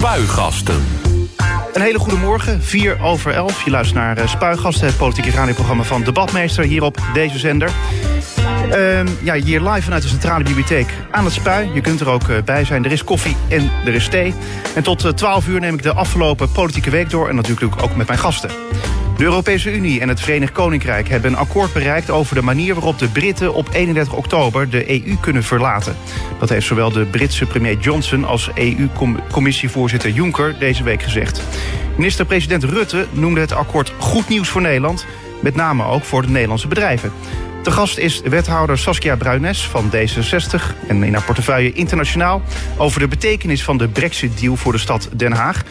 Spuigasten. 0.00 0.84
Een 1.72 1.80
hele 1.80 1.98
goede 1.98 2.16
morgen, 2.16 2.62
4 2.62 3.00
over 3.02 3.32
11. 3.32 3.64
Je 3.64 3.70
luistert 3.70 3.98
naar 3.98 4.18
uh, 4.18 4.26
Spuigasten, 4.28 4.86
het 4.86 4.96
politieke 4.96 5.30
radioprogramma 5.30 5.82
van 5.82 6.02
Debatmeester 6.02 6.64
hier 6.64 6.82
op 6.82 6.98
deze 7.14 7.38
zender. 7.38 7.70
Uh, 8.72 9.00
ja, 9.22 9.34
hier 9.34 9.60
live 9.60 9.82
vanuit 9.82 10.02
de 10.02 10.08
Centrale 10.08 10.44
Bibliotheek 10.44 10.94
aan 11.10 11.24
het 11.24 11.32
Spui. 11.32 11.70
Je 11.74 11.80
kunt 11.80 12.00
er 12.00 12.08
ook 12.08 12.28
uh, 12.28 12.42
bij 12.44 12.64
zijn. 12.64 12.84
Er 12.84 12.92
is 12.92 13.04
koffie 13.04 13.36
en 13.48 13.70
er 13.84 13.94
is 13.94 14.08
thee. 14.08 14.34
En 14.74 14.82
tot 14.82 15.04
uh, 15.04 15.10
12 15.10 15.48
uur 15.48 15.60
neem 15.60 15.74
ik 15.74 15.82
de 15.82 15.92
afgelopen 15.92 16.52
politieke 16.52 16.90
week 16.90 17.10
door. 17.10 17.28
En 17.28 17.34
natuurlijk 17.34 17.82
ook 17.82 17.96
met 17.96 18.06
mijn 18.06 18.18
gasten. 18.18 18.50
De 19.20 19.26
Europese 19.26 19.72
Unie 19.72 20.00
en 20.00 20.08
het 20.08 20.20
Verenigd 20.20 20.52
Koninkrijk 20.52 21.08
hebben 21.08 21.32
een 21.32 21.38
akkoord 21.38 21.72
bereikt 21.72 22.10
over 22.10 22.34
de 22.34 22.42
manier 22.42 22.74
waarop 22.74 22.98
de 22.98 23.08
Britten 23.08 23.54
op 23.54 23.68
31 23.72 24.14
oktober 24.14 24.70
de 24.70 24.90
EU 24.90 25.16
kunnen 25.20 25.42
verlaten. 25.42 25.96
Dat 26.38 26.48
heeft 26.48 26.66
zowel 26.66 26.90
de 26.90 27.04
Britse 27.04 27.46
premier 27.46 27.78
Johnson 27.78 28.24
als 28.24 28.50
EU-commissievoorzitter 28.54 30.10
Juncker 30.10 30.58
deze 30.58 30.82
week 30.82 31.02
gezegd. 31.02 31.42
Minister-president 31.96 32.64
Rutte 32.64 33.06
noemde 33.10 33.40
het 33.40 33.52
akkoord 33.52 33.92
goed 33.98 34.28
nieuws 34.28 34.48
voor 34.48 34.60
Nederland, 34.60 35.06
met 35.42 35.54
name 35.54 35.84
ook 35.84 36.04
voor 36.04 36.22
de 36.22 36.28
Nederlandse 36.28 36.68
bedrijven. 36.68 37.12
De 37.62 37.70
gast 37.70 37.98
is 37.98 38.20
wethouder 38.20 38.78
Saskia 38.78 39.16
Bruines 39.16 39.66
van 39.66 39.90
D66 39.90 40.86
en 40.88 41.02
in 41.02 41.14
haar 41.14 41.24
portefeuille 41.24 41.72
internationaal 41.72 42.42
over 42.76 43.00
de 43.00 43.08
betekenis 43.08 43.64
van 43.64 43.78
de 43.78 43.88
Brexit-deal 43.88 44.56
voor 44.56 44.72
de 44.72 44.78
stad 44.78 45.08
Den 45.16 45.32
Haag. 45.32 45.62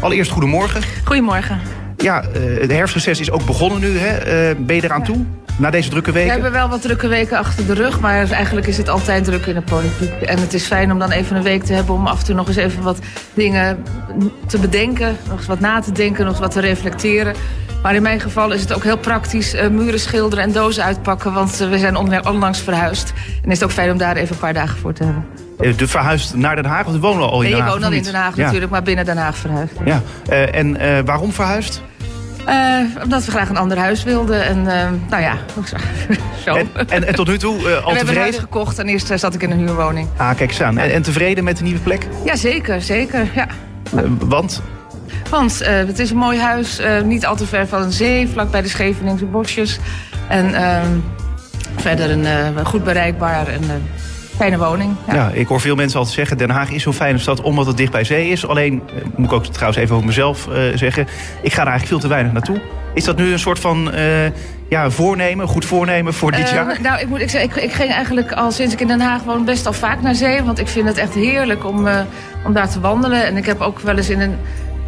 Allereerst 0.00 0.30
goedemorgen. 0.30 0.82
Goedemorgen. 1.04 1.85
Ja, 1.96 2.20
de 2.20 2.74
herfstreces 2.74 3.20
is 3.20 3.30
ook 3.30 3.44
begonnen 3.46 3.80
nu. 3.80 3.98
Hè? 3.98 4.54
Ben 4.54 4.76
je 4.76 4.84
eraan 4.84 5.04
toe? 5.04 5.24
Na 5.58 5.70
deze 5.70 5.90
drukke 5.90 6.12
weken? 6.12 6.26
We 6.26 6.32
hebben 6.32 6.52
wel 6.52 6.68
wat 6.68 6.82
drukke 6.82 7.08
weken 7.08 7.38
achter 7.38 7.66
de 7.66 7.74
rug, 7.74 8.00
maar 8.00 8.30
eigenlijk 8.30 8.66
is 8.66 8.76
het 8.76 8.88
altijd 8.88 9.24
druk 9.24 9.46
in 9.46 9.54
de 9.54 9.62
politiek. 9.62 10.20
En 10.22 10.38
het 10.38 10.54
is 10.54 10.64
fijn 10.64 10.92
om 10.92 10.98
dan 10.98 11.10
even 11.10 11.36
een 11.36 11.42
week 11.42 11.62
te 11.62 11.72
hebben 11.72 11.94
om 11.94 12.06
af 12.06 12.18
en 12.18 12.24
toe 12.24 12.34
nog 12.34 12.48
eens 12.48 12.56
even 12.56 12.82
wat 12.82 12.98
dingen 13.34 13.82
te 14.46 14.58
bedenken, 14.58 15.16
nog 15.28 15.38
eens 15.38 15.46
wat 15.46 15.60
na 15.60 15.80
te 15.80 15.92
denken, 15.92 16.24
nog 16.24 16.32
eens 16.32 16.42
wat 16.42 16.50
te 16.50 16.60
reflecteren. 16.60 17.34
Maar 17.82 17.94
in 17.94 18.02
mijn 18.02 18.20
geval 18.20 18.52
is 18.52 18.60
het 18.60 18.74
ook 18.74 18.84
heel 18.84 18.98
praktisch 18.98 19.54
uh, 19.54 19.68
muren 19.68 20.00
schilderen 20.00 20.44
en 20.44 20.52
dozen 20.52 20.84
uitpakken, 20.84 21.32
want 21.32 21.60
uh, 21.60 21.68
we 21.68 21.78
zijn 21.78 21.96
onlangs 22.26 22.60
verhuisd. 22.60 23.12
En 23.42 23.50
is 23.50 23.60
het 23.60 23.64
ook 23.64 23.74
fijn 23.74 23.90
om 23.90 23.98
daar 23.98 24.16
even 24.16 24.34
een 24.34 24.40
paar 24.40 24.54
dagen 24.54 24.78
voor 24.78 24.92
te 24.92 25.04
hebben. 25.04 25.45
De 25.58 25.88
verhuisd 25.88 26.34
naar 26.34 26.56
Den 26.56 26.64
Haag? 26.64 26.84
Want 26.84 26.96
we 26.96 27.02
wonen 27.02 27.30
al 27.30 27.42
in 27.42 27.50
nee, 27.50 27.50
Den 27.50 27.60
Haag. 27.60 27.68
Nee, 27.68 27.74
ik 27.74 27.80
woon 27.80 27.90
al 27.90 27.96
in 27.96 28.02
Den 28.02 28.14
Haag 28.14 28.36
natuurlijk, 28.36 28.70
maar 28.70 28.82
binnen 28.82 29.04
Den 29.04 29.16
Haag 29.16 29.36
verhuisd. 29.36 29.72
Ja. 29.84 30.02
Uh, 30.30 30.54
en 30.54 30.82
uh, 30.82 30.98
waarom 31.04 31.32
verhuisd? 31.32 31.82
Uh, 32.48 33.02
omdat 33.02 33.24
we 33.24 33.30
graag 33.30 33.48
een 33.48 33.56
ander 33.56 33.78
huis 33.78 34.02
wilden. 34.02 34.44
En 34.44 34.58
uh, 34.58 35.10
nou 35.10 35.22
ja, 35.22 35.36
zo. 36.44 36.54
En, 36.54 36.68
en, 36.88 37.06
en, 37.06 37.14
tot 37.14 37.26
nu 37.28 37.38
toe 37.38 37.56
uh, 37.56 37.62
al 37.62 37.68
we 37.68 37.72
tevreden? 37.72 37.96
hebben 37.96 38.14
een 38.14 38.20
huis 38.20 38.38
gekocht 38.38 38.78
en 38.78 38.86
eerst 38.86 39.12
zat 39.14 39.34
ik 39.34 39.42
in 39.42 39.50
een 39.50 39.58
huurwoning. 39.58 40.08
Ah, 40.16 40.36
kijk 40.36 40.50
eens 40.50 40.62
aan. 40.62 40.78
En, 40.78 40.92
en 40.92 41.02
tevreden 41.02 41.44
met 41.44 41.56
de 41.56 41.62
nieuwe 41.62 41.80
plek? 41.80 42.06
Ja, 42.24 42.36
zeker. 42.36 42.82
zeker 42.82 43.28
ja. 43.34 43.46
want? 44.18 44.62
Want 45.30 45.58
het 45.64 45.98
is 45.98 46.10
een 46.10 46.16
mooi 46.16 46.38
huis. 46.38 46.80
niet 47.04 47.26
al 47.26 47.36
te 47.36 47.46
ver 47.46 47.66
van 47.66 47.82
een 47.82 47.92
zee, 47.92 48.28
vlak 48.28 48.50
bij 48.50 48.62
de 48.62 48.68
Scheveningse 48.68 49.24
bosjes. 49.24 49.78
En 50.28 50.54
ehm, 50.54 50.90
verder 51.76 52.10
een 52.10 52.66
goed 52.66 52.84
bereikbaar 52.84 53.46
en 53.46 53.62
fijne 54.36 54.58
woning. 54.58 54.94
Ja. 55.06 55.14
ja. 55.14 55.30
ik 55.32 55.46
hoor 55.46 55.60
veel 55.60 55.74
mensen 55.74 55.98
altijd 55.98 56.16
zeggen... 56.16 56.38
Den 56.38 56.50
Haag 56.50 56.70
is 56.70 56.82
zo'n 56.82 56.92
fijne 56.92 57.18
stad 57.18 57.40
omdat 57.40 57.66
het 57.66 57.76
dicht 57.76 57.92
bij 57.92 58.04
zee 58.04 58.28
is. 58.28 58.46
Alleen, 58.46 58.82
moet 59.16 59.26
ik 59.26 59.32
ook 59.32 59.46
trouwens 59.46 59.78
even 59.78 59.94
over 59.94 60.06
mezelf 60.06 60.46
uh, 60.46 60.54
zeggen... 60.74 61.06
ik 61.42 61.52
ga 61.52 61.62
er 61.62 61.68
eigenlijk 61.68 61.86
veel 61.86 61.98
te 61.98 62.08
weinig 62.08 62.32
naartoe. 62.32 62.60
Is 62.94 63.04
dat 63.04 63.16
nu 63.16 63.32
een 63.32 63.38
soort 63.38 63.58
van 63.58 63.94
uh, 63.94 64.00
ja, 64.68 64.90
voornemen, 64.90 65.46
goed 65.46 65.64
voornemen 65.64 66.14
voor 66.14 66.30
dit 66.30 66.46
uh, 66.46 66.52
jaar? 66.52 66.78
Nou, 66.82 67.00
ik 67.00 67.08
moet 67.08 67.20
ik 67.20 67.30
zeggen, 67.30 67.50
ik, 67.50 67.62
ik, 67.62 67.72
ging 67.72 67.90
eigenlijk 67.90 68.32
al 68.32 68.50
sinds 68.50 68.74
ik 68.74 68.80
in 68.80 68.86
Den 68.86 69.00
Haag 69.00 69.22
woon... 69.22 69.44
best 69.44 69.66
al 69.66 69.72
vaak 69.72 70.02
naar 70.02 70.14
zee. 70.14 70.42
Want 70.42 70.58
ik 70.58 70.68
vind 70.68 70.88
het 70.88 70.98
echt 70.98 71.14
heerlijk 71.14 71.66
om, 71.66 71.88
om 72.44 72.52
daar 72.52 72.68
te 72.68 72.80
wandelen. 72.80 73.26
En 73.26 73.36
ik 73.36 73.46
heb 73.46 73.60
ook 73.60 73.80
wel 73.80 73.96
eens 73.96 74.10
in 74.10 74.20
een... 74.20 74.36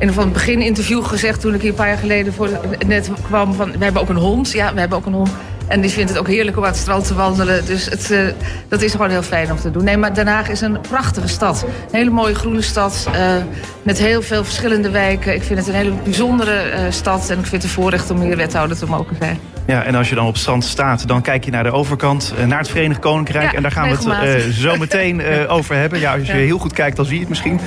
In 0.00 0.12
een 0.16 0.32
begin 0.32 0.60
interview 0.60 1.04
gezegd 1.04 1.40
toen 1.40 1.54
ik 1.54 1.60
hier 1.60 1.70
een 1.70 1.76
paar 1.76 1.88
jaar 1.88 1.98
geleden 1.98 2.32
voor 2.32 2.48
net 2.86 3.10
kwam 3.22 3.54
van 3.54 3.72
we 3.78 3.84
hebben 3.84 4.02
ook 4.02 4.08
een 4.08 4.16
hond. 4.16 4.52
Ja, 4.52 4.74
we 4.74 4.80
hebben 4.80 4.98
ook 4.98 5.06
een 5.06 5.12
hond. 5.12 5.30
En 5.68 5.80
die 5.80 5.90
vindt 5.90 6.10
het 6.10 6.18
ook 6.18 6.26
heerlijk 6.26 6.56
om 6.56 6.64
aan 6.64 6.70
het 6.70 6.78
strand 6.78 7.06
te 7.06 7.14
wandelen. 7.14 7.66
Dus 7.66 7.84
het, 7.84 8.10
uh, 8.10 8.28
dat 8.68 8.82
is 8.82 8.92
gewoon 8.92 9.10
heel 9.10 9.22
fijn 9.22 9.50
om 9.50 9.58
te 9.58 9.70
doen. 9.70 9.84
Nee, 9.84 9.96
maar 9.96 10.14
Den 10.14 10.26
Haag 10.26 10.48
is 10.48 10.60
een 10.60 10.80
prachtige 10.80 11.28
stad. 11.28 11.62
Een 11.62 11.98
hele 11.98 12.10
mooie 12.10 12.34
groene 12.34 12.62
stad. 12.62 13.08
Uh, 13.14 13.36
met 13.82 13.98
heel 13.98 14.22
veel 14.22 14.44
verschillende 14.44 14.90
wijken. 14.90 15.34
Ik 15.34 15.42
vind 15.42 15.58
het 15.58 15.68
een 15.68 15.74
hele 15.74 15.92
bijzondere 16.04 16.64
uh, 16.72 16.80
stad. 16.90 17.30
En 17.30 17.38
ik 17.38 17.46
vind 17.46 17.62
het 17.62 17.62
een 17.62 17.82
voorrecht 17.82 18.10
om 18.10 18.20
hier 18.20 18.36
wethouder 18.36 18.78
te 18.78 18.86
mogen 18.86 19.16
zijn. 19.18 19.57
Ja, 19.68 19.82
en 19.84 19.94
als 19.94 20.08
je 20.08 20.14
dan 20.14 20.26
op 20.26 20.36
strand 20.36 20.64
staat, 20.64 21.08
dan 21.08 21.22
kijk 21.22 21.44
je 21.44 21.50
naar 21.50 21.62
de 21.62 21.70
overkant, 21.70 22.34
naar 22.46 22.58
het 22.58 22.68
Verenigd 22.68 23.00
Koninkrijk. 23.00 23.50
Ja, 23.50 23.56
en 23.56 23.62
daar 23.62 23.70
gaan 23.70 23.88
regelmatig. 23.88 24.34
we 24.34 24.42
het 24.42 24.54
zo 24.54 24.76
meteen 24.76 25.22
over 25.48 25.74
hebben. 25.76 26.00
Ja, 26.00 26.12
als 26.12 26.26
je 26.26 26.32
Ja. 26.32 26.38
heel 26.38 26.58
goed 26.58 26.72
kijkt, 26.72 26.96
dan 26.96 27.04
zie 27.04 27.14
je 27.14 27.20
het 27.20 27.28
misschien. 27.28 27.60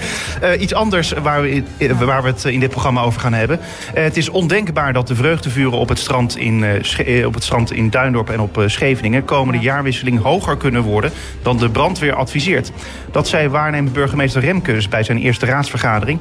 iets 0.59 0.73
anders 0.73 1.12
waar 1.12 1.41
we, 1.41 1.63
waar 2.00 2.22
we 2.23 2.28
het 2.29 2.44
in 2.45 2.59
dit 2.59 2.69
programma 2.69 3.01
over 3.01 3.22
gaan 3.22 3.34
hebben. 3.34 3.59
het 3.94 4.17
is 4.17 4.29
ondenkbaar 4.29 4.94
dat 4.94 5.07
de 5.07 5.16
vreugdevuren 5.16 5.78
op 5.78 5.89
het 5.89 6.00
strand 6.00 6.38
in, 6.38 6.66
op 7.25 7.34
het 7.34 7.44
strand 7.44 7.72
in 7.72 7.89
Duindorp 7.89 8.29
en 8.29 8.39
op 8.39 8.63
Scheveningen 8.66 9.25
komende 9.25 9.59
jaarwisseling 9.59 10.22
hoger 10.22 10.57
kunnen 10.57 10.81
worden 10.81 11.12
dan 11.41 11.57
de 11.57 11.69
brandweer 11.69 12.13
adviseert. 12.16 12.72
Dat 13.12 13.28
zei 13.28 13.47
waarnemend 13.47 13.94
burgemeester 13.94 14.41
Remkes 14.41 14.88
bij 14.89 15.03
zijn 15.03 15.18
eerste 15.18 15.45
raadsvergadering. 15.45 16.19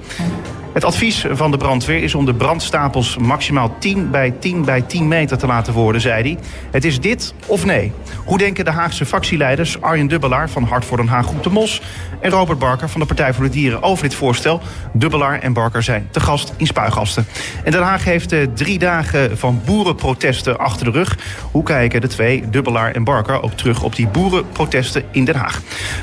Het 0.80 0.88
advies 0.88 1.26
van 1.30 1.50
de 1.50 1.56
brandweer 1.56 2.02
is 2.02 2.14
om 2.14 2.24
de 2.24 2.34
brandstapels 2.34 3.16
maximaal 3.16 3.76
10 3.78 4.10
bij 4.10 4.30
10 4.30 4.64
bij 4.64 4.80
10 4.80 5.08
meter 5.08 5.38
te 5.38 5.46
laten 5.46 5.72
worden, 5.72 6.00
zei 6.00 6.22
hij. 6.22 6.38
Het 6.70 6.84
is 6.84 7.00
dit 7.00 7.34
of 7.46 7.64
nee. 7.64 7.92
Hoe 8.24 8.38
denken 8.38 8.64
de 8.64 8.70
Haagse 8.70 9.06
fractieleiders 9.06 9.80
Arjen 9.80 10.06
Dubbelaar 10.06 10.50
van 10.50 10.62
Hart 10.62 10.84
voor 10.84 10.96
Den 10.96 11.08
Haag 11.08 11.26
Groep 11.26 11.42
de 11.42 11.50
Mos 11.50 11.82
en 12.20 12.30
Robert 12.30 12.58
Barker 12.58 12.88
van 12.88 13.00
de 13.00 13.06
Partij 13.06 13.34
voor 13.34 13.44
de 13.44 13.50
Dieren 13.50 13.82
over 13.82 14.02
dit 14.02 14.14
voorstel? 14.14 14.60
Dubbelaar 14.92 15.40
en 15.40 15.52
Barker 15.52 15.82
zijn 15.82 16.08
te 16.10 16.20
gast 16.20 16.52
in 16.56 16.66
Spuigasten. 16.66 17.26
En 17.64 17.72
Den 17.72 17.82
Haag 17.82 18.04
heeft 18.04 18.32
uh, 18.32 18.46
drie 18.54 18.78
dagen 18.78 19.38
van 19.38 19.60
boerenprotesten 19.64 20.58
achter 20.58 20.84
de 20.84 20.90
rug. 20.90 21.18
Hoe 21.50 21.62
kijken 21.62 22.00
de 22.00 22.08
twee, 22.08 22.50
Dubbelaar 22.50 22.92
en 22.92 23.04
Barker, 23.04 23.42
ook 23.42 23.52
terug 23.52 23.82
op 23.82 23.96
die 23.96 24.08
boerenprotesten 24.08 25.04
in 25.10 25.24
Den 25.24 25.36
Haag? 25.36 25.60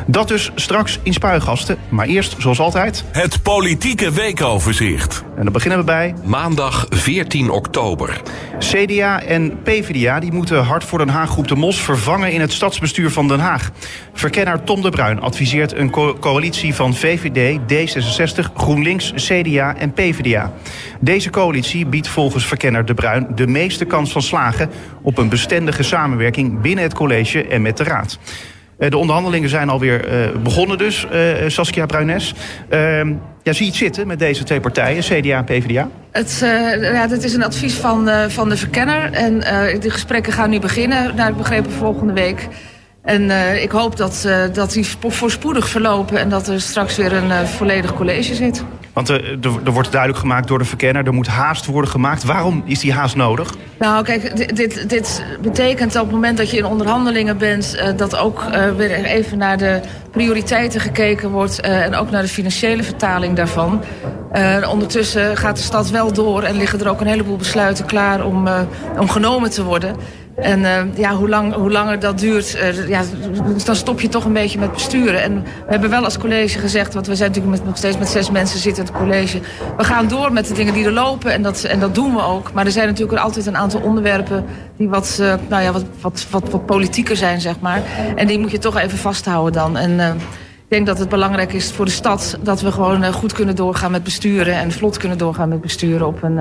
Dat 0.07 0.27
dus 0.27 0.51
straks 0.55 0.99
in 1.03 1.13
Spuigasten. 1.13 1.77
Maar 1.89 2.05
eerst, 2.05 2.35
zoals 2.37 2.59
altijd... 2.59 3.03
Het 3.11 3.41
politieke 3.43 4.11
En 5.35 5.43
dan 5.43 5.53
beginnen 5.53 5.79
we 5.79 5.85
bij... 5.85 6.13
Maandag 6.23 6.85
14 6.89 7.49
oktober. 7.49 8.21
CDA 8.59 9.21
en 9.21 9.61
PvdA 9.63 10.19
die 10.19 10.31
moeten 10.31 10.63
Hart 10.63 10.83
voor 10.83 10.99
Den 10.99 11.09
Haag 11.09 11.29
Groep 11.29 11.47
de 11.47 11.55
Mos 11.55 11.81
vervangen 11.81 12.31
in 12.31 12.41
het 12.41 12.51
stadsbestuur 12.51 13.11
van 13.11 13.27
Den 13.27 13.39
Haag. 13.39 13.71
Verkenner 14.13 14.63
Tom 14.63 14.81
de 14.81 14.89
Bruin 14.89 15.19
adviseert 15.19 15.73
een 15.73 15.89
co 15.89 16.17
coalitie 16.19 16.73
van 16.73 16.95
VVD, 16.95 17.59
D66, 17.59 18.53
GroenLinks, 18.53 19.13
CDA 19.15 19.75
en 19.75 19.93
PvdA. 19.93 20.53
Deze 20.99 21.29
coalitie 21.29 21.85
biedt 21.85 22.07
volgens 22.07 22.45
Verkenner 22.45 22.85
de 22.85 22.93
Bruin 22.93 23.27
de 23.35 23.47
meeste 23.47 23.85
kans 23.85 24.11
van 24.11 24.21
slagen 24.21 24.69
op 25.01 25.17
een 25.17 25.29
bestendige 25.29 25.83
samenwerking 25.83 26.61
binnen 26.61 26.83
het 26.83 26.93
college 26.93 27.47
en 27.47 27.61
met 27.61 27.77
de 27.77 27.83
raad. 27.83 28.19
De 28.77 28.97
onderhandelingen 28.97 29.49
zijn 29.49 29.69
alweer 29.69 30.29
uh, 30.31 30.41
begonnen 30.41 30.77
dus, 30.77 31.07
uh, 31.13 31.49
Saskia 31.49 31.85
Bruines. 31.85 32.33
Ja, 33.47 33.53
zie 33.53 33.65
je 33.65 33.71
het 33.71 33.79
zitten 33.79 34.07
met 34.07 34.19
deze 34.19 34.43
twee 34.43 34.59
partijen, 34.59 35.03
CDA 35.03 35.37
en 35.37 35.43
PvdA? 35.43 35.89
Het, 36.11 36.41
uh, 36.43 36.93
ja, 36.93 37.07
dit 37.07 37.23
is 37.23 37.33
een 37.33 37.43
advies 37.43 37.73
van, 37.73 38.09
uh, 38.09 38.25
van 38.27 38.49
de 38.49 38.57
verkenner. 38.57 39.11
En 39.11 39.33
uh, 39.33 39.81
de 39.81 39.89
gesprekken 39.89 40.33
gaan 40.33 40.49
nu 40.49 40.59
beginnen, 40.59 41.15
naar 41.15 41.29
ik 41.29 41.37
begrepen 41.37 41.71
volgende 41.71 42.13
week. 42.13 42.47
En 43.03 43.31
ik 43.61 43.71
hoop 43.71 43.97
dat, 43.97 44.27
dat 44.53 44.71
die 44.71 44.87
voorspoedig 45.07 45.67
verlopen 45.69 46.17
en 46.17 46.29
dat 46.29 46.47
er 46.47 46.61
straks 46.61 46.97
weer 46.97 47.13
een 47.13 47.47
volledig 47.47 47.93
college 47.93 48.35
zit. 48.35 48.63
Want 48.97 49.09
er, 49.09 49.37
er 49.65 49.71
wordt 49.71 49.91
duidelijk 49.91 50.19
gemaakt 50.19 50.47
door 50.47 50.57
de 50.57 50.65
verkenner, 50.65 51.05
er 51.05 51.13
moet 51.13 51.27
haast 51.27 51.65
worden 51.65 51.91
gemaakt. 51.91 52.23
Waarom 52.23 52.63
is 52.65 52.79
die 52.79 52.93
haast 52.93 53.15
nodig? 53.15 53.53
Nou, 53.79 54.03
kijk, 54.03 54.55
dit, 54.55 54.89
dit 54.89 55.23
betekent 55.41 55.95
op 55.95 56.01
het 56.01 56.11
moment 56.11 56.37
dat 56.37 56.49
je 56.49 56.57
in 56.57 56.65
onderhandelingen 56.65 57.37
bent... 57.37 57.75
Uh, 57.75 57.97
dat 57.97 58.17
ook 58.17 58.43
uh, 58.43 58.69
weer 58.69 58.91
even 58.91 59.37
naar 59.37 59.57
de 59.57 59.81
prioriteiten 60.11 60.81
gekeken 60.81 61.29
wordt... 61.29 61.59
En 61.59 61.95
ook 61.95 62.11
naar 62.11 62.21
de 62.21 62.27
financiële 62.27 62.83
vertaling 62.83 63.35
daarvan. 63.35 63.83
Ondertussen 64.69 65.37
gaat 65.37 65.55
de 65.57 65.63
stad 65.63 65.89
wel 65.89 66.13
door 66.13 66.43
en 66.43 66.57
liggen 66.57 66.79
er 66.79 66.89
ook 66.89 67.01
een 67.01 67.07
heleboel 67.07 67.37
besluiten 67.37 67.85
klaar 67.85 68.25
om, 68.25 68.47
om 68.99 69.09
genomen 69.09 69.49
te 69.49 69.63
worden. 69.63 69.95
En 70.37 70.59
uh, 70.59 70.97
ja, 70.97 71.15
hoe, 71.15 71.29
lang, 71.29 71.53
hoe 71.53 71.71
langer 71.71 71.99
dat 71.99 72.19
duurt, 72.19 72.55
uh, 72.55 72.87
ja, 72.87 73.03
dan 73.65 73.75
stop 73.75 74.01
je 74.01 74.07
toch 74.07 74.25
een 74.25 74.33
beetje 74.33 74.59
met 74.59 74.71
besturen. 74.71 75.21
En 75.21 75.43
we 75.43 75.71
hebben 75.71 75.89
wel 75.89 76.03
als 76.03 76.17
college 76.17 76.59
gezegd, 76.59 76.93
want 76.93 77.07
we 77.07 77.15
zijn 77.15 77.29
natuurlijk 77.29 77.57
met, 77.57 77.67
nog 77.67 77.77
steeds 77.77 77.97
met 77.97 78.07
zes 78.07 78.31
mensen 78.31 78.59
zitten 78.59 78.85
in 78.85 78.89
het 78.89 78.99
college. 78.99 79.39
We 79.77 79.83
gaan 79.83 80.07
door 80.07 80.33
met 80.33 80.47
de 80.47 80.53
dingen 80.53 80.73
die 80.73 80.85
er 80.85 80.91
lopen 80.91 81.31
en 81.31 81.41
dat, 81.41 81.63
en 81.63 81.79
dat 81.79 81.95
doen 81.95 82.13
we 82.13 82.21
ook. 82.21 82.53
Maar 82.53 82.65
er 82.65 82.71
zijn 82.71 82.87
natuurlijk 82.87 83.19
altijd 83.19 83.45
een 83.45 83.57
aantal 83.57 83.81
onderwerpen 83.81 84.45
die 84.77 84.89
wat, 84.89 85.17
uh, 85.21 85.33
nou 85.49 85.63
ja, 85.63 85.71
wat, 85.71 85.85
wat, 86.01 86.27
wat, 86.29 86.49
wat 86.49 86.65
politieker 86.65 87.15
zijn, 87.15 87.41
zeg 87.41 87.59
maar. 87.59 87.81
En 88.15 88.27
die 88.27 88.39
moet 88.39 88.51
je 88.51 88.57
toch 88.57 88.77
even 88.77 88.97
vasthouden 88.97 89.53
dan. 89.53 89.77
En, 89.77 89.99
ik 90.69 90.73
denk 90.73 90.87
dat 90.87 90.99
het 90.99 91.09
belangrijk 91.09 91.53
is 91.53 91.71
voor 91.71 91.85
de 91.85 91.91
stad 91.91 92.37
dat 92.41 92.61
we 92.61 92.71
gewoon 92.71 93.13
goed 93.13 93.33
kunnen 93.33 93.55
doorgaan 93.55 93.91
met 93.91 94.03
besturen. 94.03 94.53
En 94.53 94.71
vlot 94.71 94.97
kunnen 94.97 95.17
doorgaan 95.17 95.49
met 95.49 95.61
besturen 95.61 96.07
op 96.07 96.23
een, 96.23 96.39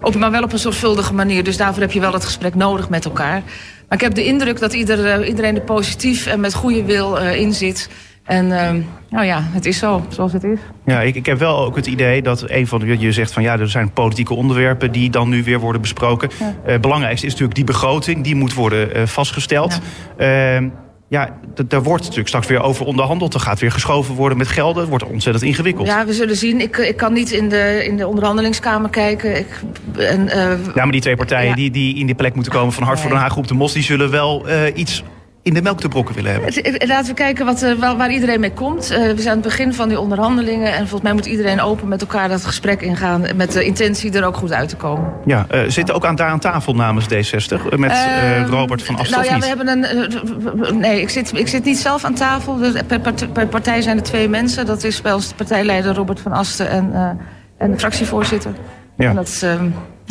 op, 0.00 0.14
maar 0.16 0.30
wel 0.30 0.42
op 0.42 0.52
een 0.52 0.58
zorgvuldige 0.58 1.14
manier. 1.14 1.44
Dus 1.44 1.56
daarvoor 1.56 1.82
heb 1.82 1.92
je 1.92 2.00
wel 2.00 2.12
het 2.12 2.24
gesprek 2.24 2.54
nodig 2.54 2.88
met 2.88 3.04
elkaar. 3.04 3.42
Maar 3.88 3.98
ik 3.98 4.00
heb 4.00 4.14
de 4.14 4.24
indruk 4.24 4.58
dat 4.58 4.72
ieder, 4.72 5.20
uh, 5.20 5.28
iedereen 5.28 5.54
er 5.56 5.62
positief 5.62 6.26
en 6.26 6.40
met 6.40 6.54
goede 6.54 6.84
wil 6.84 7.22
uh, 7.22 7.36
in 7.36 7.52
zit. 7.52 7.88
En 8.24 8.52
ehm, 8.58 8.80
nou 9.10 9.26
ja, 9.26 9.42
het 9.42 9.66
is 9.66 9.78
zo, 9.78 10.06
zoals 10.08 10.32
het 10.32 10.44
is. 10.44 10.58
Ja, 10.84 11.00
ik, 11.00 11.14
ik 11.14 11.26
heb 11.26 11.38
wel 11.38 11.58
ook 11.58 11.76
het 11.76 11.86
idee 11.86 12.22
dat 12.22 12.50
een 12.50 12.66
van 12.66 12.80
de, 12.80 12.98
je 12.98 13.12
zegt 13.12 13.32
van 13.32 13.42
ja, 13.42 13.58
er 13.58 13.70
zijn 13.70 13.92
politieke 13.92 14.34
onderwerpen 14.34 14.92
die 14.92 15.10
dan 15.10 15.28
nu 15.28 15.44
weer 15.44 15.58
worden 15.58 15.80
besproken. 15.80 16.30
Ja. 16.38 16.54
Eh, 16.64 16.80
belangrijkste 16.80 17.26
is 17.26 17.32
natuurlijk 17.32 17.58
die 17.58 17.66
begroting, 17.66 18.24
die 18.24 18.34
moet 18.34 18.54
worden 18.54 18.94
eh, 18.94 19.06
vastgesteld. 19.06 19.80
Ehm, 20.16 20.68
ja, 21.10 21.38
daar 21.66 21.82
wordt 21.82 22.02
natuurlijk 22.02 22.28
straks 22.28 22.46
weer 22.46 22.62
over 22.62 22.86
onderhandeld. 22.86 23.34
Er 23.34 23.40
gaat 23.40 23.60
weer 23.60 23.70
geschoven 23.72 24.14
worden 24.14 24.38
met 24.38 24.48
gelden. 24.48 24.80
Het 24.80 24.88
wordt 24.88 25.04
ontzettend 25.04 25.44
ingewikkeld. 25.44 25.86
Ja, 25.86 25.98
Ja, 25.98 26.06
we 26.06 26.12
zullen 26.12 26.36
zien. 26.36 26.60
Ik, 26.60 26.76
ik 26.76 26.96
kan 26.96 27.12
niet 27.12 27.30
in 27.30 27.48
de, 27.48 27.84
in 27.84 27.96
de 27.96 28.06
onderhandelingskamer 28.06 28.90
kijken. 28.90 29.36
Ik, 29.38 29.60
en, 29.96 30.28
eh, 30.28 30.74
maar 30.74 30.90
die 30.90 31.00
twee 31.00 31.16
partijen 31.16 31.48
Ja. 31.48 31.54
die, 31.54 31.70
die 31.70 31.96
in 31.96 32.06
die 32.06 32.14
plek 32.14 32.34
moeten 32.34 32.52
komen 32.52 32.72
van 32.72 32.82
Hart 32.82 32.98
voor 32.98 33.08
Den 33.08 33.16
Nee. 33.18 33.24
Haag, 33.26 33.32
Groep 33.34 33.48
de 33.48 33.54
Mos, 33.54 33.72
die 33.72 33.82
zullen 33.82 34.10
wel 34.10 34.48
eh, 34.48 34.76
iets 34.76 35.02
in 35.42 35.54
de 35.54 35.62
melk 35.62 35.80
te 35.80 35.88
brokken 35.88 36.14
willen 36.14 36.32
hebben. 36.32 36.88
Laten 36.88 37.06
we 37.06 37.14
kijken 37.14 37.44
wat, 37.44 37.62
eh, 37.62 37.96
waar, 37.96 38.10
iedereen 38.10 38.40
mee 38.40 38.52
komt. 38.52 38.90
Eh, 38.90 38.98
we 38.98 39.14
zijn 39.16 39.28
aan 39.28 39.34
het 39.34 39.42
begin 39.42 39.74
van 39.74 39.88
die 39.88 40.00
onderhandelingen. 40.00 40.72
En 40.72 40.78
volgens 40.78 41.02
mij 41.02 41.12
moet 41.12 41.26
iedereen 41.26 41.60
open 41.60 41.88
met 41.88 42.00
elkaar 42.00 42.28
dat 42.28 42.44
gesprek 42.44 42.82
ingaan. 42.82 43.24
Met 43.36 43.52
de 43.52 43.64
intentie 43.64 44.12
er 44.12 44.24
ook 44.24 44.36
goed 44.36 44.52
uit 44.52 44.68
te 44.68 44.76
komen. 44.76 45.12
Ja, 45.24 45.46
eh, 45.48 45.60
zitten 45.66 45.94
ook 45.94 46.04
aan, 46.04 46.16
daar 46.16 46.30
aan 46.30 46.38
tafel 46.38 46.74
namens 46.74 47.06
D60 47.08 47.66
eh, 47.66 47.78
met 47.78 47.90
eh, 47.90 48.40
Ehm, 48.40 48.50
Robert 48.50 48.82
van 48.82 48.96
Asten 48.96 49.18
Nou 49.18 49.32
ja, 49.32 49.38
we 49.38 49.46
hebben 49.46 49.68
een. 49.68 50.78
Nee, 50.78 51.00
ik 51.00 51.08
zit, 51.08 51.38
ik 51.38 51.48
zit 51.48 51.64
niet 51.64 51.78
zelf 51.78 52.04
aan 52.04 52.14
tafel. 52.14 52.56
Dus 52.56 52.72
Per, 52.86 53.00
per 53.32 53.46
partij 53.46 53.82
zijn 53.82 53.96
er 53.96 54.02
twee 54.02 54.28
mensen. 54.28 54.66
Dat 54.66 54.84
is 54.84 55.00
bij 55.00 55.12
ons 55.12 55.28
de 55.28 55.34
partijleider 55.34 55.94
Robert 55.94 56.20
van 56.20 56.32
Asten 56.32 56.70
en, 56.70 57.18
en 57.58 57.70
de 57.70 57.78
fractievoorzitter. 57.78 58.52
Ja. 58.96 59.08
En, 59.08 59.14
dat, 59.14 59.28
is, 59.28 59.42
ehm, 59.42 59.66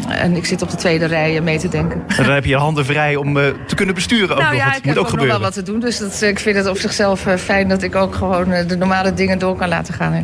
en 0.07 0.35
ik 0.35 0.45
zit 0.45 0.61
op 0.61 0.69
de 0.69 0.75
tweede 0.77 1.05
rij 1.05 1.35
eh, 1.37 1.41
mee 1.43 1.59
te 1.59 1.67
denken. 1.67 2.03
En 2.07 2.23
dan 2.23 2.33
heb 2.33 2.43
je 2.43 2.49
je 2.49 2.55
handen 2.57 2.85
vrij 2.85 3.15
om 3.15 3.37
eh, 3.37 3.45
te 3.67 3.75
kunnen 3.75 3.95
besturen. 3.95 4.29
Ook 4.35 4.41
nou 4.41 4.53
nog. 4.53 4.61
ja, 4.61 4.67
Het 4.67 4.77
ik 4.77 4.85
moet 4.85 4.93
heb 4.95 5.03
ook 5.03 5.09
nog 5.11 5.11
wel 5.11 5.19
gebeuren. 5.21 5.41
wat 5.41 5.53
te 5.53 5.63
doen. 5.71 5.79
Dus 5.79 5.97
dat, 5.97 6.21
eh, 6.21 6.29
ik 6.29 6.39
vind 6.39 6.55
het 6.55 6.67
op 6.67 6.77
zichzelf 6.77 7.25
fijn 7.37 7.67
dat 7.69 7.81
ik 7.83 7.95
ook 7.95 8.15
gewoon 8.15 8.49
de 8.67 8.77
normale 8.77 9.13
dingen 9.13 9.39
door 9.39 9.55
kan 9.55 9.69
laten 9.69 9.93
gaan. 9.93 10.13
hè. 10.13 10.23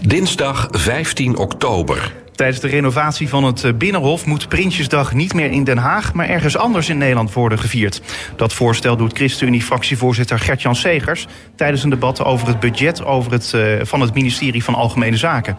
Dinsdag 0.00 0.68
15 0.70 1.36
oktober. 1.36 2.12
Tijdens 2.34 2.60
de 2.60 2.68
renovatie 2.68 3.28
van 3.28 3.44
het 3.44 3.78
Binnenhof 3.78 4.26
moet 4.26 4.48
Prinsjesdag 4.48 5.12
niet 5.12 5.34
meer 5.34 5.50
in 5.50 5.64
Den 5.64 5.78
Haag, 5.78 6.12
maar 6.12 6.28
ergens 6.28 6.56
anders 6.56 6.88
in 6.88 6.98
Nederland 6.98 7.32
worden 7.32 7.58
gevierd. 7.58 8.00
Dat 8.36 8.52
voorstel 8.52 8.96
doet 8.96 9.12
ChristenUnie-fractievoorzitter 9.16 10.38
Gert-Jan 10.38 10.76
Segers 10.76 11.26
tijdens 11.56 11.82
een 11.82 11.90
debat 11.90 12.24
over 12.24 12.46
het 12.48 12.60
budget 12.60 13.04
over 13.04 13.32
het, 13.32 13.52
eh, 13.54 13.62
van 13.82 14.00
het 14.00 14.14
ministerie 14.14 14.64
van 14.64 14.74
Algemene 14.74 15.16
Zaken. 15.16 15.58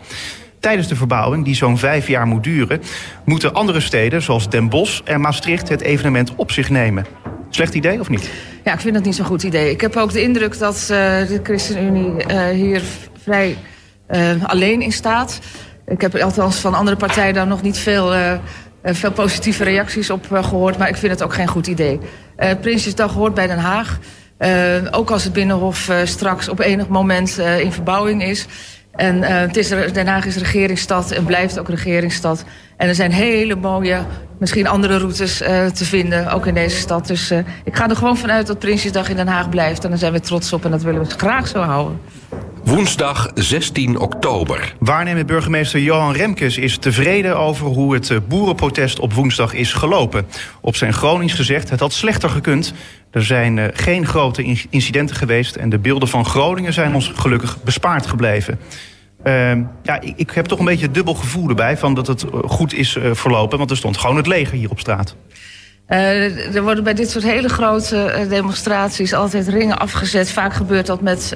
Tijdens 0.60 0.88
de 0.88 0.96
verbouwing, 0.96 1.46
die 1.46 1.56
zo'n 1.56 1.78
vijf 1.78 2.08
jaar 2.08 2.28
moet 2.28 2.44
duren, 2.44 2.82
moeten 3.26 3.54
andere 3.54 3.80
steden 3.80 4.22
zoals 4.22 4.50
Den 4.50 4.70
Bosch 4.70 5.02
en 5.04 5.22
Maastricht 5.22 5.70
het 5.70 5.82
evenement 5.82 6.36
op 6.36 6.52
zich 6.52 6.70
nemen. 6.70 7.06
Slecht 7.50 7.74
idee 7.74 8.00
of 8.00 8.10
niet? 8.10 8.30
Ja, 8.64 8.74
ik 8.74 8.80
vind 8.80 8.94
dat 8.94 9.04
niet 9.04 9.16
zo'n 9.16 9.26
goed 9.26 9.44
idee. 9.44 9.72
Ik 9.72 9.82
heb 9.82 9.96
ook 9.96 10.12
de 10.12 10.22
indruk 10.22 10.58
dat 10.58 10.76
eh, 10.76 10.88
de 11.28 11.40
ChristenUnie 11.44 12.24
eh, 12.24 12.50
hier 12.50 12.82
vrij 13.24 13.58
eh, 14.08 14.44
alleen 14.44 14.82
in 14.82 14.92
staat. 14.92 15.40
Ik 15.88 16.02
heb 16.02 16.16
althans 16.16 16.58
van 16.58 16.74
andere 16.74 16.98
partijen 16.98 17.34
daar 17.34 17.48
nog 17.48 17.62
niet 17.62 17.78
veel, 17.78 18.14
veel 18.84 19.12
positieve 19.12 19.64
reacties 19.64 20.10
op 20.10 20.32
eh, 20.32 20.44
gehoord. 20.44 20.78
Maar 20.78 20.90
ik 20.90 20.96
vind 20.96 21.12
het 21.12 21.24
ook 21.24 21.34
geen 21.34 21.48
goed 21.48 21.68
idee. 21.68 22.00
Prinsjesdag 22.62 23.14
hoort 23.14 23.34
bij 23.34 23.48
Den 23.48 23.58
Haag. 23.58 24.00
Ook 24.92 25.12
als 25.12 25.24
het 25.24 25.34
Binnenhof 25.34 25.92
straks 26.04 26.50
op 26.50 26.60
enig 26.60 26.88
moment 26.88 27.38
in 27.38 27.72
verbouwing 27.72 28.24
is. 28.24 28.46
En 28.96 29.24
eh, 29.24 29.40
het 29.40 29.58
is 29.58 29.70
Den 29.70 30.08
Haag 30.08 30.26
is 30.26 30.38
regeringsstad 30.38 31.12
en 31.12 31.26
blijft 31.26 31.60
ook 31.60 31.70
regeringsstad. 31.70 32.44
En 32.78 32.88
er 32.88 32.96
zijn 32.96 33.12
hele 33.12 33.56
mooie, 33.56 34.00
misschien 34.40 34.68
andere 34.68 34.98
routes 34.98 35.42
eh, 35.42 35.66
te 35.66 35.86
vinden, 35.86 36.32
ook 36.32 36.46
in 36.46 36.54
deze 36.54 36.78
stad. 36.78 37.08
Dus 37.08 37.32
eh, 37.32 37.40
ik 37.64 37.76
ga 37.76 37.90
er 37.90 37.96
gewoon 37.96 38.18
vanuit 38.18 38.48
dat 38.48 38.60
Prinsjesdag 38.60 39.10
in 39.10 39.16
Den 39.16 39.28
Haag 39.28 39.50
blijft. 39.50 39.84
En 39.84 39.90
daar 39.90 40.00
zijn 40.00 40.14
we 40.14 40.20
trots 40.20 40.54
op 40.54 40.66
en 40.66 40.72
dat 40.72 40.82
willen 40.82 41.02
we 41.02 41.10
graag 41.10 41.48
zo 41.48 41.60
houden. 41.60 42.00
Woensdag 42.64 43.32
16 43.34 44.00
oktober. 44.00 44.76
Waarnemend 44.80 45.26
burgemeester 45.26 45.80
Johan 45.80 46.14
Remkes 46.14 46.58
is 46.58 46.78
tevreden 46.78 47.38
over 47.38 47.68
hoe 47.68 47.94
het 47.94 48.28
boerenprotest 48.28 49.00
op 49.00 49.14
woensdag 49.14 49.54
is 49.54 49.74
gelopen. 49.74 50.26
Op 50.62 50.76
zijn 50.76 50.94
Gronings 50.94 51.34
gezegd, 51.34 51.70
het 51.70 51.80
had 51.80 51.94
slechter 51.94 52.30
gekund. 52.30 52.74
Er 53.16 53.24
zijn 53.24 53.60
eh, 53.60 53.66
geen 53.74 54.06
grote 54.06 54.44
in- 54.44 54.60
incidenten 54.70 55.16
geweest 55.16 55.56
en 55.56 55.70
de 55.70 55.80
beelden 55.80 56.08
van 56.08 56.26
Groningen 56.26 56.74
zijn 56.74 56.96
ons 56.96 57.12
gelukkig 57.16 57.64
bespaard 57.64 58.06
gebleven. 58.06 58.60
Ehm, 59.24 59.64
ja, 59.84 60.02
ik, 60.02 60.14
ik 60.16 60.32
heb 60.32 60.46
toch 60.46 60.60
een 60.60 60.66
beetje 60.66 60.92
dubbel 60.92 61.14
gevoel 61.14 61.50
erbij 61.50 61.78
van 61.78 61.94
dat 61.94 62.08
het 62.08 62.24
eh, 62.24 62.40
goed 62.46 62.74
is 62.74 62.96
eh, 62.96 63.14
verlopen, 63.14 63.58
want 63.58 63.70
er 63.72 63.78
stond 63.78 63.98
gewoon 63.98 64.18
het 64.18 64.28
leger 64.28 64.58
hier 64.58 64.70
op 64.70 64.80
straat. 64.80 65.16
Eh, 65.86 66.56
er 66.56 66.64
worden 66.64 66.84
bij 66.84 66.94
dit 66.94 67.10
soort 67.10 67.24
hele 67.24 67.50
grote 67.50 68.26
demonstraties 68.30 69.14
altijd 69.14 69.48
ringen 69.48 69.78
afgezet. 69.78 70.32
Vaak 70.32 70.54
gebeurt 70.54 70.86
dat 70.86 71.02
met, 71.02 71.36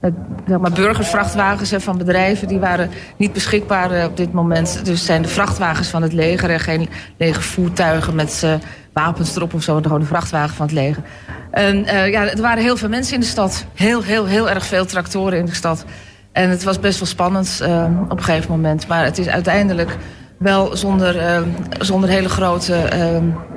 met 0.00 0.12
maar 0.60 0.72
burgervrachtwagens 0.72 1.74
van 1.76 1.98
bedrijven. 1.98 2.48
Die 2.48 2.58
waren 2.58 2.90
niet 3.16 3.32
beschikbaar 3.32 4.06
op 4.06 4.16
dit 4.16 4.32
moment. 4.32 4.84
Dus 4.84 5.04
zijn 5.04 5.22
de 5.22 5.28
vrachtwagens 5.28 5.88
van 5.88 6.02
het 6.02 6.12
leger 6.12 6.50
en 6.50 6.60
geen 6.60 6.88
legervoertuigen 7.16 8.14
met 8.14 8.40
eh, 8.44 8.54
wapens 8.92 9.36
erop 9.36 9.54
of 9.54 9.62
zo. 9.62 9.80
Gewoon 9.82 10.00
de 10.00 10.06
vrachtwagen 10.06 10.54
van 10.54 10.66
het 10.66 10.74
leger. 10.74 11.02
En 11.50 11.84
eh, 11.84 12.10
ja, 12.10 12.30
er 12.30 12.40
waren 12.40 12.62
heel 12.62 12.76
veel 12.76 12.88
mensen 12.88 13.14
in 13.14 13.20
de 13.20 13.26
stad. 13.26 13.64
Heel, 13.74 14.02
heel, 14.02 14.26
heel 14.26 14.50
erg 14.50 14.66
veel 14.66 14.84
tractoren 14.84 15.38
in 15.38 15.44
de 15.44 15.54
stad. 15.54 15.84
En 16.32 16.50
het 16.50 16.62
was 16.62 16.80
best 16.80 16.98
wel 16.98 17.08
spannend 17.08 17.60
eh, 17.62 17.84
op 18.08 18.18
een 18.18 18.24
gegeven 18.24 18.50
moment. 18.50 18.86
Maar 18.86 19.04
het 19.04 19.18
is 19.18 19.28
uiteindelijk 19.28 19.96
wel 20.38 20.76
zonder, 20.76 21.18
eh, 21.18 21.42
zonder 21.78 22.08
hele 22.08 22.28
grote 22.28 22.76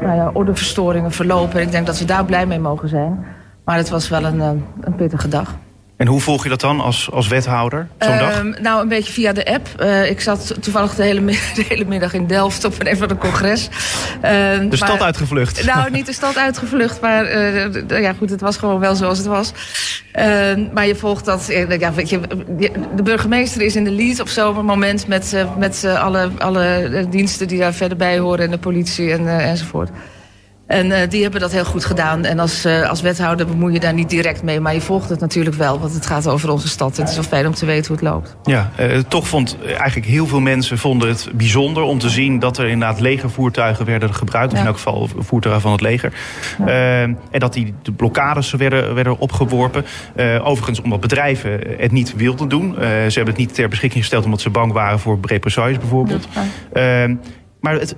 nou 0.02 0.16
ja, 0.16 0.30
ordeverstoringen 0.34 1.12
verlopen. 1.12 1.62
Ik 1.62 1.72
denk 1.72 1.86
dat 1.86 2.00
we 2.00 2.06
daar 2.06 2.26
blij 2.26 2.46
mee 2.46 2.60
mogen 2.60 2.90
zijn. 2.90 3.26
Maar 3.66 3.78
het 3.78 3.90
was 3.90 4.10
wel 4.10 4.24
een, 4.26 4.40
een 4.82 4.96
pittige 4.96 5.28
dag. 5.28 5.56
En 5.98 6.08
hoe 6.08 6.22
volg 6.22 6.44
je 6.44 6.50
dat 6.50 6.60
dan 6.62 6.80
als, 6.82 7.10
als 7.12 7.28
wethouder, 7.28 7.88
zo'n 8.00 8.18
dag? 8.18 8.32
Ehm, 8.38 8.54
nou, 8.62 8.82
een 8.82 8.88
beetje 8.88 9.12
via 9.12 9.34
de 9.34 9.46
app. 9.46 9.68
Eh, 9.78 10.10
ik 10.10 10.22
zat 10.22 10.56
toevallig 10.62 10.96
de 10.96 11.04
hele, 11.04 11.22
de 11.56 11.66
hele 11.68 11.86
middag 11.86 12.14
in 12.14 12.28
Delft 12.28 12.64
op 12.66 12.74
een 12.78 12.98
van 12.98 13.08
de 13.08 13.18
congres. 13.18 13.70
Ehm, 14.22 14.70
De 14.70 14.76
stad 14.76 15.02
uitgevlucht. 15.02 15.66
Nou, 15.66 15.92
niet 15.92 16.06
de 16.06 16.14
stad 16.14 16.38
uitgevlucht, 16.38 17.02
maar 17.02 17.26
eh, 17.26 18.02
ja, 18.02 18.14
goed, 18.14 18.30
het 18.30 18.42
was 18.42 18.58
gewoon 18.58 18.80
wel 18.80 18.96
zoals 18.96 19.18
het 19.18 19.28
was. 19.28 19.52
Ehm, 20.12 20.66
maar 20.74 20.88
je 20.88 20.96
volgt 20.96 21.26
dat. 21.26 21.50
eh, 21.50 21.80
Ja, 21.80 21.94
weet 21.94 22.10
je, 22.10 22.20
de 22.96 23.04
burgemeester 23.04 23.62
is 23.62 23.76
in 23.76 23.84
de 23.84 23.92
lead 23.92 24.20
op 24.20 24.28
zo'n 24.28 24.66
moment 24.66 25.08
met, 25.08 25.46
met 25.58 25.86
alle, 25.98 26.30
alle 26.38 27.06
diensten 27.10 27.48
die 27.48 27.60
daar 27.60 27.74
verder 27.74 27.98
bij 27.98 28.20
horen 28.20 28.46
en 28.46 28.52
de 28.52 28.58
politie 28.58 29.12
en, 29.12 29.28
enzovoort. 29.40 29.90
En 30.68 30.92
eh, 30.92 31.10
die 31.10 31.22
hebben 31.22 31.42
dat 31.42 31.52
heel 31.52 31.66
goed 31.66 31.86
gedaan. 31.86 32.24
En 32.24 32.40
als, 32.40 32.66
eh, 32.66 32.90
als 32.90 33.02
wethouder 33.02 33.46
bemoei 33.46 33.74
je 33.74 33.80
daar 33.80 33.94
niet 33.94 34.10
direct 34.10 34.44
mee. 34.44 34.60
Maar 34.60 34.74
je 34.74 34.82
volgt 34.82 35.10
het 35.10 35.20
natuurlijk 35.20 35.56
wel, 35.56 35.80
want 35.80 35.94
het 35.94 36.06
gaat 36.06 36.28
over 36.28 36.50
onze 36.50 36.68
stad. 36.68 36.98
Het 36.98 37.10
is 37.10 37.16
wel 37.16 37.24
fijn 37.24 37.48
om 37.48 37.54
te 37.54 37.66
weten 37.66 37.88
hoe 37.88 37.96
het 37.96 38.06
loopt. 38.06 38.36
Ja, 38.44 38.72
eh, 38.76 39.00
toch 39.08 39.28
vond 39.28 39.58
eigenlijk 39.78 40.08
heel 40.08 40.28
veel 40.28 40.40
mensen 40.40 40.78
vonden 40.78 41.10
het 41.10 41.30
bijzonder 41.34 41.84
om 41.84 42.00
te 42.00 42.10
zien 42.10 42.40
dat 42.40 42.58
er 42.58 42.68
inderdaad 42.68 43.00
legervoertuigen 43.00 43.86
werden 43.86 44.14
gebruikt. 44.14 44.52
Of 44.52 44.58
Ja. 44.58 44.60
in 44.60 44.68
elk 44.68 44.76
geval 44.76 45.10
voertuigen 45.18 45.62
van 45.64 45.72
het 45.72 45.82
leger. 45.82 46.14
En 46.66 47.18
dat 47.32 47.54
die 47.54 47.74
de 47.82 47.92
blokkades 47.92 48.52
werden, 48.52 48.94
werden 48.96 49.20
opgeworpen. 49.20 49.86
Overigens 50.44 50.82
omdat 50.82 51.00
bedrijven 51.00 51.60
het 51.78 51.92
niet 51.92 52.16
wilden 52.16 52.50
doen. 52.50 52.76
Ze 52.78 53.14
hebben 53.14 53.34
het 53.34 53.38
niet 53.38 53.54
ter 53.54 53.70
beschikking 53.70 54.02
gesteld 54.02 54.26
omdat 54.26 54.42
ze 54.42 54.50
bang 54.50 54.72
waren 54.72 55.00
voor 55.00 55.18
represailles 55.22 55.78
bijvoorbeeld. 55.78 56.28
Eh, 56.74 56.84
maar 57.60 57.74
het, 57.74 57.96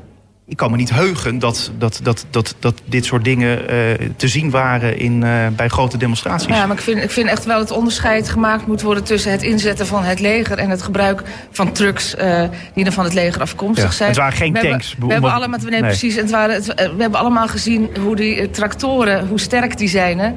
ik 0.49 0.57
kan 0.57 0.71
me 0.71 0.77
niet 0.77 0.89
heugen 0.89 1.39
dat, 1.39 1.71
dat, 1.77 1.99
dat, 2.03 2.25
dat, 2.29 2.55
dat 2.59 2.73
dit 2.85 3.05
soort 3.05 3.23
dingen 3.23 3.69
eh, 3.69 3.77
te 4.15 4.27
zien 4.27 4.49
waren 4.49 4.99
in, 4.99 5.23
eh, 5.23 5.47
bij 5.55 5.67
grote 5.67 5.97
demonstraties. 5.97 6.47
Ja, 6.47 6.65
maar 6.65 6.75
ik 6.75 6.81
vind, 6.81 7.03
ik 7.03 7.11
vind 7.11 7.29
echt 7.29 7.45
wel 7.45 7.59
het 7.59 7.71
onderscheid 7.71 8.29
gemaakt 8.29 8.67
moet 8.67 8.81
worden 8.81 9.03
tussen 9.03 9.31
het 9.31 9.43
inzetten 9.43 9.87
van 9.87 10.03
het 10.03 10.19
leger 10.19 10.57
en 10.57 10.69
het 10.69 10.81
gebruik 10.81 11.21
van 11.51 11.71
trucks 11.71 12.15
eh, 12.15 12.43
die 12.73 12.85
er 12.85 12.91
van 12.91 13.03
het 13.03 13.13
leger 13.13 13.41
afkomstig 13.41 13.83
Ja, 13.85 13.91
zijn. 13.91 14.09
het 14.09 14.17
waren 14.17 14.37
geen 14.37 14.53
we 14.53 14.59
tanks. 14.59 14.89
Hebben, 14.89 15.07
we 15.07 15.13
hebben 15.13 15.31
allemaal, 15.33 15.59
nee, 15.59 15.69
nee. 15.69 15.79
precies. 15.79 16.15
Het 16.15 16.31
waren, 16.31 16.55
het- 16.55 16.65
we 16.75 17.01
hebben 17.01 17.19
allemaal 17.19 17.47
gezien 17.47 17.89
hoe 17.99 18.15
die 18.15 18.49
tractoren, 18.49 19.27
hoe 19.27 19.39
sterk 19.39 19.77
die 19.77 19.89
zijn. 19.89 20.19
Hè? 20.19 20.31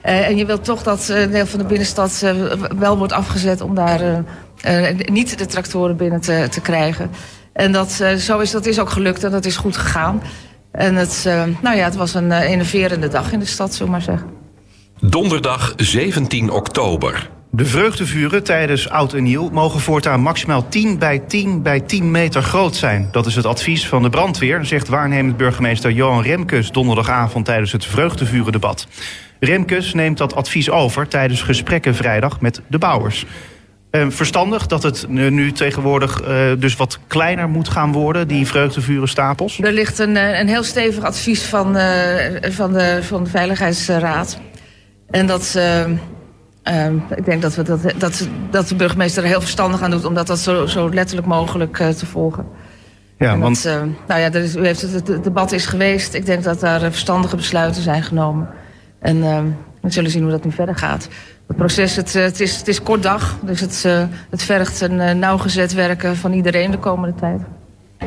En 0.00 0.36
je 0.36 0.46
wilt 0.46 0.64
toch 0.64 0.82
dat 0.82 1.08
een 1.08 1.30
deel 1.30 1.46
van 1.46 1.58
de 1.58 1.64
binnenstad 1.64 2.24
wel 2.78 2.98
wordt 2.98 3.12
afgezet 3.12 3.60
om 3.60 3.74
daar 3.74 4.24
niet 4.96 5.38
de 5.38 5.46
tractoren 5.46 5.96
binnen 5.96 6.20
te, 6.20 6.46
te 6.50 6.60
krijgen. 6.60 7.10
En 7.56 7.72
dat, 7.72 8.00
eh, 8.00 8.14
zo 8.14 8.38
is, 8.38 8.50
dat 8.50 8.66
is 8.66 8.78
ook 8.78 8.90
gelukt 8.90 9.24
en 9.24 9.30
dat 9.30 9.44
is 9.44 9.56
goed 9.56 9.76
gegaan. 9.76 10.22
En 10.70 10.94
het, 10.94 11.24
eh, 11.26 11.42
nou 11.62 11.76
ja, 11.76 11.84
het 11.84 11.96
was 11.96 12.14
een 12.14 12.32
eh, 12.32 12.50
enerverende 12.50 13.08
dag 13.08 13.32
in 13.32 13.38
de 13.38 13.44
stad, 13.44 13.72
zullen 13.72 13.86
we 13.86 13.90
maar 13.90 14.02
zeggen. 14.02 14.28
Donderdag 15.00 15.72
17 15.76 16.50
oktober. 16.50 17.30
De 17.50 17.64
vreugdevuren 17.64 18.44
tijdens 18.44 18.88
Oud 18.88 19.12
en 19.12 19.22
Nieuw 19.22 19.48
mogen 19.48 19.80
voortaan 19.80 20.20
maximaal 20.20 20.68
10 20.68 20.98
bij 20.98 21.18
10 21.18 21.62
bij 21.62 21.80
10 21.80 22.10
meter 22.10 22.42
groot 22.42 22.76
zijn. 22.76 23.08
Dat 23.12 23.26
is 23.26 23.36
het 23.36 23.46
advies 23.46 23.88
van 23.88 24.02
de 24.02 24.10
brandweer, 24.10 24.64
zegt 24.64 24.88
waarnemend 24.88 25.36
burgemeester 25.36 25.90
Johan 25.90 26.22
Remkes 26.22 26.70
donderdagavond 26.70 27.44
tijdens 27.44 27.72
het 27.72 27.84
vreugdevurendebat. 27.84 28.86
Remkes 29.40 29.94
neemt 29.94 30.18
dat 30.18 30.34
advies 30.34 30.70
over 30.70 31.08
tijdens 31.08 31.42
gesprekken 31.42 31.94
vrijdag 31.94 32.40
met 32.40 32.60
de 32.66 32.78
bouwers. 32.78 33.26
Eh, 34.00 34.06
verstandig 34.08 34.66
dat 34.66 34.82
het 34.82 35.08
nu 35.08 35.52
tegenwoordig 35.52 36.20
eh, 36.20 36.50
dus 36.58 36.76
wat 36.76 36.98
kleiner 37.06 37.48
moet 37.48 37.68
gaan 37.68 37.92
worden, 37.92 38.28
die 38.28 38.46
vreugdevurenstapels. 38.46 39.58
Er 39.60 39.72
ligt 39.72 39.98
een, 39.98 40.16
eh, 40.16 40.38
een 40.38 40.48
heel 40.48 40.62
stevig 40.62 41.04
advies 41.04 41.42
van, 41.42 41.76
eh, 41.76 42.50
van, 42.50 42.72
de, 42.72 42.98
van 43.02 43.24
de 43.24 43.30
Veiligheidsraad. 43.30 44.38
En 45.10 45.26
dat, 45.26 45.58
Ehm, 46.66 46.96
ik 47.14 47.24
denk 47.24 47.42
dat, 47.42 47.54
we 47.54 47.62
dat, 47.62 47.80
dat, 47.98 48.28
dat 48.50 48.68
de 48.68 48.74
burgemeester 48.74 49.22
er 49.22 49.28
heel 49.28 49.40
verstandig 49.40 49.82
aan 49.82 49.90
doet 49.90 50.04
om 50.04 50.14
dat, 50.14 50.38
zo, 50.38 50.66
zo 50.66 50.90
letterlijk 50.90 51.26
mogelijk 51.26 51.78
uh, 51.78 51.88
te 51.88 52.06
volgen. 52.06 52.46
Ja, 53.18 53.32
En 53.32 53.40
want 53.40 53.62
dat, 53.62 53.84
nou 54.06 54.20
ja, 54.20 54.32
er 54.32 54.42
is, 54.42 54.56
u 54.56 54.66
heeft 54.66 54.80
het, 54.82 55.08
het, 55.08 55.24
debat 55.24 55.52
is 55.52 55.66
geweest. 55.66 56.14
Ik 56.14 56.26
denk 56.26 56.42
dat 56.42 56.60
daar 56.60 56.80
verstandige 56.80 57.36
besluiten 57.36 57.82
zijn 57.82 58.02
genomen. 58.02 58.48
En 59.00 59.22
ehm, 59.22 59.46
we 59.80 59.90
zullen 59.90 60.10
zien 60.10 60.22
hoe 60.22 60.30
dat 60.30 60.44
nu 60.44 60.52
verder 60.52 60.76
gaat. 60.76 61.08
Het 61.46 61.56
proces, 61.56 61.96
het, 61.96 62.14
eh, 62.14 62.22
het, 62.22 62.40
is, 62.40 62.56
het 62.56 62.68
is 62.68 62.82
kort 62.82 63.02
dag. 63.02 63.38
Dus 63.42 63.60
het, 63.60 63.82
eh, 63.86 64.02
het 64.30 64.42
vergt 64.42 64.80
een 64.80 65.00
eh, 65.00 65.14
nauwgezet 65.14 65.72
werken 65.74 66.16
van 66.16 66.32
iedereen 66.32 66.70
de 66.70 66.78
komende 66.78 67.14
tijd. 67.20 67.40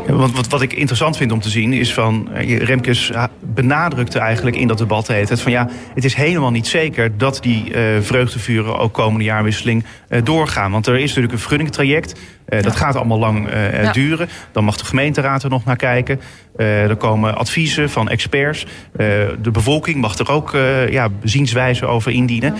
Ja, 0.07 0.13
want 0.13 0.35
wat, 0.35 0.47
wat 0.47 0.61
ik 0.61 0.73
interessant 0.73 1.17
vind 1.17 1.31
om 1.31 1.39
te 1.39 1.49
zien 1.49 1.73
is 1.73 1.93
van... 1.93 2.29
Remkes 2.57 3.11
benadrukte 3.39 4.19
eigenlijk 4.19 4.55
in 4.55 4.67
dat 4.67 4.77
debat 4.77 5.07
heet 5.07 5.29
het 5.29 5.41
van 5.41 5.51
ja, 5.51 5.67
het 5.93 6.05
is 6.05 6.13
helemaal 6.13 6.51
niet 6.51 6.67
zeker 6.67 7.17
dat 7.17 7.39
die 7.41 7.73
vreugdevuren 8.01 8.77
ook 8.77 8.93
komende 8.93 9.23
jaarwisseling 9.23 9.83
doorgaan. 10.23 10.71
Want 10.71 10.87
er 10.87 10.95
is 10.97 11.07
natuurlijk 11.07 11.33
een 11.33 11.39
vergunningtraject. 11.39 12.19
Eh, 12.49 12.61
Dat 12.61 12.75
gaat 12.75 12.95
allemaal 12.95 13.19
lang 13.19 13.49
Ja. 13.81 13.91
duren. 13.91 14.29
Dan 14.51 14.63
mag 14.63 14.77
de 14.77 14.85
gemeenteraad 14.85 15.43
er 15.43 15.49
nog 15.49 15.65
naar 15.65 15.75
kijken. 15.75 16.19
Eh, 16.59 16.89
er 16.89 16.95
komen 16.95 17.35
adviezen 17.35 17.89
van 17.89 18.09
experts. 18.09 18.65
Eh, 18.91 19.07
de 19.41 19.51
bevolking 19.51 20.01
mag 20.01 20.17
er 20.17 20.31
ook 20.31 20.53
eh, 20.53 20.89
ja, 20.89 21.07
zienswijzen 21.23 21.89
over 21.89 22.11
indienen. 22.11 22.55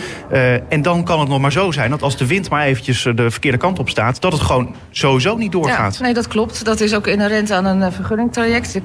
En 0.70 0.82
dan 0.82 1.04
kan 1.04 1.20
het 1.20 1.30
nog 1.30 1.40
maar 1.40 1.52
zo 1.52 1.72
zijn 1.72 1.90
dat 1.90 2.02
als 2.02 2.18
de 2.18 2.28
wind 2.28 2.50
maar 2.50 2.66
eventjes 2.66 3.04
de 3.16 3.32
verkeerde 3.32 3.58
kant 3.58 3.80
op 3.80 3.90
staat... 3.90 4.22
dat 4.22 4.32
het 4.32 4.42
gewoon 4.42 4.76
sowieso 4.92 5.38
niet 5.38 5.52
doorgaat. 5.52 6.00
Nee, 6.00 6.14
dat 6.14 6.28
klopt. 6.28 6.66
Dat 6.66 6.80
is 6.80 6.96
ook 6.96 7.08
inherent 7.08 7.52
aan 7.52 7.66
een 7.66 7.92
vergunningtraject. 7.92 8.76
Ik 8.76 8.84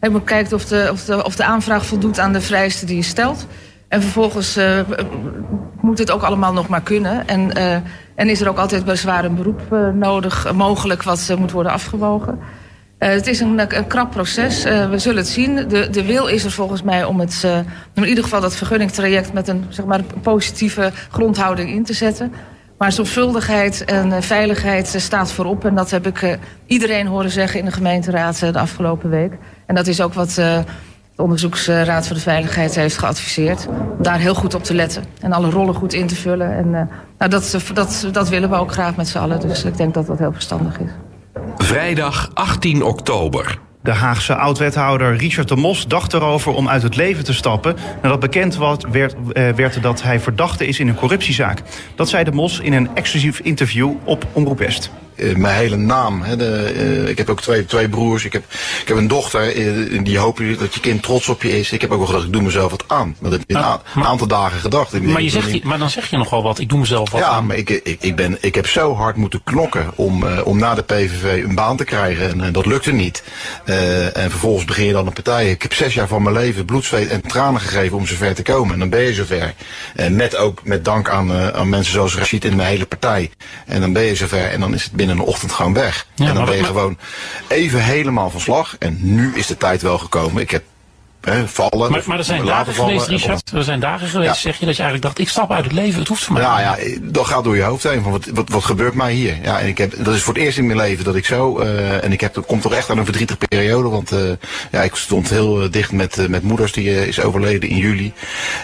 heb 0.00 0.12
bekijkt 0.12 0.52
of 0.52 0.64
de, 0.64 0.88
of, 0.92 1.04
de, 1.04 1.24
of 1.24 1.36
de 1.36 1.44
aanvraag 1.44 1.86
voldoet 1.86 2.18
aan 2.18 2.32
de 2.32 2.40
vereisten 2.40 2.86
die 2.86 2.96
je 2.96 3.02
stelt. 3.02 3.46
En 3.88 4.02
vervolgens 4.02 4.58
moet 5.80 5.98
het 5.98 6.10
ook 6.10 6.22
allemaal 6.22 6.52
nog 6.52 6.68
maar 6.68 6.82
kunnen. 6.82 7.26
En, 7.26 7.52
en 8.14 8.28
is 8.28 8.40
er 8.40 8.48
ook 8.48 8.58
altijd 8.58 8.84
bij 8.84 8.96
zwaar 8.96 9.24
een 9.24 9.34
beroep 9.34 9.92
nodig, 9.94 10.52
mogelijk, 10.52 11.02
wat 11.02 11.34
moet 11.38 11.52
worden 11.52 11.72
afgewogen. 11.72 12.38
Uh, 13.04 13.10
het 13.10 13.26
is 13.26 13.40
een, 13.40 13.60
krap 13.88 14.10
proces. 14.10 14.66
Uh, 14.66 14.90
we 14.90 14.98
zullen 14.98 15.18
het 15.18 15.28
zien. 15.28 15.54
De, 15.68 15.90
de 15.90 16.04
wil 16.04 16.26
is 16.26 16.44
er 16.44 16.50
volgens 16.50 16.82
mij 16.82 17.04
om 17.04 17.20
het, 17.20 17.42
uh, 17.44 17.58
in 17.94 18.04
ieder 18.04 18.24
geval 18.24 18.40
dat 18.40 18.56
vergunningtraject 18.56 19.32
met 19.32 19.48
een, 19.48 19.64
zeg 19.68 19.84
maar, 19.84 20.00
positieve 20.22 20.92
grondhouding 21.10 21.70
in 21.70 21.84
te 21.84 21.92
zetten. 21.92 22.32
Maar 22.78 22.92
zorgvuldigheid 22.92 23.84
en 23.84 24.22
veiligheid 24.22 24.94
staat 24.96 25.32
voorop. 25.32 25.64
En 25.64 25.74
dat 25.74 25.90
heb 25.90 26.06
ik 26.06 26.38
iedereen 26.66 27.06
horen 27.06 27.30
zeggen 27.30 27.58
in 27.58 27.64
de 27.64 27.70
gemeenteraad 27.70 28.38
de 28.38 28.58
afgelopen 28.58 29.10
week. 29.10 29.32
En 29.66 29.74
dat 29.74 29.86
is 29.86 30.00
ook 30.00 30.14
wat 30.14 30.30
de 30.30 30.64
Onderzoeksraad 31.16 32.06
voor 32.06 32.16
de 32.16 32.22
Veiligheid 32.22 32.74
heeft 32.74 32.98
geadviseerd. 32.98 33.66
Om 33.66 34.02
daar 34.02 34.18
heel 34.18 34.34
goed 34.34 34.54
op 34.54 34.64
te 34.64 34.74
letten. 34.74 35.04
En 35.20 35.32
alle 35.32 35.50
rollen 35.50 35.74
goed 35.74 35.92
in 35.92 36.06
te 36.06 36.14
vullen. 36.14 36.56
En 36.56 36.70
nou, 37.18 37.30
dat, 37.30 37.56
dat, 37.74 38.08
dat 38.12 38.28
willen 38.28 38.50
we 38.50 38.56
ook 38.56 38.72
graag 38.72 38.96
met 38.96 39.08
z'n 39.08 39.18
allen. 39.18 39.40
Dus 39.40 39.64
ik 39.64 39.76
denk 39.76 39.94
dat 39.94 40.06
dat 40.06 40.18
heel 40.18 40.32
verstandig 40.32 40.80
is. 40.80 40.90
Vrijdag 41.56 42.30
18 42.34 42.82
oktober. 42.82 43.58
De 43.82 43.92
Haagse 43.92 44.34
oud-wethouder 44.34 45.16
Richard 45.16 45.48
de 45.48 45.56
Mos 45.56 45.86
dacht 45.86 46.12
erover 46.12 46.52
om 46.52 46.68
uit 46.68 46.82
het 46.82 46.96
leven 46.96 47.24
te 47.24 47.34
stappen... 47.34 47.76
nadat 48.02 48.20
bekend 48.20 48.58
werd, 48.90 49.14
uh, 49.14 49.48
werd 49.48 49.82
dat 49.82 50.02
hij 50.02 50.20
verdachte 50.20 50.66
is 50.66 50.80
in 50.80 50.88
een 50.88 50.94
corruptiezaak. 50.94 51.62
Dat 51.94 52.08
zei 52.08 52.24
de 52.24 52.32
Mos 52.32 52.60
in 52.60 52.72
een 52.72 52.88
exclusief 52.94 53.40
interview 53.40 53.92
op 54.04 54.26
Omroep 54.32 54.58
West. 54.58 54.90
Uh, 55.16 55.36
mijn 55.36 55.56
hele 55.56 55.76
naam. 55.76 56.22
Hè, 56.22 56.36
de, 56.36 56.74
uh, 56.76 57.08
ik 57.08 57.18
heb 57.18 57.28
ook 57.28 57.40
twee, 57.40 57.64
twee 57.64 57.88
broers. 57.88 58.24
Ik 58.24 58.32
heb, 58.32 58.44
ik 58.80 58.88
heb 58.88 58.96
een 58.96 59.08
dochter. 59.08 59.56
Uh, 59.56 60.04
die 60.04 60.18
hopen 60.18 60.58
dat 60.58 60.74
je 60.74 60.80
kind 60.80 61.02
trots 61.02 61.28
op 61.28 61.42
je 61.42 61.58
is. 61.58 61.72
Ik 61.72 61.80
heb 61.80 61.90
ook 61.90 61.98
wel 61.98 62.06
gedacht, 62.06 62.24
ik 62.24 62.32
doe 62.32 62.42
mezelf 62.42 62.70
wat 62.70 62.84
aan. 62.86 63.16
Dat 63.20 63.32
heb 63.32 63.40
ik 63.46 63.56
Ah, 63.56 63.74
een, 63.94 64.00
een 64.00 64.08
aantal 64.08 64.26
dagen 64.26 64.60
gedacht. 64.60 64.94
Ik 64.94 65.02
Maar, 65.02 65.22
je 65.22 65.30
zegt, 65.30 65.52
je, 65.52 65.60
maar 65.64 65.78
dan 65.78 65.90
zeg 65.90 66.10
je 66.10 66.16
nogal 66.16 66.42
wat. 66.42 66.58
Ik 66.58 66.68
doe 66.68 66.78
mezelf 66.78 67.10
wat 67.10 67.20
ja, 67.20 67.28
aan. 67.28 67.46
maar 67.46 67.56
ik, 67.56 67.70
ik, 67.70 67.96
ik, 68.00 68.16
ben, 68.16 68.38
ik 68.40 68.54
heb 68.54 68.66
zo 68.66 68.94
hard 68.94 69.16
moeten 69.16 69.42
knokken 69.44 69.92
om, 69.94 70.24
om 70.44 70.58
na 70.58 70.74
de 70.74 70.82
PVV 70.82 71.44
een 71.44 71.54
baan 71.54 71.76
te 71.76 71.84
krijgen. 71.84 72.40
En 72.40 72.52
dat 72.52 72.66
lukte 72.66 72.92
niet. 72.92 73.22
En 73.64 74.30
vervolgens 74.30 74.64
begin 74.64 74.86
je 74.86 74.92
dan 74.92 75.06
een 75.06 75.12
partij. 75.12 75.50
Ik 75.50 75.62
heb 75.62 75.72
zes 75.72 75.94
jaar 75.94 76.08
van 76.08 76.22
mijn 76.22 76.34
leven 76.34 76.64
bloed, 76.64 76.84
zweet 76.84 77.08
en 77.08 77.20
tranen 77.20 77.60
gegeven 77.60 77.96
om 77.96 78.06
zover 78.06 78.34
te 78.34 78.42
komen. 78.42 78.72
En 78.72 78.78
dan 78.78 78.88
ben 78.88 79.00
je 79.00 79.14
zover. 79.14 79.54
En 79.94 80.16
met 80.16 80.36
ook 80.36 80.64
met 80.64 80.84
dank 80.84 81.08
aan, 81.08 81.32
aan 81.54 81.68
mensen 81.68 81.92
zoals 81.92 82.16
Rashid 82.16 82.44
in 82.44 82.56
mijn 82.56 82.68
hele 82.68 82.86
partij. 82.86 83.30
En 83.66 83.80
dan 83.80 83.92
ben 83.92 84.02
je 84.02 84.14
zover. 84.14 84.50
En 84.50 84.60
dan 84.60 84.74
is 84.74 84.84
het 84.84 84.92
binnen 85.06 85.24
een 85.24 85.32
ochtend 85.32 85.52
gewoon 85.52 85.74
weg. 85.74 86.06
Ja, 86.14 86.28
en 86.28 86.34
dan 86.34 86.44
ben 86.44 86.56
je 86.56 86.64
gewoon 86.64 86.98
even 87.48 87.82
helemaal 87.82 88.30
van 88.30 88.40
slag. 88.40 88.76
En 88.78 88.98
nu 89.00 89.32
is 89.34 89.46
de 89.46 89.56
tijd 89.56 89.82
wel 89.82 89.98
gekomen. 89.98 90.42
Ik 90.42 90.50
heb 90.50 90.62
hè, 91.20 91.48
vallen. 91.48 91.90
Maar, 91.90 92.02
maar 92.06 92.18
er 92.18 92.24
zijn 92.24 92.44
dagen 92.44 92.74
vallen 92.74 93.00
geweest, 93.00 93.22
Richard. 93.22 93.50
Er 93.52 93.64
zijn 93.64 93.80
dagen 93.80 94.08
geweest, 94.08 94.34
Ja. 94.34 94.40
zeg 94.40 94.58
je, 94.58 94.66
dat 94.66 94.76
je 94.76 94.82
eigenlijk 94.82 95.02
dacht, 95.02 95.18
ik 95.18 95.32
stap 95.32 95.52
uit 95.52 95.64
het 95.64 95.72
leven. 95.72 95.98
Het 95.98 96.08
hoeft 96.08 96.22
voor 96.22 96.34
mij. 96.34 96.42
Nou 96.42 96.60
ja, 96.60 96.76
dat 97.02 97.26
gaat 97.26 97.44
door 97.44 97.56
je 97.56 97.62
hoofd 97.62 97.82
heen. 97.82 98.02
Van 98.02 98.12
wat, 98.12 98.26
wat, 98.32 98.48
wat 98.48 98.64
gebeurt 98.64 98.94
mij 98.94 99.12
hier? 99.12 99.38
Ja, 99.42 99.60
en 99.60 99.66
ik 99.66 99.78
heb, 99.78 100.04
dat 100.04 100.14
is 100.14 100.22
voor 100.22 100.34
het 100.34 100.42
eerst 100.42 100.58
in 100.58 100.66
mijn 100.66 100.78
leven 100.78 101.04
dat 101.04 101.14
ik 101.14 101.26
zo. 101.26 101.60
Uh, 101.60 102.04
en 102.04 102.12
ik 102.12 102.20
heb, 102.20 102.34
dat 102.34 102.46
komt 102.46 102.62
toch 102.62 102.72
echt 102.72 102.90
aan 102.90 102.98
een 102.98 103.04
verdrietige 103.04 103.38
periode. 103.48 103.88
Want 103.88 104.12
uh, 104.12 104.30
ja, 104.70 104.82
ik 104.82 104.94
stond 104.94 105.30
heel 105.30 105.62
uh, 105.62 105.70
dicht 105.70 105.92
met, 105.92 106.28
met 106.28 106.42
moeders 106.42 106.72
die 106.72 107.06
is 107.06 107.20
overleden 107.20 107.68
in 107.68 107.76
juli. 107.76 108.12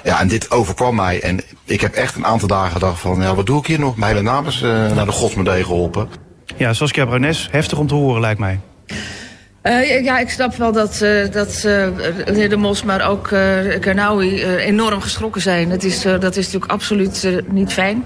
Ja, 0.04 0.20
en 0.20 0.28
dit 0.28 0.50
overkwam 0.50 0.94
mij. 0.94 1.20
En 1.20 1.40
ik 1.64 1.80
heb 1.80 1.94
echt 1.94 2.16
een 2.16 2.26
aantal 2.26 2.48
dagen 2.48 2.72
gedacht 2.72 3.00
van, 3.00 3.22
ja, 3.22 3.34
wat 3.34 3.46
doe 3.46 3.58
ik 3.58 3.66
hier 3.66 3.80
nog? 3.80 3.96
Mijn 3.96 4.10
hele 4.16 4.30
naam 4.30 4.46
is 4.46 4.60
naar 4.60 5.06
de 5.06 5.12
godsmedee 5.12 5.64
geholpen. 5.64 6.29
Ja, 6.60 6.72
Saskia 6.72 7.06
Brunes, 7.06 7.48
heftig 7.50 7.78
om 7.78 7.86
te 7.86 7.94
horen 7.94 8.20
lijkt 8.20 8.40
mij. 8.40 8.60
Uh, 9.62 10.04
ja, 10.04 10.18
ik 10.18 10.30
snap 10.30 10.54
wel 10.54 10.72
dat, 10.72 11.00
uh, 11.02 11.30
dat 11.32 11.62
uh, 11.66 11.88
meneer 12.26 12.48
De 12.48 12.56
Mos, 12.56 12.82
maar 12.82 13.08
ook 13.08 13.28
Karnaui 13.80 14.44
enorm 14.44 15.00
geschrokken 15.00 15.40
zijn. 15.40 15.70
Het 15.70 15.84
is, 15.84 16.02
dat 16.02 16.36
is 16.36 16.44
natuurlijk 16.44 16.72
absoluut 16.72 17.42
niet 17.48 17.72
fijn. 17.72 18.04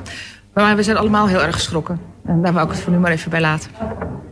Maar 0.53 0.77
we 0.77 0.83
zijn 0.83 0.97
allemaal 0.97 1.29
heel 1.29 1.43
erg 1.43 1.55
geschrokken. 1.55 2.14
En 2.27 2.43
daar 2.43 2.53
wou 2.53 2.67
ik 2.67 2.73
het 2.73 2.83
voor 2.83 2.93
nu 2.93 2.99
maar 2.99 3.11
even 3.11 3.31
bij 3.31 3.41
laten. 3.41 3.71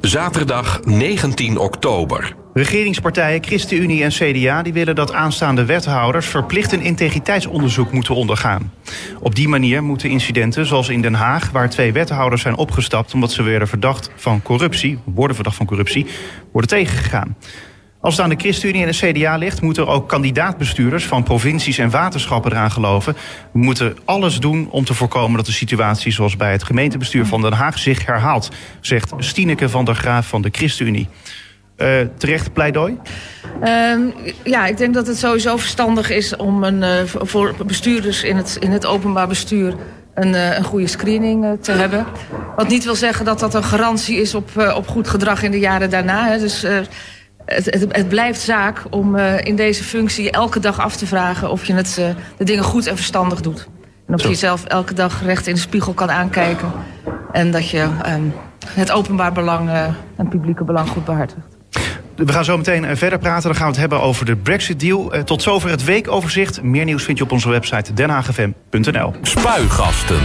Zaterdag 0.00 0.84
19 0.84 1.58
oktober. 1.58 2.34
Regeringspartijen 2.54 3.44
ChristenUnie 3.44 4.02
en 4.02 4.10
CDA 4.10 4.62
die 4.62 4.72
willen 4.72 4.94
dat 4.94 5.12
aanstaande 5.12 5.64
wethouders 5.64 6.26
verplicht 6.26 6.72
een 6.72 6.80
integriteitsonderzoek 6.80 7.92
moeten 7.92 8.14
ondergaan. 8.14 8.72
Op 9.20 9.34
die 9.34 9.48
manier 9.48 9.82
moeten 9.82 10.10
incidenten 10.10 10.66
zoals 10.66 10.88
in 10.88 11.02
Den 11.02 11.14
Haag, 11.14 11.50
waar 11.50 11.70
twee 11.70 11.92
wethouders 11.92 12.42
zijn 12.42 12.56
opgestapt 12.56 13.14
omdat 13.14 13.32
ze 13.32 13.42
werden 13.42 13.68
verdacht 13.68 14.10
van 14.14 14.42
corruptie, 14.42 14.98
worden 15.04 15.34
verdacht 15.34 15.56
van 15.56 15.66
corruptie, 15.66 16.06
worden 16.52 16.70
tegengegaan. 16.70 17.36
Als 18.02 18.16
het 18.16 18.24
aan 18.24 18.30
de 18.30 18.36
ChristenUnie 18.38 18.84
en 18.84 18.90
de 18.90 19.12
CDA 19.12 19.36
ligt, 19.36 19.60
moeten 19.60 19.82
er 19.82 19.88
ook 19.88 20.08
kandidaatbestuurders 20.08 21.04
van 21.04 21.22
provincies 21.22 21.78
en 21.78 21.90
waterschappen 21.90 22.52
eraan 22.52 22.70
geloven. 22.70 23.16
We 23.52 23.58
moeten 23.58 23.96
alles 24.04 24.38
doen 24.38 24.68
om 24.70 24.84
te 24.84 24.94
voorkomen 24.94 25.36
dat 25.36 25.46
de 25.46 25.52
situatie 25.52 26.12
zoals 26.12 26.36
bij 26.36 26.52
het 26.52 26.62
gemeentebestuur 26.62 27.26
van 27.26 27.42
Den 27.42 27.52
Haag 27.52 27.78
zich 27.78 28.06
herhaalt, 28.06 28.50
zegt 28.80 29.12
Stineke 29.18 29.68
van 29.68 29.84
der 29.84 29.94
Graaf 29.94 30.26
van 30.26 30.42
de 30.42 30.48
ChristenUnie. 30.52 31.08
Uh, 31.76 31.88
terecht 32.16 32.52
pleidooi? 32.52 32.98
Um, 33.64 34.12
ja, 34.44 34.66
ik 34.66 34.76
denk 34.76 34.94
dat 34.94 35.06
het 35.06 35.18
sowieso 35.18 35.56
verstandig 35.56 36.10
is 36.10 36.36
om 36.36 36.64
een, 36.64 36.82
uh, 36.82 37.04
voor 37.04 37.54
bestuurders 37.66 38.22
in 38.22 38.36
het, 38.36 38.56
in 38.60 38.70
het 38.70 38.86
openbaar 38.86 39.28
bestuur 39.28 39.74
een, 40.14 40.28
uh, 40.28 40.56
een 40.56 40.64
goede 40.64 40.86
screening 40.86 41.58
te 41.60 41.72
hebben. 41.72 42.06
Wat 42.56 42.68
niet 42.68 42.84
wil 42.84 42.94
zeggen 42.94 43.24
dat 43.24 43.38
dat 43.38 43.54
een 43.54 43.64
garantie 43.64 44.16
is 44.16 44.34
op, 44.34 44.72
op 44.74 44.88
goed 44.88 45.08
gedrag 45.08 45.42
in 45.42 45.50
de 45.50 45.58
jaren 45.58 45.90
daarna. 45.90 46.28
Hè. 46.28 46.38
Dus 46.38 46.64
het, 47.44 47.64
het, 47.64 47.86
het, 47.88 48.08
blijft 48.08 48.40
zaak 48.40 48.82
om 48.90 49.16
in 49.18 49.56
deze 49.56 49.84
functie 49.84 50.30
elke 50.30 50.60
dag 50.60 50.80
af 50.80 50.96
te 50.96 51.06
vragen 51.06 51.50
of 51.50 51.64
je 51.64 51.74
het, 51.74 51.94
de 52.36 52.44
dingen 52.44 52.64
goed 52.64 52.86
en 52.86 52.96
verstandig 52.96 53.40
doet. 53.40 53.68
En 54.06 54.14
of 54.14 54.22
je 54.22 54.28
jezelf 54.28 54.64
elke 54.64 54.94
dag 54.94 55.22
recht 55.24 55.46
in 55.46 55.54
de 55.54 55.60
spiegel 55.60 55.92
kan 55.92 56.10
aankijken. 56.10 56.72
En 57.32 57.50
dat 57.50 57.68
je 57.68 57.88
um, 58.08 58.34
het 58.66 58.90
openbaar 58.90 59.32
belang 59.32 59.70
en 59.70 59.96
het 60.16 60.28
publieke 60.28 60.64
belang 60.64 60.88
goed 60.88 61.04
behartigt. 61.04 61.46
We 62.16 62.32
gaan 62.32 62.44
zo 62.44 62.56
meteen 62.56 62.96
verder 62.96 63.18
praten. 63.18 63.42
Dan 63.42 63.54
gaan 63.54 63.66
we 63.66 63.72
het 63.72 63.80
hebben 63.80 64.00
over 64.00 64.26
de 64.26 64.36
Brexit-deal. 64.36 65.12
Tot 65.24 65.42
zover 65.42 65.70
het 65.70 65.84
weekoverzicht. 65.84 66.62
Meer 66.62 66.84
nieuws 66.84 67.04
vind 67.04 67.18
je 67.18 67.24
op 67.24 67.32
onze 67.32 67.48
website 67.48 67.92
denhagfm.nl. 67.92 69.14
Spuigasten. 69.22 70.20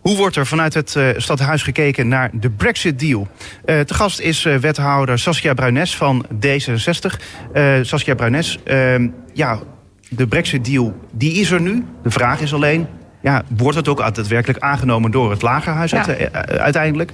Hoe 0.00 0.16
wordt 0.16 0.36
er 0.36 0.46
vanuit 0.46 0.74
het 0.74 0.94
uh, 0.94 1.08
stadhuis 1.16 1.62
gekeken 1.62 2.08
naar 2.08 2.30
de 2.32 2.50
Brexit-deal? 2.50 3.28
Uh, 3.64 3.80
te 3.80 3.94
gast 3.94 4.20
is 4.20 4.44
uh, 4.44 4.56
wethouder 4.56 5.18
Saskia 5.18 5.54
Bruines 5.54 5.96
van 5.96 6.26
D66. 6.34 7.22
Saskia 7.82 8.14
Bruines, 8.14 8.58
ja, 9.32 9.58
de 10.08 10.26
Brexit-deal 10.26 10.94
die 11.12 11.32
is 11.32 11.50
er 11.50 11.60
nu. 11.60 11.84
De 12.02 12.10
vraag 12.10 12.40
is 12.40 12.54
alleen, 12.54 12.86
ja, 13.20 13.42
wordt 13.56 13.76
het 13.76 13.88
ook 13.88 13.98
daadwerkelijk 13.98 14.58
aangenomen 14.58 15.10
door 15.10 15.30
het 15.30 15.42
Lagerhuis 15.42 15.90
ja. 15.90 16.06
uiteindelijk? 16.44 17.12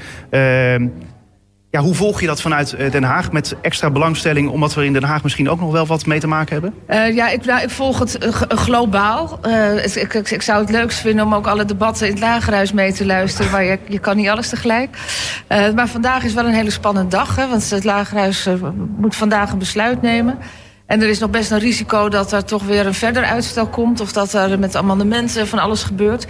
Ja, 1.70 1.80
hoe 1.80 1.94
volg 1.94 2.20
je 2.20 2.26
dat 2.26 2.40
vanuit 2.40 2.76
Den 2.90 3.02
Haag 3.02 3.32
met 3.32 3.56
extra 3.62 3.90
belangstelling... 3.90 4.48
omdat 4.50 4.74
we 4.74 4.84
in 4.84 4.92
Den 4.92 5.02
Haag 5.02 5.22
misschien 5.22 5.48
ook 5.50 5.60
nog 5.60 5.72
wel 5.72 5.86
wat 5.86 6.06
mee 6.06 6.20
te 6.20 6.26
maken 6.26 6.52
hebben? 6.52 6.74
Uh, 6.88 7.16
ja, 7.16 7.28
ik, 7.28 7.44
nou, 7.44 7.62
ik, 7.62 7.70
volg 7.70 7.98
het 7.98 8.24
uh, 8.24 8.32
globaal. 8.48 9.40
Ik, 9.84 10.14
ik, 10.14 10.30
ik, 10.30 10.42
zou 10.42 10.60
het 10.60 10.70
leukst 10.70 10.98
vinden 10.98 11.24
om 11.24 11.34
ook 11.34 11.46
alle 11.46 11.64
debatten 11.64 12.06
in 12.06 12.12
het 12.12 12.22
Lagerhuis 12.22 12.72
mee 12.72 12.92
te 12.92 13.06
luisteren... 13.06 13.50
maar 13.50 13.64
je, 13.64 13.78
je 13.88 13.98
kan 13.98 14.16
niet 14.16 14.28
alles 14.28 14.48
tegelijk. 14.48 14.96
maar 15.48 15.88
vandaag 15.88 16.24
is 16.24 16.34
wel 16.34 16.46
een 16.46 16.54
hele 16.54 16.70
spannende 16.70 17.10
dag, 17.10 17.36
hè, 17.36 17.48
want 17.48 17.70
het 17.70 17.84
Lagerhuis 17.84 18.48
moet 18.96 19.16
vandaag 19.16 19.52
een 19.52 19.58
besluit 19.58 20.02
nemen... 20.02 20.38
En 20.86 21.02
er 21.02 21.08
is 21.08 21.18
nog 21.18 21.30
best 21.30 21.50
een 21.50 21.58
risico 21.58 22.08
dat 22.08 22.32
er 22.32 22.44
toch 22.44 22.62
weer 22.62 22.86
een 22.86 22.94
verder 22.94 23.24
uitstel 23.24 23.66
komt... 23.66 24.00
of 24.00 24.12
dat 24.12 24.32
er 24.32 24.58
met 24.58 24.76
amendementen 24.76 25.46
van 25.46 25.58
alles 25.58 25.82
gebeurt. 25.82 26.26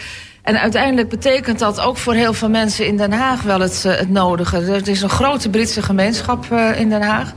En 0.46 0.60
uiteindelijk 0.60 1.08
betekent 1.08 1.58
dat 1.58 1.80
ook 1.80 1.96
voor 1.96 2.14
heel 2.14 2.32
veel 2.32 2.48
mensen 2.48 2.86
in 2.86 2.96
Den 2.96 3.12
Haag 3.12 3.42
wel 3.42 3.60
het, 3.60 3.84
uh, 3.86 3.94
het 3.94 4.10
nodige. 4.10 4.56
Er 4.56 4.88
is 4.88 5.02
een 5.02 5.08
grote 5.08 5.50
Britse 5.50 5.82
gemeenschap 5.82 6.46
uh, 6.52 6.80
in 6.80 6.88
Den 6.88 7.02
Haag. 7.02 7.32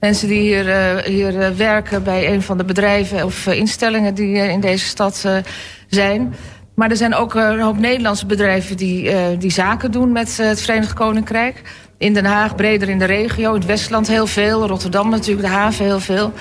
Mensen 0.00 0.28
die 0.28 0.40
hier, 0.40 0.66
uh, 0.66 1.04
hier 1.04 1.56
werken 1.56 2.02
bij 2.02 2.32
een 2.32 2.42
van 2.42 2.58
de 2.58 2.64
bedrijven 2.64 3.24
of 3.24 3.46
instellingen 3.46 4.14
die 4.14 4.34
in 4.36 4.60
deze 4.60 4.86
stad 4.86 5.26
zijn. 5.88 6.34
Maar 6.74 6.90
er 6.90 6.96
zijn 6.96 7.14
ook 7.14 7.34
een 7.34 7.60
hoop 7.60 7.78
Nederlandse 7.78 8.26
bedrijven 8.26 8.76
die, 8.76 9.10
die 9.38 9.50
zaken 9.50 9.90
doen 9.90 10.12
met 10.12 10.36
het 10.36 10.60
Verenigd 10.60 10.92
Koninkrijk. 10.92 11.62
In 11.98 12.14
Den 12.14 12.24
Haag, 12.24 12.54
breder 12.54 12.88
in 12.88 12.98
de 12.98 13.04
regio, 13.04 13.48
in 13.48 13.58
het 13.58 13.66
Westland 13.66 14.08
heel 14.08 14.26
veel. 14.26 14.66
Rotterdam 14.66 15.10
natuurlijk, 15.10 15.46
de 15.46 15.52
haven 15.52 15.84
heel 15.84 16.00
veel. 16.00 16.32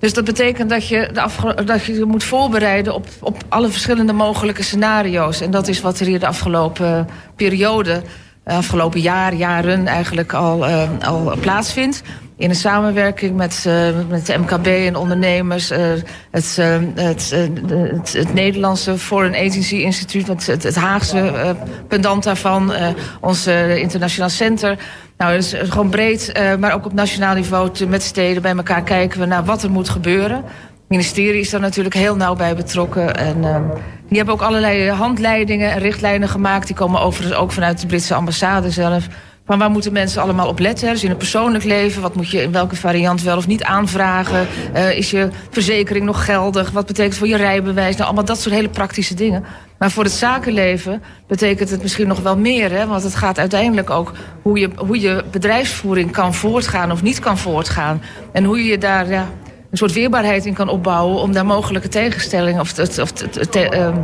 Dus 0.00 0.14
dat 0.14 0.24
betekent 0.24 0.70
dat 0.70 0.88
je, 0.88 1.08
de 1.12 1.64
dat 1.64 1.84
je 1.84 2.04
moet 2.04 2.24
voorbereiden 2.24 2.94
op, 2.94 3.06
op 3.20 3.42
alle 3.48 3.68
verschillende 3.68 4.12
mogelijke 4.12 4.62
scenario's. 4.62 5.40
En 5.40 5.50
dat 5.50 5.68
is 5.68 5.80
wat 5.80 6.00
er 6.00 6.06
hier 6.06 6.20
de 6.20 6.26
afgelopen 6.26 7.08
periode, 7.36 8.02
afgelopen 8.50 9.00
jaar, 9.00 9.34
jaren 9.34 9.86
eigenlijk 9.86 10.32
al, 10.32 10.68
uh, 10.68 10.88
al 11.00 11.32
plaatsvindt. 11.40 12.02
In 12.36 12.48
een 12.48 12.56
samenwerking 12.56 13.36
met, 13.36 13.64
uh, 13.66 13.88
met 14.08 14.26
de 14.26 14.38
MKB 14.38 14.66
en 14.66 14.96
ondernemers, 14.96 15.68
het, 15.68 16.04
het, 16.30 16.56
het, 16.94 18.12
het, 18.12 18.34
Nederlandse 18.34 18.98
Foreign 18.98 19.48
Agency 19.48 19.74
Instituut, 19.74 20.26
het, 20.26 20.46
het, 20.46 20.62
het 20.62 20.76
Haagse 20.76 21.56
pendant 21.88 22.22
daarvan, 22.22 22.72
ons 23.20 23.46
internationaal 23.46 24.28
center. 24.28 24.78
Nou, 25.16 25.36
dus 25.36 25.54
gewoon 25.58 25.90
breed, 25.90 26.32
maar 26.58 26.74
ook 26.74 26.86
op 26.86 26.92
nationaal 26.92 27.34
niveau 27.34 27.70
te, 27.70 27.86
met 27.86 28.02
steden 28.02 28.42
bij 28.42 28.56
elkaar 28.56 28.82
kijken 28.82 29.20
we 29.20 29.26
naar 29.26 29.44
wat 29.44 29.62
er 29.62 29.70
moet 29.70 29.88
gebeuren. 29.88 30.44
Ministerie 30.90 31.40
is 31.40 31.50
daar 31.50 31.60
natuurlijk 31.60 31.94
heel 31.94 32.16
nauw 32.16 32.34
bij 32.34 32.56
betrokken. 32.56 33.16
En 33.16 33.36
uh, 33.36 33.56
die 34.08 34.16
hebben 34.16 34.34
ook 34.34 34.42
allerlei 34.42 34.90
handleidingen 34.90 35.72
en 35.72 35.78
richtlijnen 35.78 36.28
gemaakt. 36.28 36.66
Die 36.66 36.76
komen 36.76 37.00
overigens 37.00 37.38
ook 37.38 37.52
vanuit 37.52 37.80
de 37.80 37.86
Britse 37.86 38.14
ambassade 38.14 38.70
zelf. 38.70 39.06
Van 39.46 39.58
waar 39.58 39.70
moeten 39.70 39.92
mensen 39.92 40.22
allemaal 40.22 40.48
op 40.48 40.58
letten? 40.58 40.90
Dus 40.90 41.02
in 41.02 41.08
het 41.08 41.18
persoonlijk 41.18 41.64
leven, 41.64 42.02
wat 42.02 42.14
moet 42.14 42.30
je 42.30 42.42
in 42.42 42.52
welke 42.52 42.76
variant 42.76 43.22
wel 43.22 43.36
of 43.36 43.46
niet 43.46 43.62
aanvragen? 43.62 44.46
Uh, 44.74 44.96
is 44.96 45.10
je 45.10 45.28
verzekering 45.50 46.04
nog 46.04 46.24
geldig? 46.24 46.70
Wat 46.70 46.86
betekent 46.86 47.16
voor 47.16 47.28
je 47.28 47.36
rijbewijs? 47.36 47.94
Nou, 47.94 48.04
allemaal 48.04 48.24
dat 48.24 48.40
soort 48.40 48.54
hele 48.54 48.68
praktische 48.68 49.14
dingen. 49.14 49.44
Maar 49.78 49.90
voor 49.90 50.04
het 50.04 50.12
zakenleven 50.12 51.02
betekent 51.26 51.70
het 51.70 51.82
misschien 51.82 52.08
nog 52.08 52.20
wel 52.20 52.36
meer. 52.36 52.70
Hè? 52.70 52.86
Want 52.86 53.02
het 53.02 53.14
gaat 53.14 53.38
uiteindelijk 53.38 53.90
ook 53.90 54.12
hoe 54.42 54.58
je, 54.58 54.70
hoe 54.76 55.00
je 55.00 55.24
bedrijfsvoering 55.30 56.10
kan 56.10 56.34
voortgaan 56.34 56.92
of 56.92 57.02
niet 57.02 57.18
kan 57.18 57.38
voortgaan. 57.38 58.02
En 58.32 58.44
hoe 58.44 58.64
je 58.64 58.78
daar 58.78 59.08
ja, 59.08 59.28
een 59.70 59.78
soort 59.78 59.92
weerbaarheid 59.92 60.46
in 60.46 60.54
kan 60.54 60.68
opbouwen 60.68 61.20
om 61.20 61.32
daar 61.32 61.46
mogelijke 61.46 61.88
tegenstellingen 61.88 62.60
of, 62.60 62.78
of, 62.78 62.98
of 62.98 63.12
te, 63.12 63.70
uh, 63.74 63.96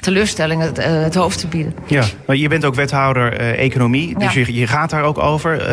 teleurstellingen 0.00 0.66
het, 0.66 0.78
uh, 0.78 0.84
het, 0.84 1.14
hoofd 1.14 1.38
te 1.38 1.46
bieden. 1.46 1.74
Ja, 1.86 2.04
maar 2.26 2.36
je 2.36 2.48
bent 2.48 2.64
ook 2.64 2.74
wethouder 2.74 3.40
uh, 3.40 3.58
economie, 3.58 4.18
dus 4.18 4.32
ja. 4.32 4.40
je, 4.40 4.54
je, 4.54 4.66
gaat 4.66 4.90
daar 4.90 5.02
ook 5.02 5.18
over. 5.18 5.70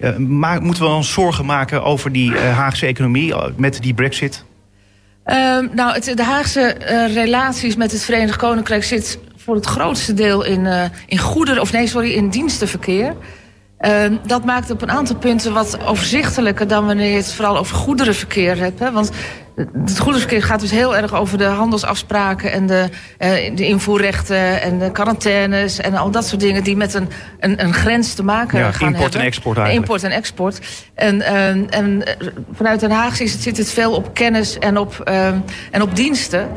Uh, 0.00 0.16
maar 0.16 0.62
moeten 0.62 0.82
we 0.82 0.88
ons 0.88 1.12
zorgen 1.12 1.46
maken 1.46 1.84
over 1.84 2.12
die 2.12 2.36
Haagse 2.36 2.86
economie 2.86 3.34
met 3.56 3.82
die 3.82 3.94
brexit? 3.94 4.44
Um, 5.26 5.70
nou, 5.72 5.94
het, 5.94 6.12
de 6.16 6.24
Haagse 6.24 6.76
relaties 7.14 7.76
met 7.76 7.92
het 7.92 8.04
Verenigd 8.04 8.36
Koninkrijk 8.36 8.84
zit 8.84 9.18
voor 9.36 9.54
het 9.54 9.66
grootste 9.66 10.14
deel 10.14 10.44
in, 10.44 10.90
in 11.06 11.18
goederen, 11.18 11.62
of 11.62 11.72
nee, 11.72 11.86
sorry, 11.86 12.12
in 12.12 12.28
dienstenverkeer. 12.28 13.14
Uh, 13.80 14.04
dat 14.26 14.44
maakt 14.44 14.70
op 14.70 14.82
een 14.82 14.90
aantal 14.90 15.16
punten 15.16 15.52
wat 15.52 15.84
overzichtelijker 15.84 16.68
dan 16.68 16.86
wanneer 16.86 17.10
je 17.10 17.16
het 17.16 17.32
vooral 17.32 17.56
over 17.56 17.76
goederenverkeer 17.76 18.58
hebt. 18.58 18.78
Hè? 18.78 18.92
Want 18.92 19.10
het 19.56 19.98
goederenverkeer 19.98 20.42
gaat 20.42 20.60
dus 20.60 20.70
heel 20.70 20.96
erg 20.96 21.14
over 21.14 21.38
de 21.38 21.44
handelsafspraken 21.44 22.52
en 22.52 22.66
de, 22.66 22.88
uh, 23.18 23.56
de 23.56 23.66
invoerrechten 23.66 24.62
en 24.62 24.78
de 24.78 24.92
quarantaines 24.92 25.78
en 25.78 25.94
al 25.94 26.10
dat 26.10 26.26
soort 26.26 26.40
dingen 26.40 26.64
die 26.64 26.76
met 26.76 26.94
een, 26.94 27.08
een, 27.40 27.64
een 27.64 27.74
grens 27.74 28.14
te 28.14 28.22
maken 28.22 28.58
ja, 28.58 28.72
gaan 28.72 28.86
import 28.86 29.02
hebben. 29.02 29.20
en 29.20 29.26
export 29.26 29.58
eigenlijk. 29.58 29.88
Import 29.88 30.12
en 30.12 30.18
export. 30.18 30.60
En, 30.94 31.16
uh, 31.16 31.74
en 31.78 32.02
vanuit 32.52 32.80
Den 32.80 32.90
Haag 32.90 33.16
zit, 33.16 33.30
zit 33.30 33.56
het 33.56 33.70
veel 33.70 33.92
op 33.92 34.14
kennis 34.14 34.58
en 34.58 34.78
op, 34.78 35.02
uh, 35.08 35.26
en 35.70 35.82
op 35.82 35.96
diensten. 35.96 36.48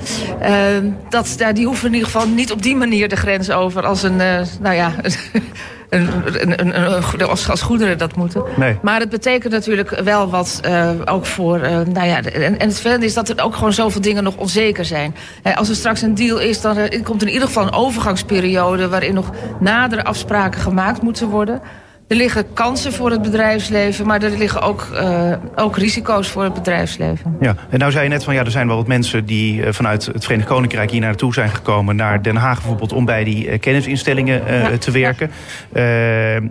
dat, 1.09 1.35
ja, 1.37 1.51
die 1.51 1.65
hoeven 1.65 1.87
in 1.87 1.93
ieder 1.93 2.09
geval 2.09 2.27
niet 2.27 2.51
op 2.51 2.63
die 2.63 2.75
manier 2.75 3.09
de 3.09 3.15
grens 3.15 3.51
over 3.51 3.85
als 3.85 4.03
een, 4.03 4.15
nou 4.59 4.75
ja... 4.75 4.91
Een, 5.89 6.09
een, 6.25 6.59
een, 6.59 6.95
een, 6.95 7.27
als, 7.27 7.49
als 7.49 7.61
goederen 7.61 7.97
dat 7.97 8.15
moeten. 8.15 8.43
Nee. 8.55 8.77
Maar 8.81 8.99
het 8.99 9.09
betekent 9.09 9.53
natuurlijk 9.53 9.89
wel 9.89 10.29
wat 10.29 10.61
uh, 10.65 10.89
ook 11.05 11.25
voor. 11.25 11.59
Uh, 11.59 11.63
nou 11.69 12.07
ja, 12.07 12.21
en, 12.21 12.59
en 12.59 12.67
het 12.67 12.73
vervelende 12.73 13.05
is 13.05 13.13
dat 13.13 13.29
er 13.29 13.43
ook 13.43 13.55
gewoon 13.55 13.73
zoveel 13.73 14.01
dingen 14.01 14.23
nog 14.23 14.35
onzeker 14.35 14.85
zijn. 14.85 15.15
Als 15.55 15.69
er 15.69 15.75
straks 15.75 16.01
een 16.01 16.15
deal 16.15 16.39
is, 16.39 16.61
dan 16.61 16.77
uh, 16.77 17.03
komt 17.03 17.21
er 17.21 17.27
in 17.27 17.33
ieder 17.33 17.47
geval 17.47 17.63
een 17.63 17.73
overgangsperiode 17.73 18.89
waarin 18.89 19.13
nog 19.13 19.31
nadere 19.59 20.03
afspraken 20.03 20.61
gemaakt 20.61 21.01
moeten 21.01 21.27
worden. 21.27 21.61
Er 22.09 22.15
liggen 22.15 22.53
kansen 22.53 22.93
voor 22.93 23.11
het 23.11 23.21
bedrijfsleven, 23.21 24.05
maar 24.07 24.23
er 24.23 24.37
liggen 24.37 24.61
ook, 24.61 24.87
uh, 24.93 25.33
ook 25.55 25.77
risico's 25.77 26.29
voor 26.29 26.43
het 26.43 26.53
bedrijfsleven. 26.53 27.37
Ja, 27.39 27.55
en 27.69 27.79
nou 27.79 27.91
zei 27.91 28.03
je 28.03 28.09
net 28.09 28.23
van 28.23 28.33
ja, 28.33 28.43
er 28.43 28.51
zijn 28.51 28.67
wel 28.67 28.75
wat 28.75 28.87
mensen 28.87 29.25
die 29.25 29.61
uh, 29.61 29.71
vanuit 29.71 30.05
het 30.05 30.23
Verenigd 30.23 30.47
Koninkrijk 30.47 30.91
hier 30.91 31.01
naartoe 31.01 31.33
zijn 31.33 31.49
gekomen, 31.49 31.95
naar 31.95 32.21
Den 32.21 32.35
Haag 32.35 32.57
bijvoorbeeld, 32.57 32.93
om 32.93 33.05
bij 33.05 33.23
die 33.23 33.47
uh, 33.47 33.59
kennisinstellingen 33.59 34.43
ja. 34.47 34.77
te 34.77 34.91
werken. 34.91 35.31
Ja. 35.73 36.41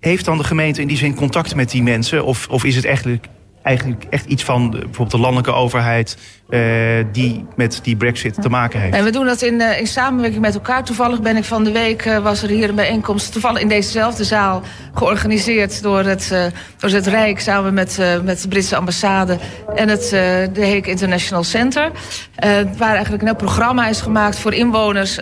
heeft 0.00 0.24
dan 0.24 0.38
de 0.38 0.44
gemeente 0.44 0.80
in 0.80 0.88
die 0.88 0.96
zin 0.96 1.14
contact 1.14 1.54
met 1.54 1.70
die 1.70 1.82
mensen? 1.82 2.24
Of, 2.24 2.48
of 2.48 2.64
is 2.64 2.76
het 2.76 2.84
eigenlijk, 2.84 3.26
eigenlijk 3.62 4.04
echt 4.10 4.26
iets 4.26 4.44
van 4.44 4.70
bijvoorbeeld 4.70 5.10
de 5.10 5.18
landelijke 5.18 5.52
overheid 5.52 6.18
uh, 6.48 7.04
die 7.12 7.46
met 7.56 7.80
die 7.82 7.96
brexit 7.96 8.42
te 8.42 8.48
maken 8.48 8.80
heeft. 8.80 8.94
En 8.94 9.04
we 9.04 9.10
doen 9.10 9.26
dat 9.26 9.42
in, 9.42 9.54
uh, 9.54 9.80
in 9.80 9.86
samenwerking 9.86 10.40
met 10.40 10.54
elkaar. 10.54 10.84
Toevallig 10.84 11.20
ben 11.20 11.36
ik 11.36 11.44
van 11.44 11.64
de 11.64 11.72
week, 11.72 12.04
uh, 12.04 12.18
was 12.18 12.42
er 12.42 12.48
hier 12.48 12.68
een 12.68 12.74
bijeenkomst... 12.74 13.32
toevallig 13.32 13.60
in 13.60 13.68
dezezelfde 13.68 14.24
zaal 14.24 14.62
georganiseerd 14.94 15.82
door 15.82 16.04
het, 16.04 16.52
door 16.78 16.90
het 16.90 17.06
Rijk... 17.06 17.40
samen 17.40 17.74
met, 17.74 18.00
met 18.24 18.42
de 18.42 18.48
Britse 18.48 18.76
ambassade 18.76 19.38
en 19.74 19.88
het 19.88 20.08
de 20.10 20.50
Hague 20.54 20.82
International 20.82 21.44
Center. 21.44 21.90
waar 22.76 22.94
eigenlijk 22.94 23.22
een 23.22 23.36
programma 23.36 23.88
is 23.88 24.00
gemaakt 24.00 24.38
voor 24.38 24.54
inwoners... 24.54 25.18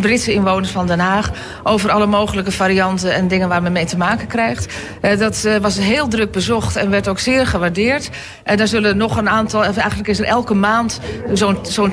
Britse 0.00 0.32
inwoners 0.32 0.70
van 0.70 0.86
Den 0.86 0.98
Haag... 0.98 1.30
over 1.62 1.90
alle 1.90 2.06
mogelijke 2.06 2.52
varianten 2.52 3.14
en 3.14 3.28
dingen 3.28 3.48
waar 3.48 3.62
men 3.62 3.72
mee 3.72 3.84
te 3.84 3.96
maken 3.96 4.26
krijgt. 4.26 4.74
dat 5.18 5.48
was 5.60 5.78
heel 5.78 6.08
druk 6.08 6.30
bezocht 6.30 6.76
en 6.76 6.90
werd 6.90 7.08
ook 7.08 7.18
zeer 7.18 7.46
gewaardeerd. 7.46 8.10
En 8.44 8.56
daar 8.56 8.68
zullen 8.68 8.96
nog 8.96 9.16
een 9.16 9.28
aantal... 9.28 9.62
eigenlijk 9.64 10.08
is 10.08 10.18
er 10.18 10.30
elke 10.32 10.54
maand 10.54 11.00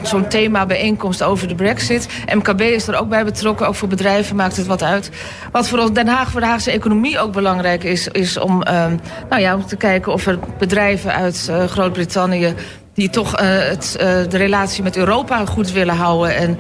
zo'n 0.04 0.28
thema 0.28 0.66
bijeenkomst 0.66 1.24
over 1.24 1.48
de 1.48 1.56
brexit. 1.56 2.08
MKB 2.34 2.62
is 2.62 2.88
er 2.88 3.00
ook 3.00 3.10
bij 3.10 3.26
betrokken, 3.26 3.68
ook 3.68 3.76
voor 3.76 3.88
bedrijven 3.88 4.36
maakt 4.36 4.58
het 4.58 4.68
wat 4.68 4.84
uit. 4.84 5.10
Wat 5.52 5.68
voor 5.68 5.94
Den 5.94 6.08
Haag, 6.08 6.32
voor 6.32 6.40
de 6.40 6.46
Haagse 6.46 6.72
economie 6.72 7.20
ook 7.20 7.32
belangrijk 7.34 7.84
is... 7.84 8.08
is 8.08 8.38
om, 8.38 8.64
uh, 8.68 8.86
nou 9.30 9.42
ja, 9.42 9.58
te 9.58 9.76
kijken 9.76 10.14
of 10.14 10.26
er 10.26 10.40
bedrijven 10.58 11.14
uit 11.14 11.48
uh, 11.50 11.64
Groot-Brittannië 11.64 12.54
die 12.94 13.10
toch 13.10 13.42
uh, 13.42 13.48
het, 13.48 13.96
uh, 13.96 14.08
de 14.30 14.38
relatie 14.38 14.84
met 14.84 14.98
Europa 14.98 15.46
goed 15.46 15.72
willen 15.72 15.96
houden... 15.96 16.36
en 16.36 16.58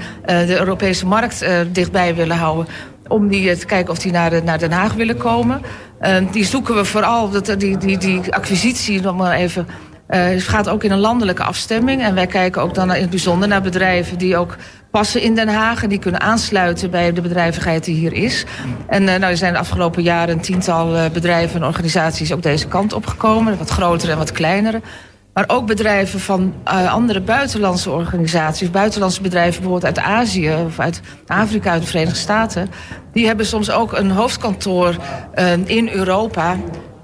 de 0.48 0.60
Europese 0.60 1.06
markt 1.06 1.46
dichtbij 1.72 2.16
willen 2.16 2.38
houden... 2.38 2.68
om 3.08 3.28
die 3.28 3.58
te 3.58 3.66
kijken 3.66 3.92
of 3.92 4.00
die 4.00 4.12
naar, 4.12 4.44
naar 4.44 4.60
Den 4.60 4.72
Haag 4.72 4.94
willen 4.94 5.18
komen. 5.18 5.62
die 6.32 6.46
zoeken 6.46 6.76
we 6.76 6.86
vooral, 6.86 7.30
dat, 7.30 7.56
die, 7.58 7.78
die, 7.78 7.98
die 7.98 8.34
acquisitie, 8.34 9.02
nog 9.02 9.18
maar 9.18 9.36
even... 9.36 9.68
Uh, 10.10 10.24
het 10.24 10.44
gaat 10.44 10.70
ook 10.70 10.84
in 10.84 10.92
een 10.92 11.00
landelijke 11.00 11.44
afstemming. 11.44 12.02
En 12.02 12.16
wij 12.16 12.28
kijken 12.28 12.62
ook 12.62 12.74
dan 12.74 12.94
in 12.94 13.02
het 13.02 13.10
bijzonder 13.10 13.48
naar 13.48 13.62
bedrijven 13.62 14.18
die 14.18 14.38
ook 14.38 14.56
passen 14.92 15.22
in 15.22 15.36
Den 15.36 15.48
Haag. 15.48 15.84
En 15.84 15.90
die 15.90 16.00
kunnen 16.00 16.22
aansluiten 16.22 16.92
bij 16.92 17.14
de 17.14 17.22
bedrijvigheid 17.22 17.84
die 17.84 17.96
hier 17.96 18.14
is. 18.14 18.46
En 18.88 19.04
uh, 19.04 19.10
nou, 19.10 19.24
er 19.24 19.38
zijn 19.38 19.54
de 19.54 19.60
afgelopen 19.60 20.04
jaren 20.04 20.36
een 20.36 20.42
tiental 20.42 20.96
uh, 20.96 21.06
bedrijven 21.14 21.62
en 21.62 21.68
organisaties 21.68 22.34
ook 22.34 22.44
deze 22.44 22.68
kant 22.68 22.94
opgekomen. 22.94 23.58
Wat 23.58 23.70
grotere 23.70 24.12
en 24.12 24.18
wat 24.18 24.32
kleinere. 24.32 24.82
Maar 25.34 25.44
ook 25.48 25.66
bedrijven 25.66 26.20
van 26.20 26.54
andere 26.90 27.22
buitenlandse 27.22 27.92
organisaties. 27.92 28.72
Buitenlandse 28.72 29.22
bedrijven 29.22 29.62
bijvoorbeeld 29.62 29.98
uit 29.98 30.06
Azië 30.06 30.54
of 30.66 30.80
uit 30.80 31.02
Afrika, 31.28 31.72
uit 31.72 31.82
de 31.82 31.88
Verenigde 31.88 32.20
Staten. 32.20 32.70
Die 33.14 33.26
hebben 33.26 33.46
soms 33.46 33.72
ook 33.72 33.94
een 33.94 34.12
hoofdkantoor 34.12 34.96
in 35.66 35.90
Europa. 35.90 36.56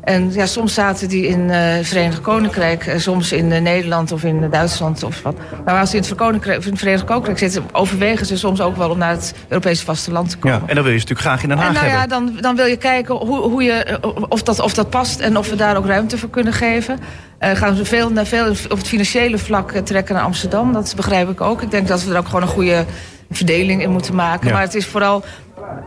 En 0.06 0.34
ja, 0.34 0.46
soms 0.46 0.74
zaten 0.74 1.08
die 1.08 1.28
in 1.28 1.40
uh, 1.40 1.56
het 1.56 1.88
Verenigd 1.88 2.22
Koninkrijk, 2.22 2.86
uh, 2.86 2.98
soms 2.98 3.32
in 3.32 3.52
uh, 3.52 3.62
Nederland 3.62 4.12
of 4.12 4.24
in 4.24 4.50
Duitsland 4.50 5.04
of 5.04 5.22
wat. 5.22 5.36
Maar 5.66 5.80
als 5.80 5.90
ze 5.90 5.96
in 5.96 6.02
het, 6.02 6.16
Koninkrijk, 6.16 6.64
in 6.64 6.70
het 6.70 6.80
Verenigd 6.80 7.04
Koninkrijk 7.04 7.38
zitten, 7.38 7.64
overwegen 7.72 8.26
ze 8.26 8.38
soms 8.38 8.62
ook 8.62 8.76
wel 8.76 8.90
om 8.90 8.98
naar 8.98 9.10
het 9.10 9.34
Europese 9.48 9.86
vasteland 9.86 10.30
te 10.30 10.38
komen. 10.38 10.58
Ja, 10.58 10.68
en 10.68 10.76
dan 10.76 10.84
wil 10.84 10.94
je 10.94 11.00
ze 11.00 11.06
natuurlijk 11.08 11.28
graag 11.28 11.44
in 11.44 11.50
Den 11.50 11.58
Haag 11.58 11.68
en 11.68 11.74
nou 11.74 11.86
hebben. 11.86 12.02
ja, 12.02 12.08
dan, 12.08 12.42
dan 12.42 12.56
wil 12.56 12.66
je 12.66 12.78
kijken 12.78 13.16
hoe, 13.16 13.38
hoe 13.40 13.64
je, 13.64 14.00
of, 14.30 14.44
dat, 14.44 14.60
of 14.60 14.74
dat 14.74 14.90
past 14.90 15.20
en 15.20 15.38
of 15.38 15.50
we 15.50 15.56
daar 15.56 15.78
ook 15.78 15.86
ruimte 15.86 16.18
voor 16.18 16.30
kunnen 16.30 16.54
geven. 16.54 17.00
gaan 17.40 17.76
we 17.76 17.86
veel, 17.86 18.12
veel 18.26 18.50
op 18.50 18.78
het 18.78 18.88
financiële 18.88 19.38
vlak 19.38 19.72
trekken 19.72 20.16
naar 20.16 20.24
Amsterdam, 20.24 20.74
dat 20.74 20.94
begrijp 20.96 21.30
ik 21.30 21.42
ook. 21.42 21.62
Ik 21.62 21.72
denk 21.72 21.88
dat 21.88 22.04
we 22.04 22.12
er 22.12 22.18
ook 22.18 22.26
gewoon 22.26 22.42
een 22.42 22.48
goede 22.48 22.86
verdeling 23.32 23.82
in 23.82 23.92
moeten 23.92 24.16
maken. 24.16 24.48
Ja. 24.48 24.54
Maar 24.54 24.62
het 24.62 24.76
is 24.76 24.86
vooral 24.86 25.24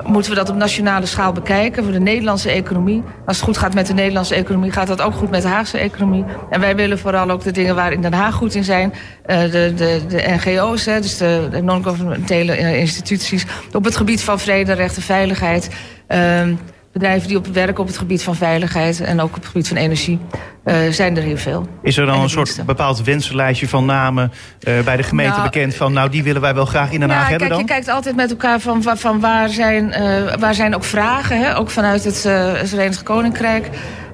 moeten 0.05 0.31
we 0.31 0.37
dat 0.37 0.49
op 0.49 0.57
nationale 0.57 1.07
schaal 1.07 1.33
bekijken 1.33 1.83
voor 1.83 1.93
de 1.93 2.01
Nederlandse 2.01 2.51
economie. 2.51 3.03
Als 3.27 3.37
het 3.37 3.45
goed 3.45 3.57
gaat 3.57 3.75
met 3.75 3.87
de 3.87 3.95
Nederlandse 3.95 4.35
economie, 4.35 4.73
gaat 4.73 4.87
dat 4.87 5.01
ook 5.01 5.15
goed 5.15 5.31
met 5.31 5.43
de 5.43 5.49
Haagse 5.49 5.79
economie. 5.79 6.25
En 6.51 6.61
wij 6.61 6.77
willen 6.77 6.99
vooral 6.99 7.31
ook 7.31 7.43
de 7.43 7.51
dingen 7.51 7.75
waar 7.75 7.93
in 7.93 8.03
Den 8.03 8.13
Haag 8.13 8.35
goed 8.35 8.55
in 8.55 8.65
zijn. 8.65 8.93
Uh, 9.27 9.41
de, 9.41 9.73
de, 9.77 10.01
de 10.09 10.25
NGO's, 10.27 10.85
dus 10.85 11.17
de, 11.17 11.49
de 11.51 11.63
non-governmentele 11.63 12.79
instituties. 12.79 13.47
Op 13.73 13.85
het 13.85 13.97
gebied 13.97 14.23
van 14.23 14.39
vrede, 14.39 14.73
recht 14.73 14.97
en 14.97 15.03
veiligheid. 15.03 15.69
Uh, 16.09 16.43
bedrijven 16.93 17.29
die 17.29 17.37
op 17.37 17.47
werken 17.47 17.81
op 17.81 17.87
het 17.87 17.99
gebied 17.99 18.23
van 18.23 18.37
veiligheid 18.37 19.01
en 19.01 19.21
ook 19.21 19.29
op 19.29 19.35
het 19.35 19.47
gebied 19.47 19.69
van 19.69 19.77
energie, 19.77 20.19
uh, 20.65 20.77
zijn 20.91 21.17
er 21.17 21.23
heel 21.23 21.37
veel. 21.37 21.69
Is 21.83 21.97
er 21.97 22.07
dan 22.07 22.21
een 22.21 22.31
soort 22.31 22.63
bepaald 22.67 23.03
wensenlijstje 23.03 23.69
van 23.69 23.85
namen 23.85 24.33
uh, 24.69 24.81
bij 24.81 24.97
de 24.97 25.03
gemeente 25.03 25.33
nou, 25.33 25.43
bekend 25.43 25.75
van 25.75 25.93
nou 25.93 26.11
die 26.11 26.23
willen 26.23 26.41
wij 26.41 26.55
wel 26.55 26.65
graag 26.65 26.93
in 26.93 27.01
Den 27.01 27.11
Haag 27.11 27.23
ja, 27.23 27.29
hebben 27.29 27.49
kijk, 27.49 27.51
dan? 27.51 27.61
Je 27.61 27.67
kijkt 27.67 27.89
altijd 27.89 28.17
met 28.17 28.31
elkaar 28.31 28.61
van, 28.61 28.83
van, 28.83 29.21
waar, 29.21 29.49
zijn, 29.49 29.85
uh, 29.85 30.35
waar 30.39 30.55
zijn 30.55 30.75
ook 30.75 30.85
vragen, 30.85 31.41
hè? 31.41 31.57
ook 31.57 31.71
vanuit 31.71 32.05
het, 32.05 32.23
het 32.23 32.69
Verenigd 32.69 33.03
Koninkrijk. 33.03 33.69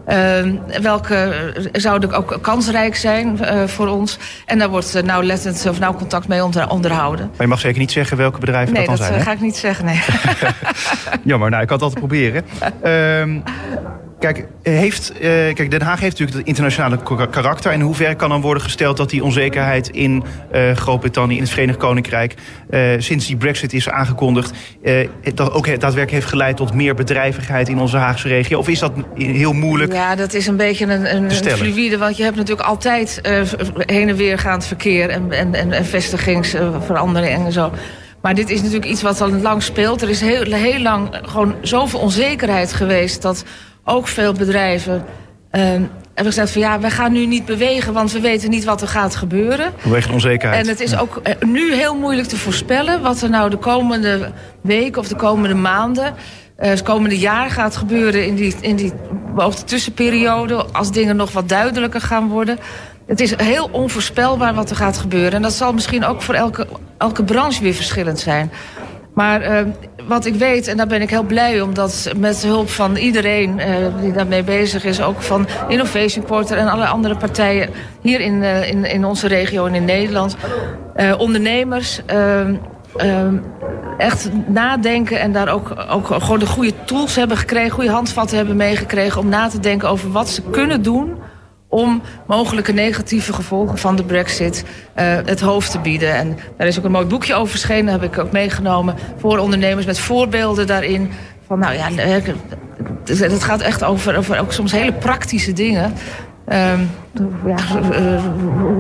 Uh, 0.09 0.81
welke 0.83 1.53
zouden 1.73 2.13
ook 2.13 2.39
kansrijk 2.41 2.97
zijn 2.97 3.39
uh, 3.41 3.65
voor 3.67 3.89
ons. 3.89 4.19
En 4.47 4.59
daar 4.59 4.69
wordt 4.69 4.97
uh, 4.97 5.03
nauwlettend 5.03 5.67
of 5.69 5.79
nauw 5.79 5.95
contact 5.95 6.29
mee 6.29 6.45
onder, 6.45 6.69
onderhouden. 6.69 7.27
Maar 7.27 7.41
je 7.41 7.47
mag 7.47 7.61
zeker 7.61 7.79
niet 7.79 7.93
zeggen 7.93 8.17
welke 8.17 8.39
bedrijven 8.39 8.75
nee, 8.75 8.87
dat 8.87 8.97
dan 8.99 9.07
dat 9.07 9.07
zijn. 9.07 9.19
Nee, 9.19 9.25
dat 9.25 9.29
ga 9.29 9.41
ik 9.41 9.45
niet 9.45 9.57
zeggen, 9.57 9.85
nee. 9.85 10.01
Jammer, 11.31 11.51
nou, 11.51 11.63
ik 11.63 11.69
kan 11.69 11.77
het 11.77 11.85
altijd 11.85 12.07
proberen. 12.07 12.45
Kijk, 14.25 14.47
heeft, 14.63 15.13
uh, 15.15 15.21
kijk, 15.21 15.71
Den 15.71 15.83
Haag 15.83 16.01
heeft 16.01 16.19
natuurlijk 16.19 16.39
het 16.39 16.47
internationale 16.47 17.29
karakter. 17.31 17.71
En 17.71 17.79
in 17.79 17.85
hoeverre 17.85 18.15
kan 18.15 18.29
dan 18.29 18.41
worden 18.41 18.63
gesteld 18.63 18.97
dat 18.97 19.11
die 19.11 19.25
onzekerheid 19.25 19.89
in 19.89 20.25
uh, 20.55 20.73
Groot-Brittannië, 20.73 21.35
in 21.35 21.43
het 21.43 21.51
Verenigd 21.51 21.79
Koninkrijk, 21.79 22.35
uh, 22.71 22.91
sinds 22.99 23.27
die 23.27 23.37
Brexit 23.37 23.73
is 23.73 23.89
aangekondigd, 23.89 24.53
dat 25.35 25.53
ook 25.53 25.65
daadwerkelijk 25.65 26.11
heeft 26.11 26.27
geleid 26.27 26.57
tot 26.57 26.75
meer 26.75 26.95
bedrijvigheid 26.95 27.69
in 27.69 27.79
onze 27.79 27.97
Haagse 27.97 28.29
regio? 28.29 28.59
Of 28.59 28.69
is 28.69 28.79
dat 28.79 28.93
heel 29.15 29.53
moeilijk? 29.53 29.93
Ja, 29.93 30.15
dat 30.15 30.35
is 30.35 30.47
een 30.47 30.57
beetje 30.57 30.85
een, 30.85 31.17
een, 31.17 31.25
een 31.25 31.51
fluïde, 31.51 31.99
want 31.99 32.17
je 32.17 32.23
hebt 32.23 32.37
natuurlijk 32.37 32.69
altijd 32.69 33.21
heen 33.77 34.09
en 34.09 34.17
weer 34.17 34.39
gaand 34.39 34.67
verkeer 34.67 35.09
en, 35.09 35.33
en, 35.33 35.55
en, 35.55 35.73
en 35.73 35.85
vestigingsveranderingen 35.85 37.47
en 37.47 37.53
zo. 37.53 37.73
Maar 38.21 38.35
dit 38.35 38.51
is 38.51 38.59
natuurlijk 38.59 38.91
iets 38.91 39.03
wat 39.03 39.21
al 39.21 39.31
lang 39.31 39.63
speelt. 39.63 40.03
Er 40.03 40.09
is 40.09 40.21
heel, 40.21 40.53
heel 40.53 40.81
lang 40.81 41.09
gewoon 41.23 41.55
zoveel 41.61 42.01
onzekerheid 42.01 42.73
geweest 42.73 43.23
dat 43.23 43.45
ook 43.85 44.09
veel 44.09 44.33
bedrijven 44.33 45.05
uh, 45.53 45.63
hebben 46.15 46.33
gezegd 46.33 46.51
van 46.51 46.61
ja, 46.61 46.81
we 46.81 46.91
gaan 46.91 47.13
nu 47.13 47.27
niet 47.27 47.45
bewegen, 47.45 47.93
want 47.93 48.13
we 48.13 48.21
weten 48.21 48.51
niet 48.51 48.65
wat 48.65 48.83
er 48.83 48.89
gaat 48.89 49.17
gebeuren. 49.17 49.73
Vanwege 49.77 50.07
de 50.07 50.13
onzekerheid. 50.13 50.63
En 50.63 50.69
het 50.69 50.81
is 50.81 50.97
ook 50.97 51.23
nu 51.41 51.75
heel 51.75 51.97
moeilijk 51.97 52.29
te 52.29 52.37
voorspellen 52.37 53.03
wat 53.03 53.23
er 53.23 53.31
nou 53.31 53.51
de 53.51 53.57
komende 53.57 54.33
weken 54.61 55.01
of 55.01 55.09
de 55.09 55.17
komende 55.17 55.55
maanden, 55.55 56.05
uh, 56.05 56.69
het 56.69 56.83
komende 56.83 57.19
jaar 57.19 57.51
gaat 57.51 57.77
gebeuren 57.77 58.27
in 58.27 58.35
die, 58.35 58.55
in 58.61 58.77
die 58.77 58.93
beoogde 59.35 59.65
tussenperiode, 59.65 60.65
als 60.73 60.93
dingen 60.93 61.17
nog 61.17 61.33
wat 61.33 61.49
duidelijker 61.49 62.01
gaan 62.01 62.29
worden. 62.29 62.59
Het 63.07 63.21
is 63.21 63.37
heel 63.37 63.69
onvoorspelbaar 63.73 64.55
wat 64.55 64.71
er 64.71 64.77
gaat 64.77 64.99
gebeuren. 64.99 65.33
En 65.33 65.43
dat 65.43 65.53
zal 65.53 65.73
misschien 65.73 66.05
ook 66.05 66.23
voor 66.23 66.35
elke, 66.35 66.67
elke 66.99 67.25
branche 67.25 67.63
weer 67.63 67.75
verschillend 67.75 68.19
zijn. 68.21 68.51
Maar 69.15 69.51
uh, 69.51 69.73
wat 70.09 70.25
ik 70.25 70.35
weet, 70.35 70.69
en 70.69 70.77
daar 70.77 70.87
ben 70.87 71.03
ik 71.03 71.11
heel 71.11 71.23
blij 71.23 71.61
om... 71.61 71.75
dat 71.75 72.13
met 72.17 72.43
hulp 72.43 72.69
van 72.69 72.97
iedereen 72.97 73.59
uh, 73.59 73.67
die 74.01 74.13
daarmee 74.13 74.43
bezig 74.43 74.85
is... 74.85 75.03
ook 75.03 75.23
van 75.23 75.47
Innovation 75.69 76.25
Porter 76.25 76.59
en 76.59 76.69
alle 76.69 76.87
andere 76.87 77.17
partijen... 77.17 77.71
hier 78.01 78.21
in, 78.21 78.43
uh, 78.43 78.69
in, 78.69 78.85
in 78.85 79.05
onze 79.05 79.27
regio 79.27 79.67
en 79.67 79.75
in 79.75 79.85
Nederland... 79.85 80.37
ondernemers 81.19 82.01
echt 83.99 84.31
nadenken 84.47 85.21
en 85.21 85.33
daar 85.33 85.49
ook, 85.49 85.75
ook 85.91 86.07
gewoon 86.07 86.39
de 86.39 86.47
goede 86.47 86.73
tools 86.85 87.17
hebben 87.17 87.37
gekregen... 87.37 87.71
goede 87.71 87.91
handvatten 87.91 88.37
hebben 88.37 88.57
meegekregen 88.57 89.21
om 89.21 89.29
na 89.29 89.49
te 89.49 89.61
denken 89.61 89.89
over 89.89 90.13
wat 90.13 90.29
ze 90.29 90.43
kunnen 90.51 90.83
doen 90.83 91.17
om 91.75 92.03
mogelijke 92.27 92.73
negatieve 92.73 93.33
gevolgen 93.33 93.79
van 93.79 93.97
de 93.97 94.05
brexit 94.05 94.65
uh, 94.65 95.05
het 95.25 95.41
hoofd 95.41 95.71
te 95.71 95.79
bieden. 95.79 96.15
En 96.15 96.39
daar 96.57 96.67
is 96.67 96.79
ook 96.79 96.85
een 96.85 96.91
mooi 96.91 97.07
boekje 97.07 97.35
over 97.35 97.49
verschenen, 97.49 97.93
heb 97.93 98.03
ik 98.03 98.19
ook 98.19 98.33
meegenomen... 98.33 98.95
voor 99.19 99.39
ondernemers 99.39 99.87
met 99.87 99.99
voorbeelden 99.99 100.67
daarin. 100.67 101.11
Van 101.47 101.59
nou 101.59 101.75
ja, 101.75 101.89
het 103.05 103.45
gaat 103.45 103.61
echt 103.61 103.85
over, 103.85 104.17
over 104.17 104.41
ook 104.41 104.53
soms 104.53 104.73
hele 104.73 104.93
praktische 104.93 105.53
dingen... 105.53 105.93
Um, 106.49 106.91
ja, 107.47 107.57
uh, 108.01 108.23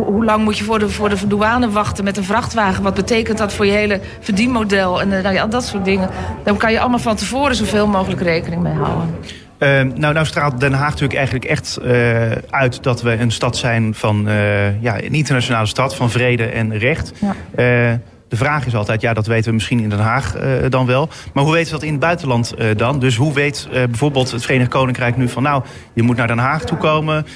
hoe 0.07 0.25
lang 0.25 0.45
moet 0.45 0.59
je 0.59 0.65
voor 0.65 0.79
de, 0.79 0.89
voor 0.89 1.09
de 1.09 1.27
douane 1.27 1.71
wachten 1.71 2.05
met 2.05 2.17
een 2.17 2.25
vrachtwagen? 2.25 2.83
Wat 2.83 2.95
betekent 2.95 3.39
dat 3.39 3.53
voor 3.53 3.67
je 3.67 3.73
hele 3.73 4.01
verdienmodel? 4.21 5.01
En 5.01 5.11
uh, 5.11 5.23
nou 5.23 5.35
ja, 5.35 5.47
dat 5.47 5.65
soort 5.65 5.85
dingen. 5.85 6.09
Daar 6.43 6.55
kan 6.57 6.73
je 6.73 6.81
allemaal 6.81 6.99
van 6.99 7.17
tevoren 7.17 7.55
zoveel 7.55 7.87
mogelijk 7.87 8.21
rekening 8.21 8.63
mee 8.63 8.75
houden. 8.75 9.15
Uh, 9.65 9.71
nou, 9.71 10.15
nou 10.15 10.27
straalt 10.27 10.61
Den 10.61 10.73
Haag 10.73 10.89
natuurlijk 10.89 11.15
eigenlijk 11.15 11.45
echt 11.45 11.79
uh, 11.83 12.31
uit 12.51 12.83
dat 12.83 13.03
we 13.03 13.11
een 13.11 13.31
stad 13.31 13.57
zijn 13.57 13.95
van 13.95 14.29
uh, 14.29 14.83
ja, 14.83 15.03
een 15.03 15.15
internationale 15.15 15.67
stad 15.67 15.97
van 15.97 16.11
vrede 16.11 16.45
en 16.45 16.79
recht. 16.79 17.13
Ja. 17.21 17.35
de 18.29 18.37
vraag 18.37 18.67
is 18.67 18.75
altijd, 18.75 19.01
ja, 19.01 19.15
dat 19.15 19.27
weten 19.27 19.49
we 19.49 19.55
misschien 19.55 19.81
in 19.81 19.89
Den 19.89 19.99
Haag 19.99 20.37
dan 20.69 20.87
wel. 20.87 21.09
Maar 21.33 21.45
hoe 21.45 21.53
weten 21.53 21.67
we 21.67 21.79
dat 21.79 21.83
in 21.83 21.91
het 21.91 22.01
buitenland 22.01 22.55
dan? 22.77 22.99
Dus 22.99 23.17
hoe 23.17 23.33
weet 23.33 23.69
bijvoorbeeld 23.71 24.31
het 24.31 24.43
Verenigd 24.45 24.71
Koninkrijk 24.71 25.17
nu 25.17 25.29
van, 25.29 25.43
nou, 25.43 25.63
je 25.93 26.03
moet 26.03 26.17
naar 26.17 26.27
Den 26.27 26.39
Haag 26.39 26.65
toe 26.65 26.79
komen, 26.79 27.27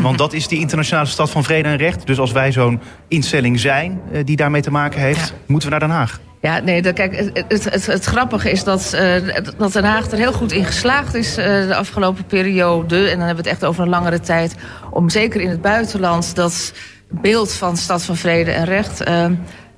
want 0.00 0.18
dat 0.24 0.32
is 0.32 0.48
die 0.48 0.58
internationale 0.58 1.06
stad 1.06 1.30
van 1.30 1.44
vrede 1.44 1.68
en 1.68 1.76
recht. 1.76 2.06
Dus 2.06 2.18
als 2.18 2.32
wij 2.32 2.52
zo'n 2.52 2.80
instelling 3.08 3.60
zijn 3.60 4.00
die 4.24 4.36
daarmee 4.36 4.62
te 4.62 4.70
maken 4.70 5.00
heeft, 5.00 5.28
ja. 5.28 5.34
moeten 5.46 5.68
we 5.68 5.78
naar 5.78 5.88
Den 5.88 5.96
Haag. 5.96 6.20
Ja, 6.40 6.58
nee, 6.58 6.82
dat, 6.82 6.94
kijk, 6.94 7.32
het, 7.48 7.86
het, 7.86 8.04
grappige 8.04 8.50
is 8.50 8.64
dat, 8.64 8.92
uh, 8.94 9.34
dat 9.56 9.72
Den 9.72 9.84
Haag 9.84 10.10
er 10.10 10.18
heel 10.18 10.32
goed 10.32 10.52
in 10.52 10.64
geslaagd 10.64 11.14
is 11.14 11.38
uh, 11.38 11.44
de 11.44 11.74
afgelopen 11.74 12.24
periode. 12.24 12.96
En 12.96 13.18
dan 13.18 13.26
hebben 13.26 13.44
we 13.44 13.50
het 13.50 13.60
echt 13.60 13.64
over 13.64 13.82
een 13.82 13.88
langere 13.88 14.20
tijd. 14.20 14.54
Om 14.90 15.10
zeker 15.10 15.40
in 15.40 15.48
het 15.48 15.62
buitenland 15.62 16.34
dat 16.34 16.72
beeld 17.08 17.52
van 17.52 17.76
stad 17.76 18.02
van 18.02 18.16
vrede 18.16 18.50
en 18.50 18.64
recht 18.64 19.08
uh, 19.08 19.26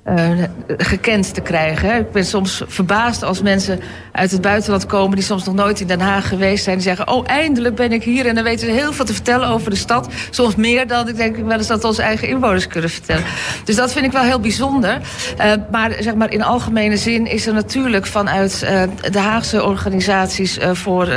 uh, 0.05 0.43
gekend 0.77 1.33
te 1.33 1.41
krijgen. 1.41 1.95
Ik 1.95 2.11
ben 2.11 2.25
soms 2.25 2.63
verbaasd 2.67 3.23
als 3.23 3.41
mensen 3.41 3.79
uit 4.11 4.31
het 4.31 4.41
buitenland 4.41 4.85
komen... 4.85 5.15
die 5.15 5.25
soms 5.25 5.45
nog 5.45 5.55
nooit 5.55 5.79
in 5.79 5.87
Den 5.87 5.99
Haag 5.99 6.27
geweest 6.27 6.63
zijn... 6.63 6.75
die 6.75 6.85
zeggen, 6.85 7.07
oh, 7.07 7.23
eindelijk 7.27 7.75
ben 7.75 7.91
ik 7.91 8.03
hier... 8.03 8.25
en 8.25 8.35
dan 8.35 8.43
weten 8.43 8.67
ze 8.67 8.73
heel 8.73 8.93
veel 8.93 9.05
te 9.05 9.13
vertellen 9.13 9.47
over 9.47 9.69
de 9.69 9.75
stad. 9.75 10.09
Soms 10.29 10.55
meer 10.55 10.87
dan 10.87 11.07
ik 11.07 11.15
denk 11.15 11.35
wel 11.35 11.57
eens 11.57 11.67
dat 11.67 11.83
onze 11.83 12.01
eigen 12.01 12.27
inwoners 12.27 12.67
kunnen 12.67 12.89
vertellen. 12.89 13.23
Dus 13.63 13.75
dat 13.75 13.93
vind 13.93 14.05
ik 14.05 14.11
wel 14.11 14.23
heel 14.23 14.39
bijzonder. 14.39 15.01
Uh, 15.37 15.53
maar 15.71 15.91
zeg 15.99 16.15
maar 16.15 16.31
in 16.31 16.43
algemene 16.43 16.97
zin 16.97 17.27
is 17.27 17.47
er 17.47 17.53
natuurlijk 17.53 18.05
vanuit 18.05 18.61
uh, 18.63 18.83
de 19.11 19.19
Haagse 19.19 19.63
organisaties... 19.63 20.57
voor... 20.73 21.07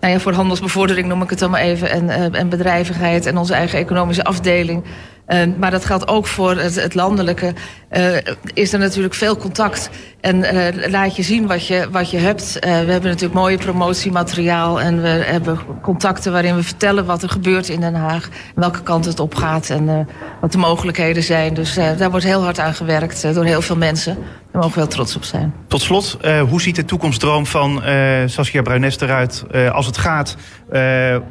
Nou 0.00 0.14
ja, 0.14 0.20
voor 0.20 0.32
handelsbevordering 0.32 1.08
noem 1.08 1.22
ik 1.22 1.30
het 1.30 1.38
dan 1.38 1.50
maar 1.50 1.60
even. 1.60 1.90
En, 1.90 2.34
en 2.34 2.48
bedrijvigheid 2.48 3.26
en 3.26 3.36
onze 3.36 3.54
eigen 3.54 3.78
economische 3.78 4.24
afdeling. 4.24 4.84
Uh, 5.28 5.42
maar 5.58 5.70
dat 5.70 5.84
geldt 5.84 6.08
ook 6.08 6.26
voor 6.26 6.56
het, 6.56 6.74
het 6.74 6.94
landelijke. 6.94 7.54
Uh, 7.90 8.16
is 8.54 8.72
er 8.72 8.78
natuurlijk 8.78 9.14
veel 9.14 9.36
contact. 9.36 9.90
En 10.20 10.36
uh, 10.36 10.90
laat 10.90 11.16
je 11.16 11.22
zien 11.22 11.46
wat 11.46 11.66
je, 11.66 11.88
wat 11.90 12.10
je 12.10 12.18
hebt. 12.18 12.56
we 12.60 12.68
hebben 12.68 13.02
natuurlijk 13.02 13.34
mooie 13.34 13.58
promotiemateriaal. 13.58 14.80
En 14.80 15.02
we 15.02 15.08
hebben 15.08 15.58
contacten 15.82 16.32
waarin 16.32 16.56
we 16.56 16.62
vertellen 16.62 17.04
wat 17.04 17.22
er 17.22 17.28
gebeurt 17.28 17.68
in 17.68 17.80
Den 17.80 17.94
Haag. 17.94 18.28
Welke 18.54 18.82
kant 18.82 19.04
het 19.04 19.20
op 19.20 19.34
gaat 19.34 19.70
en 19.70 20.08
wat 20.40 20.52
de 20.52 20.58
mogelijkheden 20.58 21.22
zijn. 21.22 21.54
Dus 21.54 21.74
daar 21.74 22.10
wordt 22.10 22.24
heel 22.24 22.42
hard 22.42 22.58
aan 22.58 22.74
gewerkt 22.74 23.34
door 23.34 23.44
heel 23.44 23.62
veel 23.62 23.76
mensen. 23.76 24.14
Daar 24.14 24.62
mogen 24.62 24.72
we 24.72 24.80
wel 24.80 24.88
trots 24.88 25.16
op 25.16 25.24
zijn. 25.24 25.54
Tot 25.68 25.80
slot, 25.80 26.18
hoe 26.48 26.60
ziet 26.60 26.76
de 26.76 26.84
toekomstdroom 26.84 27.46
van 27.46 27.82
Saskia 28.26 28.62
Bruines 28.62 29.00
eruit... 29.00 29.44
als 29.72 29.86
het 29.86 29.98
gaat 29.98 30.36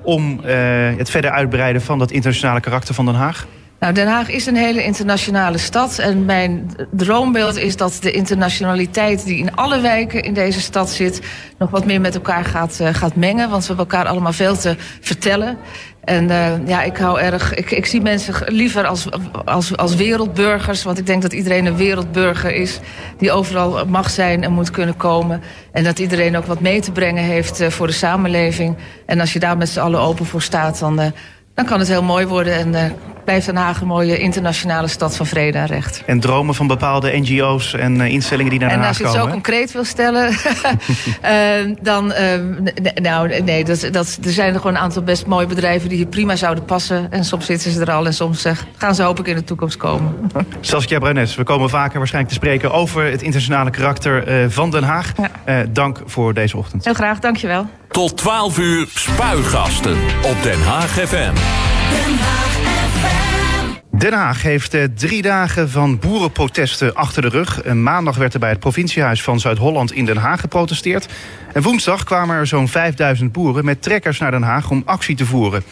om 0.03 0.39
het 0.97 1.09
verder 1.09 1.31
uitbreiden 1.31 1.81
van 1.81 1.99
dat 1.99 2.11
internationale 2.11 2.59
karakter 2.59 2.93
van 2.93 3.05
Den 3.05 3.15
Haag? 3.15 3.47
Nou, 3.81 3.93
Den 3.93 4.07
Haag 4.07 4.29
is 4.29 4.45
een 4.45 4.55
hele 4.55 4.83
internationale 4.83 5.57
stad. 5.57 5.99
En 5.99 6.25
mijn 6.25 6.69
droombeeld 6.91 7.57
is 7.57 7.77
dat 7.77 7.97
de 8.01 8.11
internationaliteit 8.11 9.25
die 9.25 9.37
in 9.37 9.55
alle 9.55 9.79
wijken 9.79 10.23
in 10.23 10.33
deze 10.33 10.61
stad 10.61 10.89
zit... 10.89 11.21
nog 11.57 11.69
wat 11.69 11.85
meer 11.85 12.01
met 12.01 12.15
elkaar 12.15 12.45
gaat, 12.45 12.79
uh, 12.81 12.87
gaat 12.91 13.15
mengen. 13.15 13.49
Want 13.49 13.61
we 13.61 13.67
hebben 13.67 13.85
elkaar 13.85 14.07
allemaal 14.07 14.33
veel 14.33 14.57
te 14.57 14.75
vertellen. 14.99 15.57
En 16.03 16.29
uh, 16.29 16.67
ja, 16.67 16.83
ik 16.83 16.97
hou 16.97 17.19
erg. 17.19 17.53
Ik, 17.53 17.71
ik 17.71 17.85
zie 17.85 18.01
mensen 18.01 18.35
liever 18.45 18.85
als, 18.85 19.07
als, 19.45 19.77
als 19.77 19.95
wereldburgers. 19.95 20.83
Want 20.83 20.97
ik 20.97 21.05
denk 21.05 21.21
dat 21.21 21.33
iedereen 21.33 21.65
een 21.65 21.77
wereldburger 21.77 22.53
is. 22.53 22.79
Die 23.17 23.31
overal 23.31 23.85
mag 23.85 24.09
zijn 24.09 24.43
en 24.43 24.51
moet 24.51 24.71
kunnen 24.71 24.97
komen. 24.97 25.41
En 25.71 25.83
dat 25.83 25.99
iedereen 25.99 26.37
ook 26.37 26.45
wat 26.45 26.59
mee 26.59 26.81
te 26.81 26.91
brengen 26.91 27.23
heeft 27.23 27.61
uh, 27.61 27.67
voor 27.67 27.87
de 27.87 27.93
samenleving. 27.93 28.75
En 29.05 29.19
als 29.19 29.33
je 29.33 29.39
daar 29.39 29.57
met 29.57 29.69
z'n 29.69 29.79
allen 29.79 29.99
open 29.99 30.25
voor 30.25 30.41
staat, 30.41 30.79
dan. 30.79 31.13
Dan 31.53 31.65
kan 31.65 31.79
het 31.79 31.87
heel 31.87 32.03
mooi 32.03 32.25
worden 32.25 32.53
en 32.53 32.95
blijft 33.23 33.45
Den 33.45 33.55
Haag 33.55 33.81
een 33.81 33.87
mooie 33.87 34.17
internationale 34.17 34.87
stad 34.87 35.15
van 35.15 35.25
vrede 35.25 35.57
en 35.57 35.65
recht. 35.65 36.03
En 36.05 36.19
dromen 36.19 36.55
van 36.55 36.67
bepaalde 36.67 37.17
NGO's 37.17 37.73
en 37.73 37.95
uh, 37.95 38.07
instellingen 38.07 38.51
die 38.51 38.59
naar 38.59 38.69
Den 38.69 38.79
Haag 38.79 38.97
komen. 38.97 39.13
En 39.13 39.19
als 39.19 39.19
je 39.19 39.19
het 39.19 39.27
zo 39.27 39.33
concreet 39.33 39.71
wil 39.71 39.83
stellen, 39.83 40.29
uh, 41.69 41.75
dan, 41.91 42.13
nou 42.93 43.41
nee, 43.41 43.63
dat, 43.63 43.87
dat, 43.91 44.17
er 44.23 44.31
zijn 44.31 44.53
er 44.53 44.59
gewoon 44.59 44.75
een 44.75 44.81
aantal 44.81 45.01
best 45.01 45.25
mooie 45.25 45.47
bedrijven 45.47 45.89
die 45.89 45.97
hier 45.97 46.07
prima 46.07 46.35
zouden 46.35 46.65
passen. 46.65 47.07
En 47.11 47.25
soms 47.25 47.45
zitten 47.45 47.71
ze 47.71 47.81
er 47.81 47.91
al 47.91 48.05
en 48.05 48.13
soms 48.13 48.45
gaan 48.77 48.95
ze 48.95 49.03
hopelijk 49.03 49.29
in 49.29 49.35
de 49.35 49.43
toekomst 49.43 49.77
komen. 49.77 50.31
Saskia 50.61 50.99
Bruines, 50.99 51.35
we 51.35 51.43
komen 51.43 51.69
vaker 51.69 51.97
waarschijnlijk 51.97 52.33
te 52.33 52.39
spreken 52.39 52.71
over 52.71 53.03
het 53.03 53.21
internationale 53.21 53.69
karakter 53.69 54.51
van 54.51 54.71
Den 54.71 54.83
Haag. 54.83 55.11
Ja. 55.45 55.65
dank 55.69 56.01
voor 56.05 56.33
deze 56.33 56.57
ochtend. 56.57 56.85
Heel 56.85 56.93
graag, 56.93 57.19
dankjewel. 57.19 57.69
Tot 57.91 58.17
12 58.17 58.57
uur 58.57 58.87
spuigasten 58.93 59.97
op 60.21 60.43
Den 60.43 60.63
Haag 60.63 60.89
FM. 60.89 61.33
Den 61.91 62.17
Haag 62.19 62.45
FM. 62.45 62.50
Den 64.01 64.13
Haag 64.13 64.41
heeft 64.41 64.73
eh, 64.73 64.83
drie 64.95 65.21
dagen 65.21 65.69
van 65.69 65.99
boerenprotesten 65.99 66.95
achter 66.95 67.21
de 67.21 67.27
rug. 67.27 67.73
Maandag 67.73 68.15
werd 68.15 68.33
er 68.33 68.39
bij 68.39 68.49
het 68.49 68.59
provinciehuis 68.59 69.23
van 69.23 69.39
Zuid-Holland 69.39 69.91
in 69.91 70.05
Den 70.05 70.17
Haag 70.17 70.39
geprotesteerd. 70.39 71.07
En 71.53 71.61
woensdag 71.61 72.03
kwamen 72.03 72.35
er 72.35 72.47
zo'n 72.47 72.67
5000 72.67 73.31
boeren 73.31 73.65
met 73.65 73.81
trekkers 73.81 74.19
naar 74.19 74.31
Den 74.31 74.41
Haag 74.41 74.69
om 74.69 74.81
actie 74.85 75.15
te 75.15 75.25
voeren. 75.25 75.63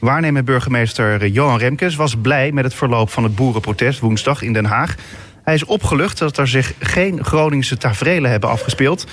Waarnemer 0.00 0.44
burgemeester 0.44 1.26
Johan 1.26 1.58
Remkes 1.58 1.94
was 1.94 2.14
blij 2.22 2.52
met 2.52 2.64
het 2.64 2.74
verloop 2.74 3.10
van 3.10 3.22
het 3.22 3.34
boerenprotest 3.34 4.00
woensdag 4.00 4.42
in 4.42 4.52
Den 4.52 4.64
Haag. 4.64 4.94
Hij 5.44 5.54
is 5.54 5.64
opgelucht 5.64 6.18
dat 6.18 6.36
er 6.36 6.48
zich 6.48 6.72
geen 6.78 7.24
Groningse 7.24 7.76
taferelen 7.76 8.30
hebben 8.30 8.50
afgespeeld 8.50 9.06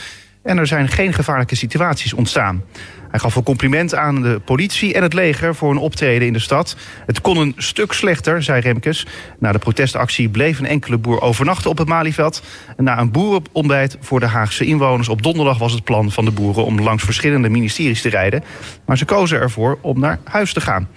en 0.45 0.57
er 0.57 0.67
zijn 0.67 0.87
geen 0.87 1.13
gevaarlijke 1.13 1.55
situaties 1.55 2.13
ontstaan. 2.13 2.63
Hij 3.09 3.19
gaf 3.19 3.35
een 3.35 3.43
compliment 3.43 3.95
aan 3.95 4.21
de 4.21 4.41
politie 4.45 4.93
en 4.93 5.03
het 5.03 5.13
leger 5.13 5.55
voor 5.55 5.71
een 5.71 5.77
optreden 5.77 6.27
in 6.27 6.33
de 6.33 6.39
stad. 6.39 6.75
Het 7.05 7.21
kon 7.21 7.37
een 7.37 7.53
stuk 7.57 7.91
slechter, 7.91 8.43
zei 8.43 8.61
Remkes. 8.61 9.07
Na 9.39 9.51
de 9.51 9.59
protestactie 9.59 10.29
bleef 10.29 10.59
een 10.59 10.65
enkele 10.65 10.97
boer 10.97 11.21
overnachten 11.21 11.69
op 11.69 11.77
het 11.77 11.87
Malieveld. 11.87 12.43
Na 12.77 12.99
een 12.99 13.11
boerenontbijt 13.11 13.97
voor 13.99 14.19
de 14.19 14.25
Haagse 14.25 14.65
inwoners 14.65 15.09
op 15.09 15.21
donderdag 15.21 15.57
was 15.57 15.71
het 15.71 15.83
plan 15.83 16.11
van 16.11 16.25
de 16.25 16.31
boeren 16.31 16.65
om 16.65 16.81
langs 16.81 17.03
verschillende 17.03 17.49
ministeries 17.49 18.01
te 18.01 18.09
rijden. 18.09 18.43
Maar 18.85 18.97
ze 18.97 19.05
kozen 19.05 19.39
ervoor 19.39 19.77
om 19.81 19.99
naar 19.99 20.19
huis 20.23 20.53
te 20.53 20.61
gaan. 20.61 20.87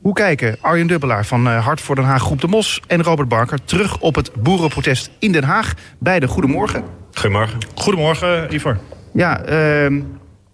Hoe 0.00 0.14
kijken 0.14 0.56
Arjen 0.60 0.86
Dubbelaar 0.86 1.26
van 1.26 1.48
eh, 1.48 1.64
Hart 1.64 1.80
voor 1.80 1.94
Den 1.94 2.04
Haag 2.04 2.22
Groep 2.22 2.40
de 2.40 2.48
Mos 2.48 2.82
en 2.86 3.02
Robert 3.02 3.28
Barker 3.28 3.64
terug 3.64 3.98
op 3.98 4.14
het 4.14 4.32
boerenprotest 4.34 5.10
in 5.18 5.32
Den 5.32 5.44
Haag? 5.44 5.74
Beide 5.98 6.28
goedemorgen. 6.28 6.84
Goedemorgen. 7.14 7.58
Goedemorgen, 7.74 8.54
Ivor. 8.54 8.78
Ja, 9.12 9.40
uh, 9.40 10.02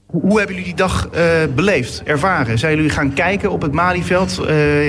hoe 0.07 0.38
hebben 0.38 0.57
jullie 0.57 0.64
die 0.64 0.75
dag 0.75 1.09
uh, 1.14 1.21
beleefd, 1.55 2.03
ervaren? 2.05 2.59
Zijn 2.59 2.77
jullie 2.77 2.90
gaan 2.90 3.12
kijken 3.12 3.51
op 3.51 3.62
het 3.62 3.73
Malieveld? 3.73 4.38
Uh, 4.40 4.47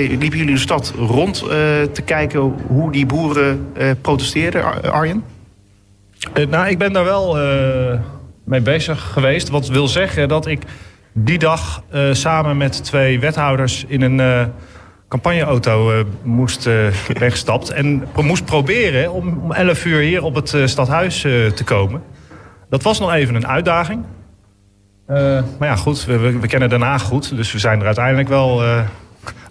liepen 0.08 0.38
jullie 0.38 0.54
de 0.54 0.60
stad 0.60 0.94
rond 0.98 1.42
uh, 1.42 1.48
te 1.92 2.02
kijken 2.04 2.40
hoe 2.66 2.92
die 2.92 3.06
boeren 3.06 3.72
protesteerden, 4.00 4.64
Ar 4.64 4.90
Arjen? 4.90 5.24
nou, 6.48 6.68
ik 6.68 6.78
ben 6.78 6.92
daar 6.92 7.04
wel 7.04 7.36
mee 8.44 8.60
bezig 8.60 9.10
geweest. 9.12 9.48
Wat 9.48 9.68
wil 9.68 9.88
zeggen 9.88 10.28
dat 10.28 10.46
ik 10.46 10.62
die 11.12 11.38
dag 11.38 11.82
samen 12.12 12.56
met 12.56 12.84
twee 12.84 13.20
wethouders 13.20 13.84
in 13.88 14.02
een 14.02 14.50
campagneauto 15.08 16.04
moest 16.22 16.64
weggestapt. 17.18 17.70
En 17.70 18.04
moest 18.22 18.44
proberen 18.44 19.12
om, 19.12 19.38
om 19.42 19.52
11 19.52 19.84
uur 19.84 20.00
hier 20.00 20.22
op 20.22 20.34
het 20.34 20.56
stadhuis 20.64 21.20
te 21.20 21.62
komen. 21.64 22.02
Dat 22.68 22.82
was 22.82 22.98
nog 22.98 23.12
even 23.12 23.34
een 23.34 23.46
uitdaging. 23.46 24.04
Uh, 25.10 25.16
maar 25.58 25.68
ja, 25.68 25.76
goed, 25.76 26.04
we, 26.04 26.38
we, 26.38 26.46
kennen 26.46 26.68
Den 26.68 26.80
Haag 26.80 27.02
goed. 27.02 27.36
Dus 27.36 27.52
we 27.52 27.58
zijn 27.58 27.80
er 27.80 27.86
uiteindelijk 27.86 28.28
wel 28.28 28.64
uh, 28.64 28.80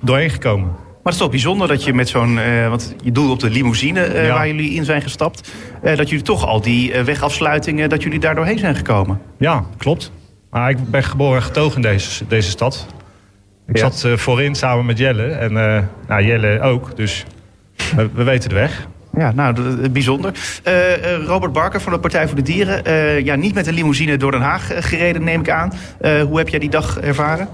doorheen 0.02 0.30
gekomen. 0.30 0.68
Maar 0.68 1.14
het 1.14 1.14
is 1.14 1.20
toch 1.20 1.30
bijzonder 1.30 1.68
dat 1.68 1.84
je 1.84 1.94
met 1.94 2.10
zo'n... 2.10 2.38
Uh, 2.38 2.70
want 2.70 2.96
je 3.04 3.12
doelde 3.12 3.32
op 3.32 3.40
de 3.40 3.50
limousine 3.50 4.14
ja. 4.14 4.34
waar 4.34 4.48
jullie 4.48 4.72
in 4.72 4.86
zijn 4.86 5.02
gestapt... 5.02 5.52
dat 5.82 6.10
jullie 6.10 6.24
toch 6.24 6.46
al 6.46 6.62
die 6.62 7.04
wegafsluitingen... 7.04 7.90
dat 7.90 8.04
jullie 8.04 8.20
daar 8.20 8.36
doorheen 8.36 8.60
zijn 8.60 8.76
gekomen. 8.76 9.22
Ja, 9.38 9.64
klopt. 9.78 10.12
Maar 10.50 10.70
ik 10.70 10.90
ben 10.90 11.04
geboren 11.04 11.36
en 11.36 11.44
getogen 11.44 11.76
in 11.76 11.82
deze, 11.82 12.28
deze 12.28 12.50
stad. 12.50 12.88
Ik 13.68 13.78
ja. 13.78 13.92
zat 13.92 14.20
voorin 14.20 14.56
samen 14.56 14.86
met 14.86 14.98
Jelle. 14.98 15.28
En 15.28 15.54
nou, 16.08 16.24
Jelle 16.24 16.62
ook. 16.62 16.96
Dus 16.96 17.26
we, 17.96 18.10
we 18.14 18.24
weten 18.24 18.50
de 18.50 18.56
weg. 18.56 18.88
Ja, 19.18 19.32
nou, 19.32 19.90
bijzonder. 19.90 20.34
Uh, 20.68 21.26
Robert 21.26 21.54
Barker 21.54 21.82
van 21.82 21.94
de 21.94 22.00
Partij 22.00 22.28
voor 22.28 22.36
de 22.36 22.42
Dieren. 22.42 22.88
Uh, 22.88 23.20
ja, 23.26 23.36
niet 23.36 23.54
met 23.54 23.68
een 23.68 23.74
limousine 23.74 24.18
door 24.18 24.32
Den 24.32 24.42
Haag 24.42 24.88
gereden, 24.88 25.24
neem 25.24 25.40
ik 25.40 25.50
aan. 25.50 25.74
hoe 26.02 26.38
heb 26.38 26.50
jij 26.50 26.60
die 26.60 26.70
dag 26.70 27.00
ervaren? 27.00 27.48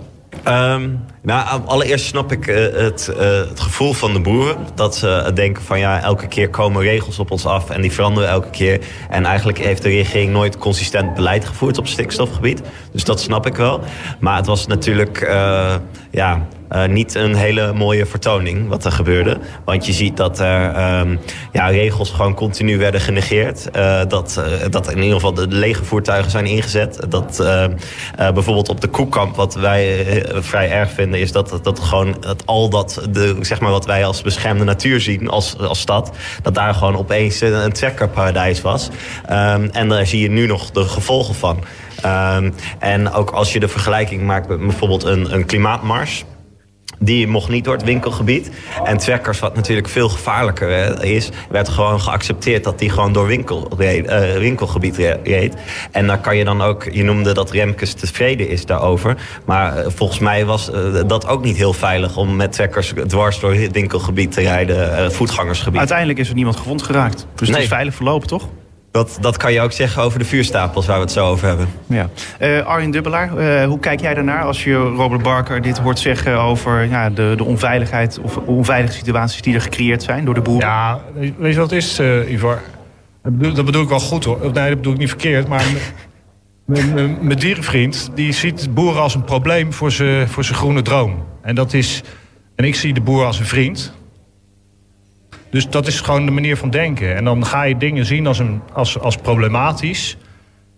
Um, 0.47 1.06
nou, 1.21 1.62
allereerst 1.65 2.06
snap 2.06 2.32
ik 2.32 2.47
uh, 2.47 2.56
het, 2.56 3.12
uh, 3.12 3.17
het, 3.49 3.60
gevoel 3.60 3.93
van 3.93 4.13
de 4.13 4.19
boeren. 4.19 4.58
Dat 4.75 4.95
ze 4.95 5.32
denken 5.34 5.63
van 5.63 5.79
ja, 5.79 6.01
elke 6.01 6.27
keer 6.27 6.49
komen 6.49 6.82
regels 6.82 7.19
op 7.19 7.32
ons 7.32 7.45
af 7.45 7.69
en 7.69 7.82
die 7.82 7.91
veranderen 7.91 8.29
elke 8.29 8.49
keer. 8.49 8.79
En 9.10 9.25
eigenlijk 9.25 9.58
heeft 9.58 9.82
de 9.82 9.89
regering 9.89 10.32
nooit 10.32 10.58
consistent 10.58 11.13
beleid 11.13 11.45
gevoerd 11.45 11.77
op 11.77 11.88
stikstofgebied. 11.88 12.62
Dus 12.91 13.03
dat 13.03 13.21
snap 13.21 13.45
ik 13.45 13.56
wel. 13.56 13.82
Maar 14.19 14.36
het 14.36 14.45
was 14.45 14.67
natuurlijk 14.67 15.21
uh, 15.21 15.75
ja, 16.12 16.47
uh, 16.73 16.86
niet 16.86 17.15
een 17.15 17.36
hele 17.36 17.73
mooie 17.73 18.05
vertoning 18.05 18.67
wat 18.67 18.86
er 18.86 18.91
gebeurde. 18.91 19.38
Want 19.65 19.86
je 19.86 19.93
ziet 19.93 20.17
dat 20.17 20.39
er 20.39 20.99
um, 20.99 21.19
ja, 21.51 21.67
regels 21.67 22.09
gewoon 22.09 22.33
continu 22.33 22.77
werden 22.77 23.01
genegeerd. 23.01 23.69
Uh, 23.75 24.01
dat, 24.07 24.36
uh, 24.39 24.69
dat 24.69 24.91
in 24.91 24.97
ieder 24.97 25.13
geval 25.13 25.33
de 25.33 25.47
lege 25.47 25.83
voertuigen 25.83 26.31
zijn 26.31 26.45
ingezet. 26.45 26.99
Dat 27.09 27.43
bijvoorbeeld 28.17 28.69
op 28.69 28.81
de 28.81 28.88
koekkamp, 28.88 29.36
wat 29.36 29.55
wij 29.55 30.05
vrij 30.39 30.71
erg 30.71 30.91
vinden, 30.91 31.19
is 31.19 31.31
dat, 31.31 31.59
dat 31.63 31.79
gewoon 31.79 32.17
dat 32.19 32.45
al 32.45 32.69
dat, 32.69 33.07
de, 33.09 33.38
zeg 33.41 33.59
maar 33.59 33.71
wat 33.71 33.86
wij 33.86 34.05
als 34.05 34.21
beschermde 34.21 34.63
natuur 34.63 35.01
zien 35.01 35.29
als, 35.29 35.57
als 35.57 35.79
stad, 35.79 36.12
dat 36.41 36.55
daar 36.55 36.73
gewoon 36.73 36.97
opeens 36.97 37.41
een, 37.41 37.71
trekkerparadijs 37.71 38.62
was. 38.62 38.89
Um, 39.31 39.69
en 39.71 39.89
daar 39.89 40.07
zie 40.07 40.21
je 40.21 40.29
nu 40.29 40.45
nog 40.45 40.71
de 40.71 40.83
gevolgen 40.83 41.36
van. 41.36 41.63
Um, 42.05 42.53
en 42.79 43.12
ook 43.12 43.31
als 43.31 43.53
je 43.53 43.59
de 43.59 43.67
vergelijking 43.67 44.21
maakt 44.21 44.47
met 44.47 44.59
bijvoorbeeld 44.59 45.03
een, 45.03 45.33
een 45.33 45.45
klimaatmars. 45.45 46.25
Die 47.03 47.27
mocht 47.27 47.49
niet 47.49 47.63
door 47.63 47.73
het 47.73 47.83
winkelgebied. 47.83 48.49
En 48.83 48.97
Twekkers, 48.97 49.39
wat 49.39 49.55
natuurlijk 49.55 49.89
veel 49.89 50.09
gevaarlijker 50.09 51.03
is... 51.03 51.29
werd 51.49 51.69
gewoon 51.69 52.01
geaccepteerd 52.01 52.63
dat 52.63 52.79
die 52.79 52.89
gewoon 52.89 53.13
door 53.13 53.27
winkel 53.27 53.71
reed, 53.77 54.09
uh, 54.09 54.37
winkelgebied 54.37 54.97
reed. 55.23 55.55
En 55.91 56.07
daar 56.07 56.19
kan 56.19 56.37
je 56.37 56.43
dan 56.43 56.61
ook... 56.61 56.83
Je 56.91 57.03
noemde 57.03 57.33
dat 57.33 57.51
Remkes 57.51 57.93
tevreden 57.93 58.49
is 58.49 58.65
daarover. 58.65 59.17
Maar 59.45 59.77
uh, 59.77 59.85
volgens 59.87 60.19
mij 60.19 60.45
was 60.45 60.69
uh, 60.69 61.01
dat 61.07 61.27
ook 61.27 61.43
niet 61.43 61.57
heel 61.57 61.73
veilig... 61.73 62.17
om 62.17 62.35
met 62.35 62.51
Twekkers 62.51 62.93
dwars 63.07 63.39
door 63.39 63.53
het 63.53 63.71
winkelgebied 63.71 64.31
te 64.31 64.41
rijden. 64.41 65.11
voetgangersgebied. 65.11 65.79
Uiteindelijk 65.79 66.19
is 66.19 66.29
er 66.29 66.35
niemand 66.35 66.55
gewond 66.55 66.81
geraakt. 66.83 67.27
Dus 67.35 67.47
nee. 67.47 67.55
het 67.55 67.63
is 67.63 67.71
veilig 67.71 67.95
verlopen, 67.95 68.27
toch? 68.27 68.47
Dat, 68.93 69.17
dat 69.21 69.38
kan 69.38 69.53
je 69.53 69.62
ook 69.62 69.71
zeggen 69.71 70.03
over 70.03 70.19
de 70.19 70.25
vuurstapels 70.25 70.86
waar 70.86 70.95
we 70.95 71.01
het 71.01 71.12
zo 71.12 71.27
over 71.27 71.47
hebben. 71.47 71.67
Ja. 71.88 72.10
Uh, 72.41 72.65
Arjen 72.65 72.91
Dubbelaar, 72.91 73.38
uh, 73.38 73.65
hoe 73.65 73.79
kijk 73.79 74.01
jij 74.01 74.13
daarnaar 74.13 74.43
als 74.43 74.63
je 74.63 74.75
Robert 74.75 75.23
Barker 75.23 75.62
dit 75.62 75.77
hoort 75.77 75.99
zeggen 75.99 76.39
over 76.39 76.89
ja, 76.89 77.10
de, 77.10 77.34
de 77.38 77.43
onveiligheid 77.43 78.19
of 78.19 78.38
onveilige 78.38 78.93
situaties 78.93 79.41
die 79.41 79.53
er 79.53 79.62
gecreëerd 79.62 80.03
zijn 80.03 80.25
door 80.25 80.34
de 80.34 80.41
boeren? 80.41 80.67
Ja, 80.67 80.99
weet 81.38 81.53
je 81.53 81.60
wat 81.60 81.69
het 81.69 81.79
is, 81.79 81.99
uh, 81.99 82.32
Ivar? 82.32 82.62
Dat 83.23 83.38
bedoel, 83.38 83.53
dat 83.53 83.65
bedoel 83.65 83.82
ik 83.82 83.89
wel 83.89 83.99
goed 83.99 84.23
hoor. 84.23 84.39
Nee, 84.39 84.67
dat 84.67 84.77
bedoel 84.77 84.93
ik 84.93 84.99
niet 84.99 85.10
verkeerd, 85.10 85.47
maar 85.47 85.65
mijn 86.65 87.38
dierenvriend 87.38 88.12
die 88.15 88.32
ziet 88.32 88.73
boeren 88.73 89.01
als 89.01 89.15
een 89.15 89.23
probleem 89.23 89.73
voor 89.73 89.91
zijn 89.91 90.27
voor 90.27 90.43
groene 90.43 90.82
droom. 90.82 91.25
En 91.41 91.56
dat 91.56 91.73
is. 91.73 92.01
En 92.56 92.65
ik 92.65 92.75
zie 92.75 92.93
de 92.93 93.01
boer 93.01 93.25
als 93.25 93.39
een 93.39 93.45
vriend. 93.45 93.93
Dus 95.53 95.69
dat 95.69 95.87
is 95.87 96.01
gewoon 96.01 96.25
de 96.25 96.31
manier 96.31 96.57
van 96.57 96.69
denken. 96.69 97.15
En 97.15 97.23
dan 97.23 97.45
ga 97.45 97.63
je 97.63 97.77
dingen 97.77 98.05
zien 98.05 98.27
als, 98.27 98.39
een, 98.39 98.61
als, 98.71 98.99
als 98.99 99.15
problematisch. 99.15 100.17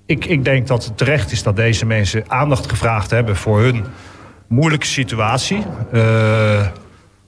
Ik, 0.06 0.26
ik 0.26 0.44
denk 0.44 0.68
dat 0.68 0.86
het 0.86 0.98
terecht 0.98 1.32
is 1.32 1.44
dat 1.44 1.56
deze 1.56 1.86
mensen 1.86 2.24
aandacht 2.28 2.70
gevraagd 2.70 3.12
hebben 3.12 3.36
voor 3.36 3.60
hun 3.60 3.86
moeilijke 4.48 4.86
situatie. 4.86 5.64
Uh, 5.94 6.68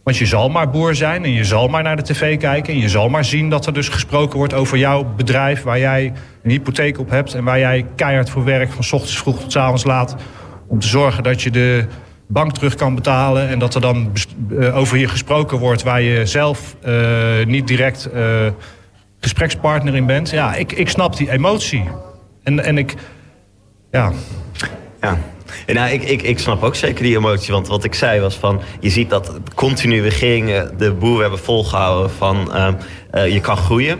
want 0.03 0.17
je 0.17 0.25
zal 0.25 0.49
maar 0.49 0.69
boer 0.69 0.95
zijn 0.95 1.23
en 1.23 1.31
je 1.31 1.43
zal 1.43 1.67
maar 1.67 1.83
naar 1.83 1.95
de 1.95 2.01
tv 2.01 2.37
kijken. 2.37 2.73
En 2.73 2.79
je 2.79 2.89
zal 2.89 3.09
maar 3.09 3.25
zien 3.25 3.49
dat 3.49 3.65
er 3.65 3.73
dus 3.73 3.89
gesproken 3.89 4.37
wordt 4.37 4.53
over 4.53 4.77
jouw 4.77 5.03
bedrijf... 5.03 5.63
waar 5.63 5.79
jij 5.79 6.13
een 6.43 6.51
hypotheek 6.51 6.99
op 6.99 7.09
hebt 7.09 7.33
en 7.33 7.43
waar 7.43 7.59
jij 7.59 7.85
keihard 7.95 8.29
voor 8.29 8.43
werkt... 8.43 8.73
van 8.73 8.83
s 8.83 8.93
ochtends 8.93 9.17
vroeg 9.17 9.39
tot 9.39 9.51
s 9.51 9.55
avonds 9.55 9.83
laat... 9.83 10.15
om 10.67 10.79
te 10.79 10.87
zorgen 10.87 11.23
dat 11.23 11.41
je 11.41 11.51
de 11.51 11.85
bank 12.27 12.51
terug 12.51 12.75
kan 12.75 12.95
betalen. 12.95 13.47
En 13.47 13.59
dat 13.59 13.75
er 13.75 13.81
dan 13.81 14.11
uh, 14.49 14.77
over 14.77 14.97
je 14.97 15.07
gesproken 15.07 15.57
wordt 15.57 15.83
waar 15.83 16.01
je 16.01 16.25
zelf 16.25 16.75
uh, 16.85 17.45
niet 17.45 17.67
direct 17.67 18.09
uh, 18.13 18.47
gesprekspartner 19.19 19.95
in 19.95 20.05
bent. 20.05 20.29
Ja, 20.29 20.55
ik, 20.55 20.71
ik 20.71 20.89
snap 20.89 21.17
die 21.17 21.31
emotie. 21.31 21.83
En, 22.43 22.63
en 22.63 22.77
ik, 22.77 22.95
ja. 23.91 24.11
Ja. 25.01 25.17
Nou, 25.67 25.91
ik, 25.91 26.03
ik, 26.03 26.21
ik 26.21 26.39
snap 26.39 26.63
ook 26.63 26.75
zeker 26.75 27.03
die 27.03 27.17
emotie. 27.17 27.53
Want 27.53 27.67
wat 27.67 27.83
ik 27.83 27.93
zei 27.93 28.19
was 28.19 28.35
van... 28.35 28.61
Je 28.79 28.89
ziet 28.89 29.09
dat 29.09 29.39
continu 29.55 30.01
regeringen 30.01 30.77
de 30.77 30.93
boer 30.93 31.21
hebben 31.21 31.39
volgehouden 31.39 32.11
van... 32.11 32.51
Je 33.11 33.39
kan 33.41 33.57
groeien. 33.57 33.99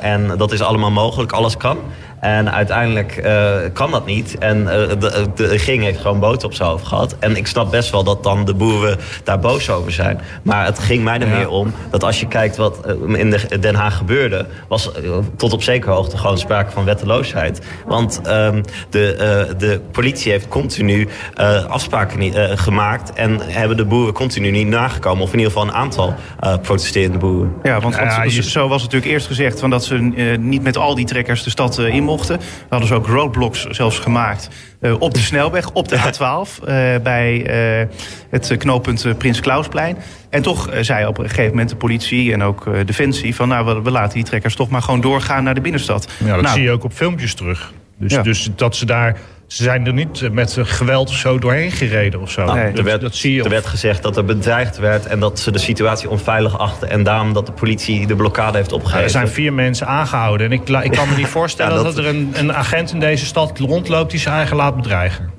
En 0.00 0.36
dat 0.36 0.52
is 0.52 0.60
allemaal 0.60 0.90
mogelijk. 0.90 1.32
Alles 1.32 1.56
kan. 1.56 1.78
En 2.24 2.52
uiteindelijk 2.52 3.16
eh, 3.16 3.56
kan 3.72 3.90
dat 3.90 4.06
niet. 4.06 4.38
En 4.38 4.68
eh, 4.68 4.88
de, 4.98 5.26
de 5.34 5.46
regering 5.46 5.82
heeft 5.82 6.00
gewoon 6.00 6.20
boter 6.20 6.48
op 6.48 6.54
zijn 6.54 6.68
hoofd 6.68 6.86
gehad. 6.86 7.16
En 7.18 7.36
ik 7.36 7.46
snap 7.46 7.70
best 7.70 7.90
wel 7.90 8.04
dat 8.04 8.22
dan 8.22 8.44
de 8.44 8.54
boeren 8.54 8.98
daar 9.24 9.38
boos 9.38 9.70
over 9.70 9.92
zijn. 9.92 10.20
Maar 10.42 10.64
het 10.64 10.78
ging 10.78 11.04
mij 11.04 11.18
er 11.18 11.28
meer 11.28 11.48
om 11.48 11.72
dat 11.90 12.04
als 12.04 12.20
je 12.20 12.26
kijkt 12.26 12.56
wat 12.56 12.86
eh, 12.86 13.18
in 13.18 13.30
de 13.30 13.58
Den 13.58 13.74
Haag 13.74 13.96
gebeurde... 13.96 14.46
was 14.68 14.90
tot 15.36 15.52
op 15.52 15.62
zekere 15.62 15.92
hoogte 15.92 16.16
gewoon 16.16 16.38
sprake 16.38 16.70
van 16.70 16.84
wetteloosheid. 16.84 17.60
Want 17.86 18.20
ehm, 18.22 18.62
de, 18.90 19.14
eh, 19.14 19.58
de 19.58 19.80
politie 19.90 20.32
heeft 20.32 20.48
continu 20.48 21.08
eh, 21.34 21.64
afspraken 21.64 22.18
niet, 22.18 22.34
eh, 22.34 22.50
gemaakt... 22.54 23.12
en 23.12 23.40
hebben 23.40 23.76
de 23.76 23.84
boeren 23.84 24.14
continu 24.14 24.50
niet 24.50 24.66
nagekomen. 24.66 25.22
Of 25.22 25.32
in 25.32 25.38
ieder 25.38 25.52
geval 25.52 25.68
een 25.68 25.74
aantal 25.74 26.14
eh, 26.40 26.54
protesterende 26.62 27.18
boeren. 27.18 27.52
Ja, 27.62 27.80
want, 27.80 27.94
zo 28.30 28.68
was 28.68 28.82
het 28.82 28.92
natuurlijk 28.92 29.12
eerst 29.12 29.26
gezegd... 29.26 29.60
Van 29.60 29.70
dat 29.70 29.84
ze 29.84 29.94
niet 30.40 30.62
met 30.62 30.76
al 30.76 30.94
die 30.94 31.04
trekkers 31.04 31.42
de 31.42 31.50
stad 31.50 31.78
in 31.78 32.02
We 32.22 32.38
hadden 32.68 32.88
ze 32.88 32.94
ook 32.94 33.06
roadblocks 33.06 33.64
zelfs 33.64 33.98
gemaakt 33.98 34.48
eh, 34.80 35.00
op 35.00 35.14
de 35.14 35.20
snelweg, 35.20 35.70
op 35.72 35.88
de 35.88 35.96
A12... 35.96 36.64
eh, 36.64 36.94
bij 37.02 37.46
eh, 37.46 37.88
het 38.30 38.56
knooppunt 38.56 39.18
Prins 39.18 39.40
Klausplein. 39.40 39.96
En 40.30 40.42
toch 40.42 40.70
zei 40.80 41.06
op 41.06 41.18
een 41.18 41.28
gegeven 41.28 41.50
moment 41.50 41.68
de 41.68 41.76
politie 41.76 42.32
en 42.32 42.42
ook 42.42 42.86
Defensie... 42.86 43.34
van 43.34 43.48
nou, 43.48 43.66
we, 43.66 43.82
we 43.82 43.90
laten 43.90 44.14
die 44.14 44.24
trekkers 44.24 44.54
toch 44.54 44.68
maar 44.68 44.82
gewoon 44.82 45.00
doorgaan 45.00 45.44
naar 45.44 45.54
de 45.54 45.60
binnenstad. 45.60 46.08
Ja, 46.24 46.34
dat 46.34 46.42
nou, 46.42 46.54
zie 46.54 46.62
je 46.62 46.70
ook 46.70 46.84
op 46.84 46.92
filmpjes 46.92 47.34
terug. 47.34 47.72
Dus, 47.98 48.12
Ja. 48.12 48.22
dus 48.22 48.50
dat 48.56 48.76
ze 48.76 48.86
daar... 48.86 49.16
Ze 49.54 49.62
zijn 49.62 49.86
er 49.86 49.92
niet 49.92 50.32
met 50.32 50.56
geweld 50.62 51.08
of 51.08 51.14
zo 51.14 51.38
doorheen 51.38 51.70
gereden 51.70 52.20
of 52.20 52.30
zo. 52.30 52.52
Nee. 52.54 52.68
dat, 52.70 52.78
Er 52.78 52.84
werd, 52.84 53.00
dat 53.00 53.14
zie 53.14 53.34
je. 53.34 53.42
er 53.42 53.50
werd 53.50 53.66
gezegd 53.66 54.02
dat 54.02 54.16
er 54.16 54.24
bedreigd 54.24 54.78
werd 54.78 55.06
en 55.06 55.20
dat 55.20 55.38
ze 55.38 55.50
de 55.50 55.58
situatie 55.58 56.10
onveilig 56.10 56.58
achten. 56.58 56.90
En 56.90 57.02
daarom 57.02 57.32
dat 57.32 57.46
de 57.46 57.52
politie 57.52 58.06
de 58.06 58.16
blokkade 58.16 58.56
heeft 58.58 58.72
opgegeven. 58.72 59.04
er 59.04 59.10
zijn 59.10 59.28
vier 59.28 59.52
mensen 59.52 59.86
aangehouden. 59.86 60.46
En 60.46 60.52
ik, 60.52 60.68
ik 60.68 60.90
kan 60.92 61.08
me 61.08 61.16
niet 61.16 61.26
voorstellen 61.38 61.76
Ja, 61.76 61.82
dat, 61.82 61.94
dat- 61.94 62.04
er 62.04 62.10
een, 62.10 62.32
een 62.36 62.54
agent 62.54 62.92
in 62.92 63.00
deze 63.00 63.26
stad 63.26 63.58
rondloopt 63.58 64.10
die 64.10 64.20
zijn 64.20 64.34
eigen 64.34 64.56
laat 64.56 64.76
bedreigen. 64.76 65.30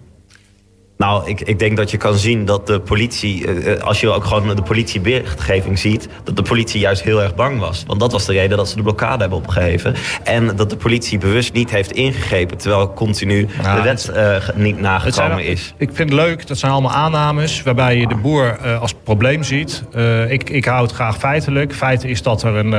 Nou, 1.06 1.30
ik, 1.30 1.41
ik 1.41 1.60
denk 1.60 1.78
dat 1.78 1.91
je 1.91 1.98
kan 1.98 2.15
zien 2.15 2.46
dat 2.46 2.68
de 2.68 2.80
politie, 2.80 3.48
eh, 3.48 3.74
eh, 3.74 3.82
als 3.82 4.00
je 4.00 4.10
ook 4.10 4.24
gewoon 4.24 4.56
de 4.56 4.62
politieberichtgeving 4.62 5.80
ziet, 5.80 6.10
dat 6.24 6.36
de 6.36 6.41
politie 6.41 6.80
juist 6.80 7.04
heel 7.04 7.22
erg 7.22 7.36
bang 7.36 7.60
was. 7.60 7.84
Want 7.88 8.00
dat 8.00 8.12
was 8.12 8.26
de 8.26 8.34
reden 8.34 8.58
dat 8.58 8.70
ze 8.70 8.76
de 8.76 8.82
blokkade 8.82 9.20
hebben 9.20 9.38
opgeheven. 9.38 9.96
En 10.24 10.56
dat 10.56 10.70
de 10.70 10.76
politie 10.76 11.18
bewust 11.18 11.54
niet 11.54 11.70
heeft 11.70 11.91
ingegrepen, 11.91 12.58
terwijl 12.58 12.94
continu 12.94 13.48
de 13.76 13.82
wet 13.84 14.10
eh, 14.10 14.36
niet 14.56 14.80
nagekomen 14.80 15.36
zijn, 15.36 15.46
is. 15.46 15.74
Ik 15.78 15.89
vind 15.94 16.10
het 16.10 16.20
leuk, 16.20 16.48
dat 16.48 16.58
zijn 16.58 16.72
allemaal 16.72 16.91
aannames 16.91 17.63
waarbij 17.63 17.98
je 17.98 18.08
de 18.08 18.15
boer 18.15 18.78
als 18.80 18.94
probleem 19.04 19.44
ziet. 19.44 19.84
Ik, 20.28 20.50
ik 20.50 20.65
hou 20.65 20.82
het 20.82 20.91
graag 20.91 21.18
feitelijk. 21.18 21.74
Feit 21.74 22.04
is 22.04 22.22
dat 22.22 22.44
er 22.44 22.56
een, 22.56 22.72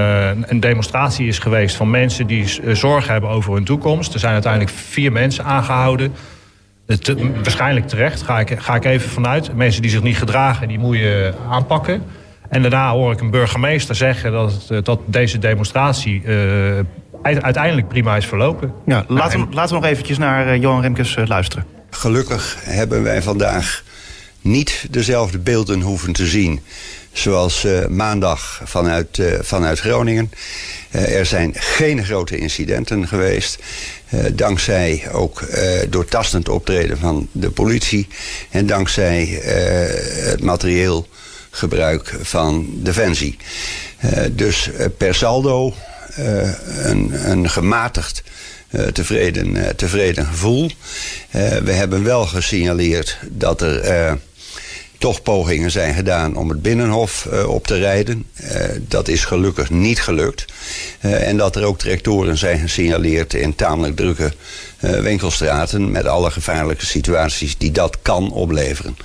een 0.51 0.61
demonstratie 0.61 1.27
is 1.27 1.39
geweest 1.39 1.77
van 1.77 1.91
mensen 1.91 2.27
die 2.27 2.61
eh, 2.65 2.75
zorg 2.75 3.07
hebben 3.07 3.31
over 3.31 3.55
hun 3.55 3.65
toekomst. 3.65 4.15
Er 4.15 4.21
zijn 4.21 4.33
uiteindelijk 4.33 4.73
vier 4.73 5.13
mensen 5.13 5.45
aangehouden. 5.45 6.15
Eh, 6.87 6.97
te- 6.97 7.31
waarschijnlijk 7.43 7.89
terecht, 7.89 8.23
ga 8.23 8.41
ik, 8.41 8.55
ga 8.59 8.75
ik 8.75 8.85
even 8.85 9.11
vanuit. 9.11 9.55
Mensen 9.55 9.83
die 9.83 9.91
zich 9.91 10.03
niet 10.03 10.17
gedragen, 10.19 10.69
die 10.69 10.79
moet 10.79 10.97
je 10.97 11.35
aanpakken. 11.51 12.03
En 12.49 12.63
daarna 12.63 12.91
hoor 12.91 13.13
ik 13.13 13.21
een 13.21 13.31
burgemeester 13.31 13.95
zeggen 13.95 14.33
dat, 14.33 14.67
eh, 14.71 14.79
dat 14.83 15.01
deze 15.07 15.39
demonstratie 15.39 16.23
eh, 16.25 16.35
uite- 17.23 17.43
uiteindelijk 17.43 17.89
prima 17.89 18.17
is 18.17 18.27
verlopen. 18.27 18.73
ja, 18.87 19.05
laten, 19.09 19.39
Nou, 19.39 19.49
we, 19.51 19.55
laten 19.55 19.75
we 19.75 19.81
nog 19.81 19.91
eventjes 19.91 20.19
naar 20.19 20.57
Johan 20.59 20.81
Remkes 20.81 21.17
luisteren. 21.25 21.67
Gelukkig 21.91 22.57
hebben 22.63 23.03
wij 23.03 23.23
vandaag 23.23 23.83
niet 24.41 24.87
dezelfde 24.91 25.39
beelden 25.39 25.81
hoeven 25.81 26.13
te 26.13 26.27
zien. 26.27 26.61
Zoals 27.17 27.65
eh, 27.65 27.87
maandag 27.87 28.61
vanuit, 28.65 29.19
eh, 29.19 29.33
vanuit 29.41 29.81
Groningen. 29.81 30.33
Eh, 30.91 31.19
er 31.19 31.27
zijn 31.27 31.53
geen 31.55 32.05
grote 32.05 32.37
incidenten 32.37 33.09
geweest. 33.09 33.59
Dankzij 34.33 35.09
ook 35.13 35.43
doortastend 35.89 36.49
optreden 36.49 36.99
van 36.99 37.29
de 37.33 37.51
politie. 37.51 38.09
En 38.51 38.67
dankzij 38.67 39.41
het 40.31 40.43
materieel 40.43 41.09
gebruik 41.51 42.15
van 42.23 42.67
Defensie. 42.73 43.37
Dus 44.31 44.71
per 44.97 45.15
saldo 45.15 45.75
een, 46.83 47.31
een 47.31 47.51
gematigd 47.51 48.23
tevreden, 48.93 49.77
tevreden 49.77 50.27
gevoel. 50.27 50.71
Eh, 51.31 51.57
we 51.57 51.73
hebben 51.73 52.05
wel 52.05 52.27
gesignaleerd 52.27 53.19
dat 53.31 53.61
er 53.61 54.19
toch 55.07 55.23
pogingen 55.23 55.71
zijn 55.71 55.95
gedaan 55.95 56.37
om 56.37 56.49
het 56.49 56.63
Binnenhof 56.63 57.27
eh, 57.27 57.49
op 57.49 57.67
te 57.67 57.79
rijden. 57.79 58.27
Eh, 58.35 58.61
dat 58.81 59.09
is 59.09 59.25
gelukkig 59.25 59.71
niet 59.71 60.01
gelukt. 60.01 60.45
Eh, 61.01 61.29
en 61.29 61.37
dat 61.37 61.57
er 61.57 61.65
ook 61.65 61.79
trajectoren 61.79 62.37
zijn 62.37 62.59
gesignaleerd 62.59 63.35
in 63.35 63.55
tamelijk 63.55 63.97
drukke 63.97 64.33
winkelstraten... 64.81 65.91
met 65.91 66.07
alle 66.07 66.31
gevaarlijke 66.31 66.87
situaties 66.87 67.59
die 67.59 67.71
dat 67.71 67.99
kan 68.03 68.33
opleveren. 68.33 68.97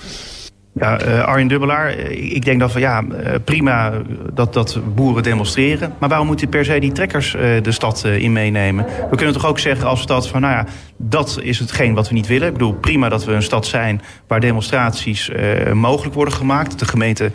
Ja, 0.74 1.00
eh, 1.00 1.24
Arjen 1.24 1.48
Dubbelaar, 1.48 1.88
eh, 1.90 2.34
ik 2.36 2.46
denk 2.46 2.60
dat 2.60 2.72
van 2.72 2.82
ja, 2.82 3.04
eh, 3.04 3.34
prima 3.44 3.92
dat, 4.34 4.54
dat 4.54 4.80
boeren 4.96 5.24
demonstreren. 5.24 5.94
Maar 6.00 6.10
waarom 6.10 6.28
moeten 6.28 6.50
per 6.50 6.66
se 6.66 6.80
die 6.80 6.92
trekkers 6.92 7.32
de 7.62 7.72
stad 7.72 8.04
in 8.06 8.32
meenemen? 8.32 8.86
We 9.10 9.16
kunnen 9.16 9.34
toch 9.36 9.46
ook 9.46 9.60
zeggen 9.60 9.88
als 9.88 10.02
stad 10.02 10.28
van 10.28 10.42
nou 10.42 10.54
ja, 10.54 10.66
dat 10.98 11.40
is 11.42 11.60
hetgeen 11.60 11.94
wat 11.94 12.08
we 12.08 12.14
niet 12.14 12.28
willen. 12.28 12.48
Ik 12.48 12.54
bedoel, 12.54 12.74
prima 12.74 13.10
dat 13.10 13.26
we 13.26 13.32
een 13.34 13.44
stad 13.44 13.66
zijn 13.66 14.02
waar 14.28 14.40
demonstraties 14.40 15.32
mogelijk 15.74 16.16
worden 16.16 16.34
gemaakt. 16.34 16.80
De 16.80 16.86
gemeente 16.86 17.32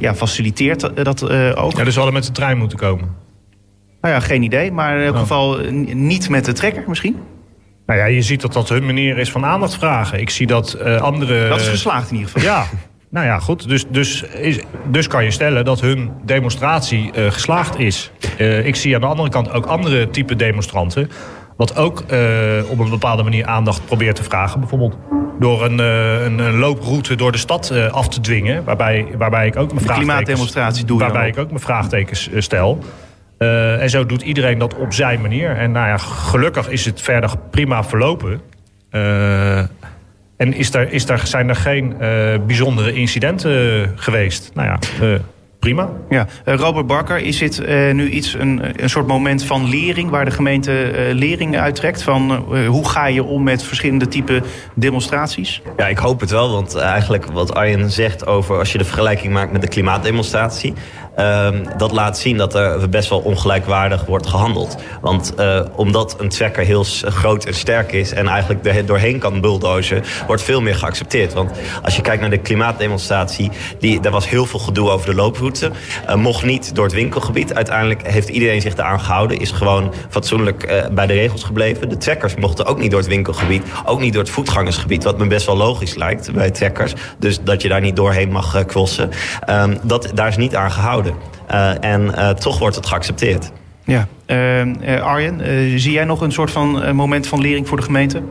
ja, 0.00 0.14
faciliteert 0.14 1.04
dat- 1.04 1.30
ook. 1.56 1.72
Ja, 1.76 1.84
dus 1.84 1.94
we 1.94 2.00
hadden 2.00 2.12
met 2.12 2.24
de 2.24 2.32
trein 2.32 2.58
moeten 2.58 2.78
komen. 2.78 3.08
Nou 4.00 4.14
ja, 4.14 4.20
geen 4.20 4.42
idee, 4.42 4.72
maar 4.72 4.96
in 4.98 5.04
elk 5.04 5.14
Oh. 5.14 5.20
geval 5.20 5.58
niet 5.92 6.28
met 6.28 6.44
de 6.44 6.52
trekker 6.52 6.84
misschien. 6.86 7.16
Nou 7.86 7.98
ja, 7.98 8.04
je 8.04 8.22
ziet 8.22 8.40
dat 8.40 8.52
dat 8.52 8.68
hun 8.68 8.86
manier 8.86 9.18
is 9.18 9.30
van 9.30 9.44
aandacht 9.44 9.74
vragen. 9.74 10.20
Ik 10.20 10.30
zie 10.30 10.46
dat 10.46 10.72
eh, 10.72 11.00
andere... 11.00 11.48
Dat 11.48 11.60
is 11.60 11.68
geslaagd 11.68 12.10
in 12.10 12.16
ieder 12.16 12.30
geval. 12.30 12.48
Ja, 12.48 12.64
nou 13.10 13.26
ja, 13.26 13.38
goed. 13.38 13.68
Dus, 13.68 13.84
dus, 13.88 14.22
is, 14.22 14.58
dus 14.90 15.06
kan 15.06 15.24
je 15.24 15.30
stellen 15.30 15.64
dat 15.64 15.80
hun 15.80 16.10
demonstratie 16.24 17.12
eh, 17.12 17.30
geslaagd 17.30 17.78
is. 17.78 18.10
Eh, 18.38 18.66
ik 18.66 18.76
zie 18.76 18.94
aan 18.94 19.00
de 19.00 19.06
andere 19.06 19.28
kant 19.28 19.52
ook 19.52 19.66
andere 19.66 20.10
type 20.10 20.36
demonstranten... 20.36 21.10
wat 21.56 21.76
ook 21.76 22.04
op 22.68 22.78
een 22.78 22.90
bepaalde 22.90 23.22
manier 23.22 23.46
aandacht 23.46 23.84
probeert 23.84 24.16
te 24.16 24.22
vragen. 24.22 24.60
Bijvoorbeeld 24.60 24.98
door 25.38 25.64
een, 25.64 25.78
een, 25.78 26.38
een 26.38 26.58
looproute 26.58 27.14
door 27.14 27.32
de 27.32 27.38
stad 27.38 27.70
af 27.90 28.08
te 28.08 28.20
dwingen... 28.20 28.64
waarbij, 28.64 29.06
waarbij 29.18 29.46
ik 29.46 29.56
ook 29.56 29.66
mijn 29.66 29.78
De 29.78 29.84
vraagtekens... 29.84 29.98
klimaatdemonstratie 29.98 30.84
doe 30.84 30.98
je 30.98 31.04
Waarbij 31.04 31.28
ik 31.28 31.38
ook 31.38 31.48
mijn 31.48 31.60
vraagtekens 31.60 32.30
stel... 32.36 32.84
Eh, 33.44 33.82
en 33.82 33.90
zo 33.90 34.06
doet 34.06 34.22
iedereen 34.22 34.58
dat 34.58 34.76
op 34.76 34.92
zijn 34.92 35.20
manier. 35.20 35.56
En 35.56 35.72
nou 35.72 35.86
ja, 35.86 35.96
gelukkig 35.98 36.68
is 36.68 36.84
het 36.84 37.02
verder 37.02 37.30
prima 37.50 37.84
verlopen. 37.84 38.40
Eh, 38.90 39.58
en 40.36 40.52
is 40.54 40.74
er, 40.74 40.92
is 40.92 41.08
er, 41.08 41.26
zijn 41.26 41.48
er 41.48 41.56
geen 41.56 42.00
eh, 42.00 42.38
bijzondere 42.46 42.92
incidenten 42.92 43.92
geweest? 43.94 44.50
Nou 44.54 44.68
ja, 44.68 44.78
eh, 45.00 45.20
prima. 45.64 45.88
Ja, 46.08 46.26
eh, 46.44 46.54
Robert 46.54 46.86
Barker, 46.86 47.18
is 47.18 47.38
dit 47.38 47.58
eh, 47.60 47.92
nu 47.92 48.08
iets, 48.10 48.34
een, 48.34 48.82
een 48.82 48.90
soort 48.90 49.06
moment 49.06 49.44
van 49.44 49.68
lering... 49.68 50.10
waar 50.10 50.24
de 50.24 50.30
gemeente 50.30 50.82
eh, 50.82 51.14
lering 51.14 51.58
uittrekt? 51.58 52.02
Van 52.02 52.30
eh, 52.30 52.66
hoe 52.66 52.88
ga 52.88 53.06
je 53.06 53.24
om 53.24 53.42
met 53.42 53.62
verschillende 53.62 54.08
type 54.08 54.42
demonstraties? 54.74 55.62
Ja, 55.76 55.86
ik 55.86 55.98
hoop 55.98 56.20
het 56.20 56.30
wel. 56.30 56.52
Want 56.52 56.76
eigenlijk 56.76 57.26
wat 57.26 57.54
Arjen 57.54 57.90
zegt 57.90 58.26
over 58.26 58.58
als 58.58 58.72
je 58.72 58.78
de 58.78 58.84
vergelijking 58.84 59.32
maakt 59.32 59.52
met 59.52 59.60
de 59.60 59.68
klimaatdemonstratie. 59.68 60.74
Ehm, 61.16 61.64
dat 61.76 61.92
laat 61.92 62.18
zien 62.18 62.36
dat 62.36 62.54
er 62.54 62.88
best 62.88 63.08
wel 63.08 63.18
ongelijkwaardig 63.18 64.04
wordt 64.04 64.26
gehandeld. 64.26 64.76
Want 65.00 65.34
eh, 65.34 65.60
omdat 65.76 66.16
een 66.18 66.28
trekker 66.28 66.64
heel 66.64 66.84
groot 67.04 67.44
en 67.44 67.54
sterk 67.54 67.92
is 67.92 68.12
en 68.12 68.28
eigenlijk 68.28 68.66
er 68.66 68.86
doorheen 68.86 69.18
kan 69.18 69.40
bulldozen, 69.40 70.02
wordt 70.26 70.42
veel 70.42 70.60
meer 70.60 70.74
geaccepteerd. 70.74 71.32
Want 71.32 71.50
als 71.82 71.96
je 71.96 72.02
kijkt 72.02 72.20
naar 72.20 72.30
de 72.30 72.38
klimaatdemonstratie, 72.38 73.50
die, 73.78 74.00
daar 74.00 74.12
was 74.12 74.28
heel 74.28 74.46
veel 74.46 74.58
gedoe 74.58 74.90
over 74.90 75.06
de 75.06 75.14
looproute. 75.14 75.70
Eh, 76.06 76.14
mocht 76.14 76.44
niet 76.44 76.74
door 76.74 76.84
het 76.84 76.94
winkelgebied. 76.94 77.54
Uiteindelijk 77.54 78.08
heeft 78.08 78.28
iedereen 78.28 78.60
zich 78.60 78.74
daaraan 78.74 79.00
gehouden, 79.00 79.38
is 79.38 79.50
gewoon 79.50 79.92
fatsoenlijk 80.08 80.62
eh, 80.62 80.86
bij 80.88 81.06
de 81.06 81.12
regels 81.12 81.42
gebleven. 81.42 81.88
De 81.88 81.96
trekkers 81.96 82.34
mochten 82.34 82.66
ook 82.66 82.78
niet 82.78 82.90
door 82.90 83.00
het 83.00 83.08
winkelgebied, 83.08 83.62
ook 83.84 84.00
niet 84.00 84.12
door 84.12 84.22
het 84.22 84.32
voetgangersgebied, 84.32 85.04
wat 85.04 85.18
me 85.18 85.26
best 85.26 85.46
wel 85.46 85.56
logisch 85.56 85.94
lijkt 85.94 86.32
bij 86.32 86.50
trekkers. 86.50 86.94
Dus 87.18 87.40
dat 87.42 87.62
je 87.62 87.68
daar 87.68 87.80
niet 87.80 87.96
doorheen 87.96 88.30
mag 88.30 88.64
crossen. 88.66 89.10
Ehm, 89.40 89.76
dat, 89.82 90.10
daar 90.14 90.28
is 90.28 90.36
niet 90.36 90.56
aan 90.56 90.70
gehouden. 90.70 91.03
Eh, 91.46 91.84
en 91.84 92.14
eh, 92.14 92.30
toch 92.30 92.58
wordt 92.58 92.76
het 92.76 92.86
geaccepteerd. 92.86 93.52
Ja. 93.84 94.06
Eh, 94.26 94.60
eh, 94.96 95.02
Arjen, 95.02 95.40
zie 95.80 95.92
jij 95.92 96.04
nog 96.04 96.20
een 96.20 96.32
soort 96.32 96.50
van 96.50 96.94
moment 96.96 97.26
van 97.26 97.40
lering 97.40 97.68
voor 97.68 97.76
de 97.76 97.82
gemeente? 97.82 98.22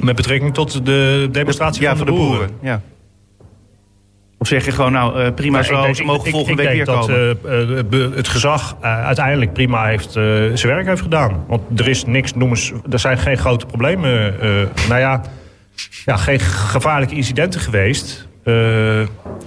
Met 0.00 0.16
betrekking 0.16 0.54
tot 0.54 0.86
de 0.86 1.28
demonstratie 1.32 1.82
ja, 1.82 1.96
van 1.96 2.06
de, 2.06 2.12
boeren. 2.12 2.50
Ja. 2.62 2.80
Of 4.38 4.48
zeg 4.48 4.64
je 4.64 4.70
gewoon, 4.70 4.92
nou 4.92 5.20
eh, 5.22 5.34
prima 5.34 5.58
Ja, 5.58 5.64
zo, 5.64 5.76
ik 5.76 5.82
denk- 5.82 5.96
ze 5.96 6.04
mogen 6.04 6.24
ik- 6.26 6.30
volgende 6.32 6.62
ik 6.62 6.68
week 6.68 6.76
weer 6.76 6.86
denk 6.86 6.98
komen. 7.00 7.36
dat 7.42 7.52
eh, 7.52 7.78
eh, 7.78 7.84
be- 7.86 8.10
het 8.14 8.28
gezag 8.28 8.76
eh, 8.80 9.04
uiteindelijk 9.06 9.52
prima 9.52 9.84
heeft, 9.86 10.06
eh, 10.16 10.22
zijn 10.54 10.58
werk 10.74 10.86
heeft 10.86 11.00
gedaan. 11.02 11.44
Want 11.48 11.80
er 11.80 11.88
is 11.88 12.04
niks, 12.04 12.34
noemens, 12.34 12.72
er 12.90 12.98
zijn 12.98 13.18
geen 13.18 13.36
grote 13.38 13.66
problemen. 13.66 14.40
eh 14.40 14.48
nou 14.88 15.00
ja, 15.00 15.20
ja, 16.04 16.16
geen 16.16 16.40
gevaarlijke 16.40 17.14
incidenten 17.14 17.60
geweest. 17.60 18.27
Eh, 18.48 19.00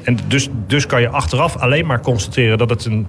en 0.04 0.18
dus, 0.28 0.50
dus 0.68 0.86
kan 0.86 1.02
je 1.02 1.10
achteraf 1.10 1.58
alleen 1.58 1.86
maar 1.86 2.00
constateren 2.02 2.58
dat 2.58 2.70
het 2.70 2.86
een 2.86 3.08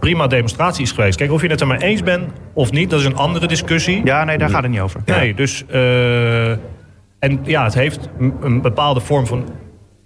prima 0.00 0.26
demonstratie 0.26 0.82
is 0.82 0.92
geweest. 0.92 1.16
Kijk, 1.18 1.32
of 1.32 1.42
je 1.42 1.48
het 1.48 1.60
er 1.60 1.66
maar 1.66 1.80
eens 1.80 2.02
bent 2.02 2.30
of 2.52 2.70
niet, 2.70 2.90
dat 2.90 3.00
is 3.00 3.06
een 3.06 3.16
andere 3.16 3.46
discussie. 3.46 4.00
Ja, 4.04 4.24
nee, 4.24 4.38
daar 4.38 4.50
gaat 4.50 4.62
het 4.62 4.70
niet 4.70 4.80
over. 4.80 5.00
Nee, 5.04 5.34
dus... 5.34 5.64
eh, 5.66 6.50
en 7.18 7.40
ja, 7.42 7.64
het 7.64 7.74
heeft 7.74 8.08
een- 8.40 8.60
bepaalde 8.62 9.00
vorm 9.00 9.26
van 9.26 9.44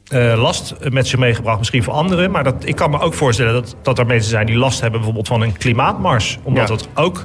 eh, 0.08 0.34
last 0.36 0.74
met 0.90 1.06
zich 1.06 1.18
meegebracht. 1.18 1.58
Misschien 1.58 1.82
voor 1.82 1.92
anderen. 1.92 2.30
Maar 2.30 2.44
dat, 2.44 2.54
ik 2.66 2.76
kan 2.76 2.90
me 2.90 3.00
ook 3.00 3.14
voorstellen 3.14 3.52
dat, 3.52 3.76
dat 3.82 3.98
er 3.98 4.06
mensen 4.06 4.30
zijn 4.30 4.46
die 4.46 4.56
last 4.56 4.80
hebben... 4.80 4.98
bijvoorbeeld 4.98 5.28
van 5.28 5.40
een 5.42 5.56
klimaatmars. 5.56 6.38
Omdat 6.42 6.68
Ja. 6.68 6.74
het 6.74 6.88
ook 6.94 7.24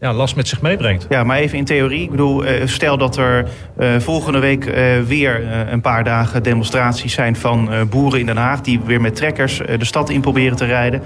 ja, 0.00 0.12
last 0.12 0.36
met 0.36 0.48
zich 0.48 0.62
meebrengt. 0.62 1.06
Ja, 1.08 1.24
maar 1.24 1.38
even 1.38 1.58
in 1.58 1.64
theorie. 1.64 2.02
Ik 2.02 2.10
bedoel, 2.10 2.44
eh, 2.44 2.66
stel 2.66 2.98
dat 2.98 3.16
er 3.16 3.48
eh, 3.76 3.98
volgende 3.98 4.38
week 4.38 4.66
eh, 4.66 5.00
weer 5.00 5.42
een 5.70 5.80
paar 5.80 6.04
dagen 6.04 6.42
demonstraties 6.42 7.12
zijn 7.12 7.36
van 7.36 7.70
boeren 7.90 8.20
in 8.20 8.26
Den 8.26 8.36
Haag... 8.36 8.60
die 8.60 8.80
weer 8.84 9.00
met 9.00 9.14
trekkers 9.16 9.56
de 9.78 9.84
stad 9.84 10.10
in 10.10 10.20
proberen 10.20 10.56
te 10.56 10.64
rijden. 10.64 11.02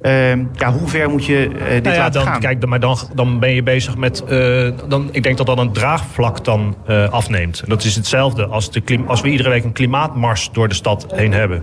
Eh, 0.00 0.36
ja, 0.36 0.72
hoe 0.72 0.88
ver 0.88 1.10
moet 1.10 1.24
je 1.24 1.48
dit 1.48 1.82
Nou 1.82 1.94
ja, 1.94 2.02
laten 2.02 2.12
dan, 2.12 2.32
gaan? 2.32 2.40
Kijk, 2.40 2.66
maar 2.66 2.80
dan, 2.80 2.98
dan 3.14 3.38
ben 3.38 3.54
je 3.54 3.62
bezig 3.62 3.96
met. 3.96 4.24
dan, 4.88 5.08
ik 5.10 5.22
denk 5.22 5.36
dat 5.36 5.46
dan 5.46 5.58
een 5.58 5.72
draagvlak 5.72 6.44
dan 6.44 6.76
afneemt. 7.10 7.62
Dat 7.66 7.84
is 7.84 7.96
hetzelfde 7.96 8.46
als, 8.46 8.70
de 8.70 8.80
klim, 8.80 9.04
als 9.06 9.20
we 9.20 9.28
iedere 9.28 9.48
week 9.48 9.64
een 9.64 9.72
klimaatmars 9.72 10.50
door 10.52 10.68
de 10.68 10.74
stad 10.74 11.06
heen 11.14 11.32
hebben. 11.32 11.62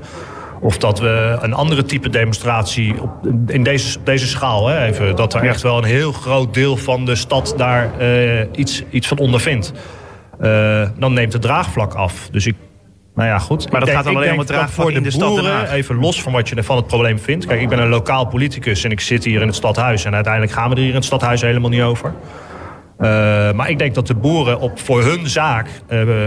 Of 0.66 0.78
dat 0.78 1.00
we 1.00 1.38
een 1.42 1.54
andere 1.54 1.84
type 1.84 2.10
demonstratie 2.10 3.02
op, 3.02 3.10
in 3.48 3.64
deze, 3.64 4.00
op 4.00 4.06
deze 4.06 4.28
schaal, 4.28 4.68
hè, 4.68 4.86
even, 4.86 5.16
dat 5.16 5.34
er 5.34 5.44
echt 5.44 5.62
wel 5.62 5.78
een 5.78 5.84
heel 5.84 6.12
groot 6.12 6.54
deel 6.54 6.78
van 6.78 7.06
de 7.06 7.16
stad 7.16 7.54
daar 7.58 8.00
eh, 8.00 8.48
iets, 8.52 8.84
iets 8.90 9.08
van 9.08 9.18
ondervindt. 9.18 9.74
Eh, 10.40 10.88
dan 10.98 11.14
neemt 11.14 11.34
het 11.34 11.42
draagvlak 11.42 11.94
af. 11.94 12.30
Dus 12.32 12.46
ik. 12.46 12.56
Nou 13.16 13.30
ja, 13.30 13.40
goed. 13.40 13.72
Maar 13.72 13.80
dat 13.80 13.90
denk- 13.90 14.02
gaat 14.02 14.16
alleen 14.16 14.32
om 14.32 14.38
het 14.38 14.48
draagvlak 14.48 14.92
voor 14.92 15.02
de 15.02 15.18
boeren. 15.18 15.72
Even 15.72 15.96
los 15.96 16.22
van 16.22 16.32
wat 16.32 16.50
je 16.50 16.64
van 16.64 16.76
het 16.76 16.88
probleem 16.88 17.20
vindt. 17.20 17.46
Kijk, 17.46 17.62
ik 17.62 17.70
ben 17.70 17.80
een 17.80 17.90
lokaal 17.90 18.26
politicus 18.26 18.84
en 18.84 18.92
ik 18.92 19.00
zit 19.00 19.24
hier 19.24 19.42
in 19.42 19.48
het 19.48 19.56
stadhuis. 19.56 20.06
En 20.06 20.14
uiteindelijk 20.14 20.54
gaan 20.54 20.70
we 20.70 20.76
er 20.76 20.82
hier 20.82 20.90
in 20.90 20.96
het 20.96 21.06
stadhuis 21.06 21.42
helemaal 21.42 21.70
niet 21.70 21.82
over. 21.82 22.14
Eh, 22.98 23.08
maar 23.52 23.70
ik 23.70 23.80
denk 23.80 23.96
dat 23.96 24.08
de 24.08 24.16
boeren 24.16 24.60
op, 24.60 24.80
voor 24.80 25.04
hun 25.04 25.30
zaak 25.30 25.68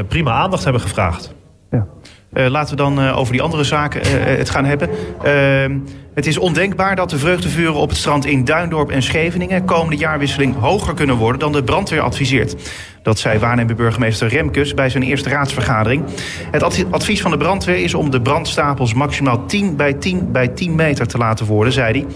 prima 0.09 0.33
aandacht 0.33 0.65
hebben 0.65 0.83
gevraagd. 0.83 1.35
Ja. 1.71 1.87
Eh, 2.33 2.47
laten 2.47 2.71
we 2.71 2.83
dan 2.83 3.01
eh, 3.01 3.19
over 3.19 3.33
die 3.33 3.43
andere 3.43 3.65
zaken 3.65 4.03
eh, 4.03 4.11
het 4.37 4.51
gaan 4.51 4.65
hebben. 4.65 4.91
Ehm, 5.23 5.79
het 6.15 6.27
is 6.27 6.39
ondenkbaar 6.39 6.97
dat 6.97 7.11
de 7.11 7.19
vreugdevuren 7.19 7.75
op 7.75 7.89
het 7.89 7.99
strand 7.99 8.27
in 8.27 8.45
Duindorp 8.45 8.91
en 8.91 9.03
Scheveningen... 9.03 9.65
komende 9.65 9.97
jaarwisseling 9.97 10.57
hoger 10.59 10.95
kunnen 10.95 11.17
worden 11.17 11.41
dan 11.41 11.53
de 11.53 11.65
brandweer 11.65 12.01
adviseert. 12.01 12.55
Dat 13.03 13.19
zei 13.19 13.39
waarnemende 13.39 13.83
burgemeester 13.83 14.29
Remkes 14.29 14.75
bij 14.75 14.89
zijn 14.89 15.03
eerste 15.03 15.29
raadsvergadering. 15.29 16.05
Het 16.51 16.63
advi- 16.63 16.87
advies 16.91 17.23
van 17.23 17.31
de 17.31 17.37
brandweer 17.37 17.77
is 17.77 17.95
om 17.95 18.11
de 18.11 18.21
brandstapels 18.21 18.95
maximaal 18.95 19.47
10 19.47 19.77
bij 19.77 19.93
10 19.93 20.33
bij 20.33 20.49
10 20.49 20.75
meter 20.75 21.07
te 21.07 21.19
laten 21.19 21.47
worden, 21.47 21.73
zei 21.73 21.93
hij. 21.93 22.07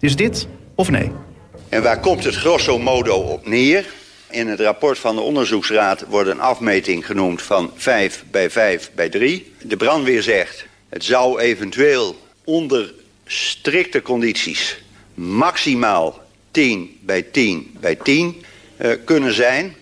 Is 0.00 0.16
dit 0.16 0.48
of 0.74 0.90
nee? 0.90 1.10
En 1.68 1.82
waar 1.82 2.00
komt 2.00 2.24
het 2.24 2.36
grosso 2.36 2.78
modo 2.78 3.14
op 3.14 3.46
neer? 3.46 3.84
In 4.30 4.48
het 4.48 4.60
rapport 4.60 4.98
van 4.98 5.14
de 5.14 5.20
onderzoeksraad 5.20 6.04
wordt 6.08 6.30
een 6.30 6.40
afmeting 6.40 7.06
genoemd 7.06 7.42
van 7.42 7.72
5 7.76 8.24
bij 8.30 8.50
5 8.50 8.90
bij 8.94 9.08
3. 9.08 9.52
De 9.62 9.76
brandweer 9.76 10.22
zegt, 10.22 10.66
het 10.88 11.04
zou 11.04 11.40
eventueel 11.40 12.16
onder 12.44 12.94
strikte 13.26 14.02
condities 14.02 14.82
maximaal 15.14 16.22
10 16.50 16.98
bij 17.00 17.22
10 17.22 17.76
bij 17.80 17.94
10 17.94 18.42
eh, 18.76 18.90
kunnen 19.04 19.32
zijn. 19.32 19.76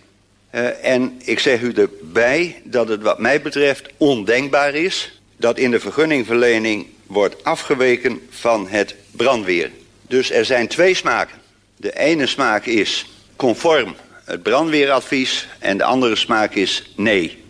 Eh, 0.50 0.84
en 0.84 1.20
ik 1.24 1.38
zeg 1.38 1.60
u 1.60 1.72
erbij 1.72 2.60
dat 2.64 2.88
het 2.88 3.02
wat 3.02 3.18
mij 3.18 3.42
betreft 3.42 3.88
ondenkbaar 3.96 4.74
is 4.74 5.20
dat 5.36 5.58
in 5.58 5.70
de 5.70 5.80
vergunningverlening 5.80 6.86
wordt 7.06 7.44
afgeweken 7.44 8.20
van 8.30 8.68
het 8.68 8.94
brandweer. 9.10 9.70
Dus 10.02 10.30
er 10.30 10.44
zijn 10.44 10.68
twee 10.68 10.94
smaken. 10.94 11.38
De 11.76 11.98
ene 11.98 12.26
smaak 12.26 12.66
is 12.66 13.06
conform 13.36 13.96
het 14.26 14.42
brandweeradvies 14.42 15.48
en 15.58 15.78
de 15.78 15.84
andere 15.84 16.16
smaak 16.16 16.54
is 16.54 16.92
nee. 16.96 17.44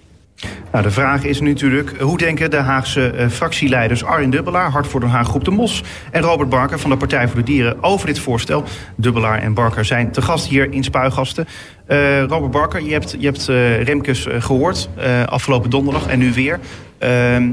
Nou, 0.73 0.85
de 0.85 0.91
vraag 0.91 1.25
is 1.25 1.41
natuurlijk, 1.41 2.01
hoe 2.01 2.19
denken 2.19 2.51
de 2.51 2.57
Haagse 2.57 3.11
eh, 3.11 3.29
fractieleiders 3.29 4.05
Arjen 4.05 4.31
Dubbelaar, 4.31 4.71
Hart 4.71 4.87
voor 4.87 5.01
Den 5.01 5.09
Haag 5.09 5.29
Groep 5.29 5.45
de 5.45 5.51
Mos 5.51 5.83
en 6.11 6.23
Robert 6.23 6.49
Barker 6.49 6.79
van 6.79 6.91
de 6.91 6.97
Partij 6.97 7.29
voor 7.29 7.37
de 7.37 7.43
Dieren 7.45 7.83
over 7.83 8.07
dit 8.07 8.19
voorstel? 8.19 8.65
Dubbelaar 8.97 9.39
en 9.39 9.55
Barker 9.55 9.85
zijn 9.85 10.11
te 10.13 10.23
gast 10.23 10.47
hier 10.47 10.73
in 10.73 10.85
Spuigasten. 10.85 11.47
Eh, 11.87 12.23
Robert 12.23 12.51
Barker, 12.51 12.83
je 12.83 12.93
hebt, 12.93 13.17
je 13.19 13.27
hebt 13.27 13.49
eh, 13.49 13.83
Remkes 13.83 14.27
eh, 14.27 14.43
gehoord 14.43 14.89
eh, 14.97 15.25
afgelopen 15.25 15.71
donderdag 15.71 16.07
en 16.07 16.19
nu 16.19 16.33
weer. 16.33 16.61
Ehm, 16.99 17.53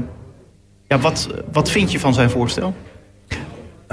ja, 0.88 0.98
wat, 0.98 1.28
wat 1.52 1.70
vind 1.70 1.92
je 1.92 1.98
van 2.00 2.14
zijn 2.14 2.30
voorstel? 2.30 2.74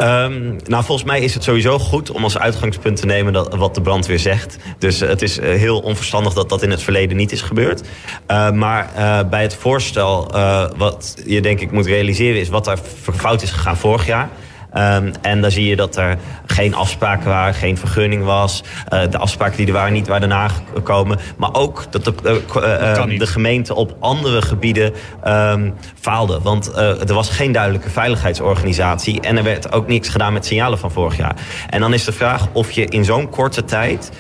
Ehm, 0.02 0.56
nou, 0.66 0.84
volgens 0.84 1.04
mij 1.04 1.22
is 1.22 1.34
het 1.34 1.44
sowieso 1.44 1.80
goed 1.80 2.12
om 2.12 2.24
als 2.24 2.38
uitgangspunt 2.38 2.98
te 2.98 3.06
nemen 3.06 3.34
dat, 3.34 3.56
wat 3.56 3.76
de 3.76 3.82
brandweer 3.82 4.20
zegt. 4.20 4.58
Dus 4.78 5.02
eh, 5.02 5.10
het 5.10 5.22
is 5.22 5.38
eh, 5.38 5.50
heel 5.50 5.80
onverstandig 5.80 6.34
dat 6.34 6.50
dat 6.50 6.64
in 6.64 6.72
het 6.72 6.84
verleden 6.84 7.18
niet 7.18 7.32
is 7.32 7.42
gebeurd. 7.42 7.82
Eh, 8.26 8.52
maar 8.52 8.92
eh, 8.96 9.30
bij 9.30 9.42
het 9.42 9.56
voorstel, 9.56 10.32
wat 10.78 11.16
je 11.26 11.42
denk 11.42 11.60
ik 11.60 11.72
moet 11.72 11.86
realiseren, 11.86 12.40
is 12.40 12.50
wat 12.50 12.68
er 12.68 12.80
fout 13.16 13.42
is 13.42 13.52
gegaan 13.52 13.78
vorig 13.78 14.06
jaar. 14.06 14.30
Ehm, 14.72 15.12
en 15.22 15.42
dan 15.42 15.52
zie 15.52 15.68
je 15.68 15.76
dat 15.76 15.96
er 15.96 16.18
geen 16.46 16.76
afspraken 16.76 17.30
waren, 17.30 17.54
geen 17.54 17.78
vergunning 17.78 18.24
was. 18.24 18.64
Eh, 18.88 19.02
de 19.10 19.18
afspraken 19.18 19.58
die 19.58 19.68
er 19.68 19.74
waren 19.74 19.94
niet 19.94 20.08
waren 20.08 20.30
daarna 20.30 20.48
gekomen. 20.74 21.20
Maar 21.38 21.54
ook 21.54 21.86
dat 21.90 22.06
de, 22.06 23.04
niet. 23.08 23.20
de 23.20 23.28
gemeente 23.28 23.76
op 23.76 23.96
andere 24.00 24.42
gebieden 24.42 24.94
ehm, 25.24 25.72
faalde. 26.00 26.40
Want 26.42 26.76
er 26.76 27.14
was 27.14 27.30
geen 27.30 27.52
duidelijke 27.52 27.90
veiligheidsorganisatie. 27.90 29.22
En 29.22 29.38
er 29.38 29.44
werd 29.44 29.72
ook 29.72 29.88
niks 29.88 30.10
gedaan 30.10 30.34
met 30.34 30.46
signalen 30.46 30.80
van 30.80 30.92
vorig 30.92 31.18
jaar. 31.18 31.36
En 31.70 31.80
dan 31.80 31.94
is 31.94 32.04
de 32.04 32.12
vraag 32.12 32.48
of 32.52 32.72
je 32.72 32.86
in 32.86 33.06
zo'n 33.06 33.30
korte 33.30 33.64
tijd 33.64 34.12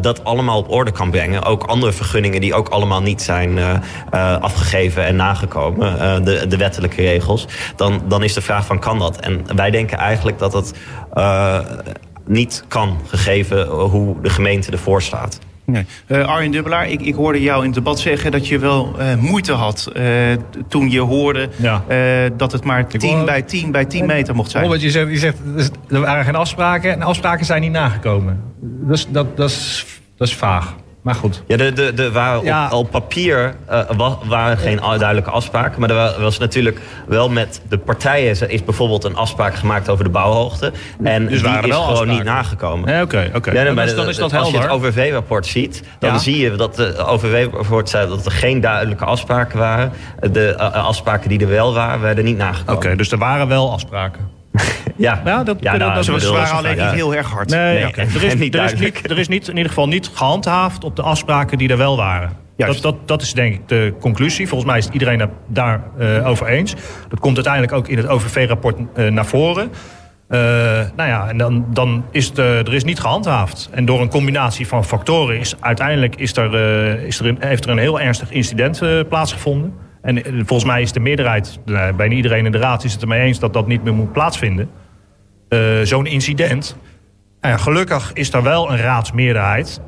dat 0.00 0.24
allemaal 0.24 0.58
op 0.58 0.70
orde 0.70 0.90
kan 0.90 1.10
brengen. 1.10 1.42
Ook 1.42 1.64
andere 1.64 1.92
vergunningen 1.92 2.40
die 2.40 2.54
ook 2.54 2.68
allemaal 2.68 3.02
niet 3.02 3.22
zijn 3.22 3.58
afgegeven 4.40 5.04
en 5.04 5.16
nagekomen. 5.16 6.24
de, 6.24 6.46
de 6.46 6.56
wettelijke 6.56 7.02
regels. 7.02 7.46
Dan, 7.76 8.02
dan 8.08 8.22
is 8.22 8.34
de 8.34 8.40
vraag 8.40 8.66
van 8.66 8.78
kan 8.78 8.98
dat? 8.98 9.20
En 9.20 9.44
wij 9.56 9.70
denken 9.70 9.93
eigenlijk 9.96 10.38
dat 10.38 10.52
het 10.52 10.72
eh, 11.14 11.58
niet 12.26 12.64
kan. 12.68 12.98
Gegeven 13.06 13.66
hoe 13.66 14.16
de 14.22 14.30
gemeente 14.30 14.70
ervoor 14.72 15.02
staat. 15.02 15.38
Nee. 15.66 15.86
Eh, 16.06 16.26
Arjen 16.26 16.50
Dubbelaar, 16.52 16.88
ik, 16.88 17.00
ik 17.00 17.14
hoorde 17.14 17.42
jou 17.42 17.58
in 17.60 17.64
het 17.66 17.74
debat 17.74 17.98
zeggen 17.98 18.32
dat 18.32 18.48
je 18.48 18.58
wel 18.58 18.94
eh, 18.98 19.14
moeite 19.14 19.52
had 19.52 19.90
eh, 19.94 20.04
toen 20.68 20.90
je 20.90 21.00
hoorde 21.00 21.48
Ja. 21.56 21.82
eh, 21.88 22.30
dat 22.36 22.52
het 22.52 22.64
maar 22.64 22.86
10 22.86 23.16
hoor- 23.16 23.24
bij 23.24 23.42
10 23.42 23.70
bij 23.70 23.84
10 23.84 24.06
meter 24.06 24.34
mocht 24.34 24.50
zijn. 24.50 24.62
Robert, 24.64 24.82
je 24.82 24.90
zegt, 24.90 25.10
je 25.10 25.18
zegt 25.18 25.38
er 25.88 26.00
waren 26.00 26.24
geen 26.24 26.34
afspraken 26.36 26.92
en 26.92 27.02
afspraken 27.02 27.46
zijn 27.46 27.60
niet 27.60 27.72
nagekomen. 27.72 28.40
Dus 28.60 29.06
dat, 29.10 29.36
dat, 29.36 29.50
is, 29.50 29.86
dat 30.16 30.28
is 30.28 30.34
vaag. 30.34 30.74
Maar 31.04 31.14
goed. 31.14 31.42
Ja, 31.46 31.56
de, 31.56 31.72
de, 31.72 31.94
de 31.94 32.12
waren 32.12 32.38
op, 32.38 32.44
Ja. 32.44 32.68
op 32.70 32.90
papier 32.90 33.54
eh, 33.66 33.80
wa- 33.96 34.18
waren 34.24 34.58
geen 34.58 34.76
duidelijke 34.98 35.30
afspraken. 35.30 35.80
Maar 35.80 35.88
er 35.90 35.94
wa- 35.96 36.20
was 36.20 36.38
natuurlijk 36.38 36.80
wel 37.06 37.28
met 37.28 37.60
de 37.68 37.78
partijen... 37.78 38.28
Er 38.40 38.50
is 38.50 38.64
bijvoorbeeld 38.64 39.04
een 39.04 39.16
afspraak 39.16 39.54
gemaakt 39.54 39.88
over 39.88 40.04
de 40.04 40.10
bouwhoogte. 40.10 40.72
En 41.02 41.26
Dus 41.26 41.32
die 41.42 41.48
waren 41.48 41.62
is 41.64 41.68
wel 41.70 41.78
gewoon 41.80 41.92
afspraken. 41.96 42.14
niet 42.14 42.24
nagekomen. 42.32 42.92
Ja, 42.92 43.02
Oké, 43.02 43.30
oké. 43.34 43.50
Ja, 43.52 43.64
Dan 43.64 43.74
maar 43.74 43.86
dan 43.94 44.08
is 44.08 44.16
dat 44.16 44.32
Als 44.32 44.50
je 44.50 44.56
het 44.56 44.66
helder. 44.66 44.70
OVV-rapport 44.70 45.46
ziet, 45.46 45.82
dan 45.98 46.10
Ja. 46.12 46.18
zie 46.18 46.38
je 46.38 46.50
dat 46.56 46.76
de 46.76 47.04
OVV-rapport 47.06 47.88
zei 47.88 48.08
dat 48.08 48.24
er 48.26 48.32
geen 48.32 48.60
duidelijke 48.60 49.04
afspraken 49.04 49.58
waren. 49.58 49.92
De 50.32 50.54
eh, 50.54 50.66
eh, 50.66 50.84
afspraken 50.86 51.28
die 51.28 51.40
er 51.40 51.48
wel 51.48 51.74
waren, 51.74 52.00
werden 52.00 52.24
niet 52.24 52.36
nagekomen. 52.36 52.74
Oké, 52.74 52.96
dus 52.96 53.12
er 53.12 53.18
waren 53.18 53.48
wel 53.48 53.72
afspraken. 53.72 54.28
Ja, 54.96 55.20
Ja, 55.24 55.36
dat- 55.36 55.46
dat- 55.62 55.78
nou, 55.78 56.04
dat- 56.04 56.24
waren 56.30 56.56
alleen 56.56 56.76
ja. 56.76 56.84
niet 56.84 56.94
heel 56.94 57.14
erg 57.14 57.30
hard. 57.30 57.50
Nee, 57.50 57.78
er, 57.78 58.24
is, 58.24 58.34
niet 58.44 58.54
er, 58.54 58.64
is 58.64 58.74
niet, 58.74 59.10
er 59.10 59.18
is 59.18 59.28
niet, 59.28 59.48
in 59.48 59.56
ieder 59.56 59.68
geval 59.68 59.88
niet 59.88 60.10
gehandhaafd 60.14 60.84
op 60.84 60.96
de 60.96 61.02
afspraken 61.02 61.58
die 61.58 61.68
er 61.68 61.76
wel 61.76 61.96
waren. 61.96 62.30
Juist. 62.56 62.82
Dat, 62.82 62.94
dat, 62.98 63.08
dat 63.08 63.22
is 63.22 63.32
denk 63.32 63.54
ik 63.54 63.68
de 63.68 63.94
conclusie. 64.00 64.48
Volgens 64.48 64.70
mij 64.70 64.78
is 64.78 64.88
iedereen 64.88 65.20
het 65.20 65.30
daar 65.46 65.82
eh, 65.98 66.26
over 66.28 66.46
eens. 66.46 66.74
Dat 67.08 67.18
komt 67.20 67.34
uiteindelijk 67.34 67.72
ook 67.72 67.88
in 67.88 67.96
het 67.96 68.06
OVV-rapport 68.06 68.76
eh, 68.94 69.06
naar 69.10 69.26
voren. 69.26 69.70
Eh, 70.28 70.38
nou 70.96 71.08
ja, 71.08 71.28
en 71.28 71.38
dan, 71.38 71.66
dan 71.72 72.04
is 72.10 72.26
het, 72.26 72.38
er 72.38 72.74
is 72.74 72.84
niet 72.84 73.00
gehandhaafd. 73.00 73.68
En 73.72 73.84
door 73.84 74.00
een 74.00 74.08
combinatie 74.08 74.66
van 74.66 74.84
factoren 74.84 75.38
is 75.38 75.54
uiteindelijk 75.60 76.16
is 76.16 76.36
er, 76.36 76.54
is 77.06 77.18
er 77.18 77.26
een, 77.26 77.36
heeft 77.40 77.64
er 77.64 77.70
een 77.70 77.78
heel 77.78 78.00
ernstig 78.00 78.30
incident 78.30 78.82
eh, 78.82 79.00
plaatsgevonden. 79.08 79.74
En 80.04 80.24
eh, 80.24 80.32
volgens 80.34 80.64
mij 80.64 80.82
is 80.82 80.92
de 80.92 81.00
meerderheid, 81.00 81.58
nou, 81.64 81.92
bijna 81.92 82.14
iedereen 82.14 82.46
in 82.46 82.52
de 82.52 82.58
raad 82.58 82.84
is 82.84 82.92
het 82.92 83.02
ermee 83.02 83.20
eens 83.20 83.38
dat 83.38 83.52
dat 83.52 83.66
niet 83.66 83.84
meer 83.84 83.94
moet 83.94 84.12
plaatsvinden. 84.12 84.70
Eh, 85.48 85.58
Zo'n 85.82 86.06
incident. 86.06 86.76
Nou 87.40 87.54
ja, 87.54 87.60
gelukkig 87.62 88.12
is 88.12 88.32
er 88.32 88.42
wel 88.42 88.70
een 88.70 88.78
raadsmeerderheid 88.78 89.80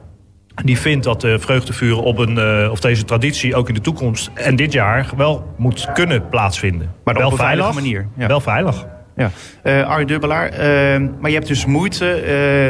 die 0.64 0.78
vindt 0.78 1.04
dat 1.04 1.20
de 1.20 1.38
vreugdevuren 1.38 2.02
op 2.02 2.18
een, 2.18 2.38
eh, 2.38 2.70
of 2.70 2.80
deze 2.80 3.04
traditie 3.04 3.54
ook 3.54 3.68
in 3.68 3.74
de 3.74 3.80
toekomst 3.80 4.30
en 4.34 4.56
dit 4.56 4.72
jaar 4.72 5.10
wel 5.16 5.54
moet 5.56 5.88
kunnen 5.92 6.28
plaatsvinden. 6.28 6.94
Maar 7.04 7.14
wel 7.14 7.26
op 7.26 7.32
een 7.32 7.38
veilige 7.38 7.72
veilig, 7.72 7.92
manier, 7.92 8.08
ja. 8.16 8.26
Wel 8.26 8.40
veilig. 8.40 8.86
Ja. 9.16 9.30
Uh, 9.64 9.88
Arjen 9.88 10.06
Dubbelaar, 10.06 10.52
uh, 10.52 11.08
maar 11.20 11.30
je 11.30 11.36
hebt 11.36 11.48
dus 11.48 11.66
moeite. 11.66 12.22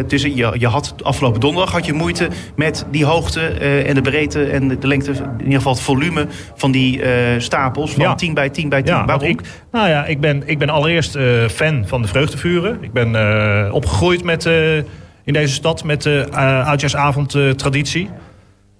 Uh, 0.02 0.08
dus 0.08 0.22
je, 0.22 0.52
je 0.58 0.66
had 0.66 0.94
afgelopen 1.02 1.40
donderdag 1.40 1.72
had 1.72 1.86
je 1.86 1.92
moeite 1.92 2.28
met 2.56 2.86
die 2.90 3.04
hoogte 3.04 3.40
en 3.86 3.94
de 3.94 4.00
breedte 4.00 4.44
en 4.44 4.68
de, 4.68 4.86
lengte, 4.86 5.10
in 5.10 5.38
ieder 5.38 5.56
geval 5.56 5.72
het 5.72 5.82
volume 5.82 6.26
van 6.54 6.70
die 6.70 7.00
stapels 7.38 7.92
van 7.92 8.02
Ja. 8.02 8.14
10 8.14 8.34
bij 8.34 8.50
10 8.50 8.68
bij 8.68 8.82
10. 8.82 8.92
Ja, 8.92 8.96
want 9.04 9.08
Waarom? 9.10 9.28
ik, 9.28 9.40
nou 9.72 9.88
ja, 9.88 10.04
ik 10.04 10.20
ben, 10.20 10.42
ik 10.46 10.58
ben 10.58 10.68
allereerst 10.68 11.14
eh, 11.14 11.48
fan 11.48 11.84
van 11.86 12.02
de 12.02 12.08
vreugdevuren. 12.08 12.78
Ik 12.80 12.92
ben 12.92 13.14
eh, 13.14 13.74
opgegroeid 13.74 14.24
met, 14.24 14.46
eh, 14.46 14.76
in 15.24 15.32
deze 15.32 15.54
stad 15.54 15.84
met 15.84 16.02
de 16.02 16.26
uh, 16.30 16.66
oudjaarsavond-traditie. 16.66 18.10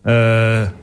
Eh, 0.06 0.12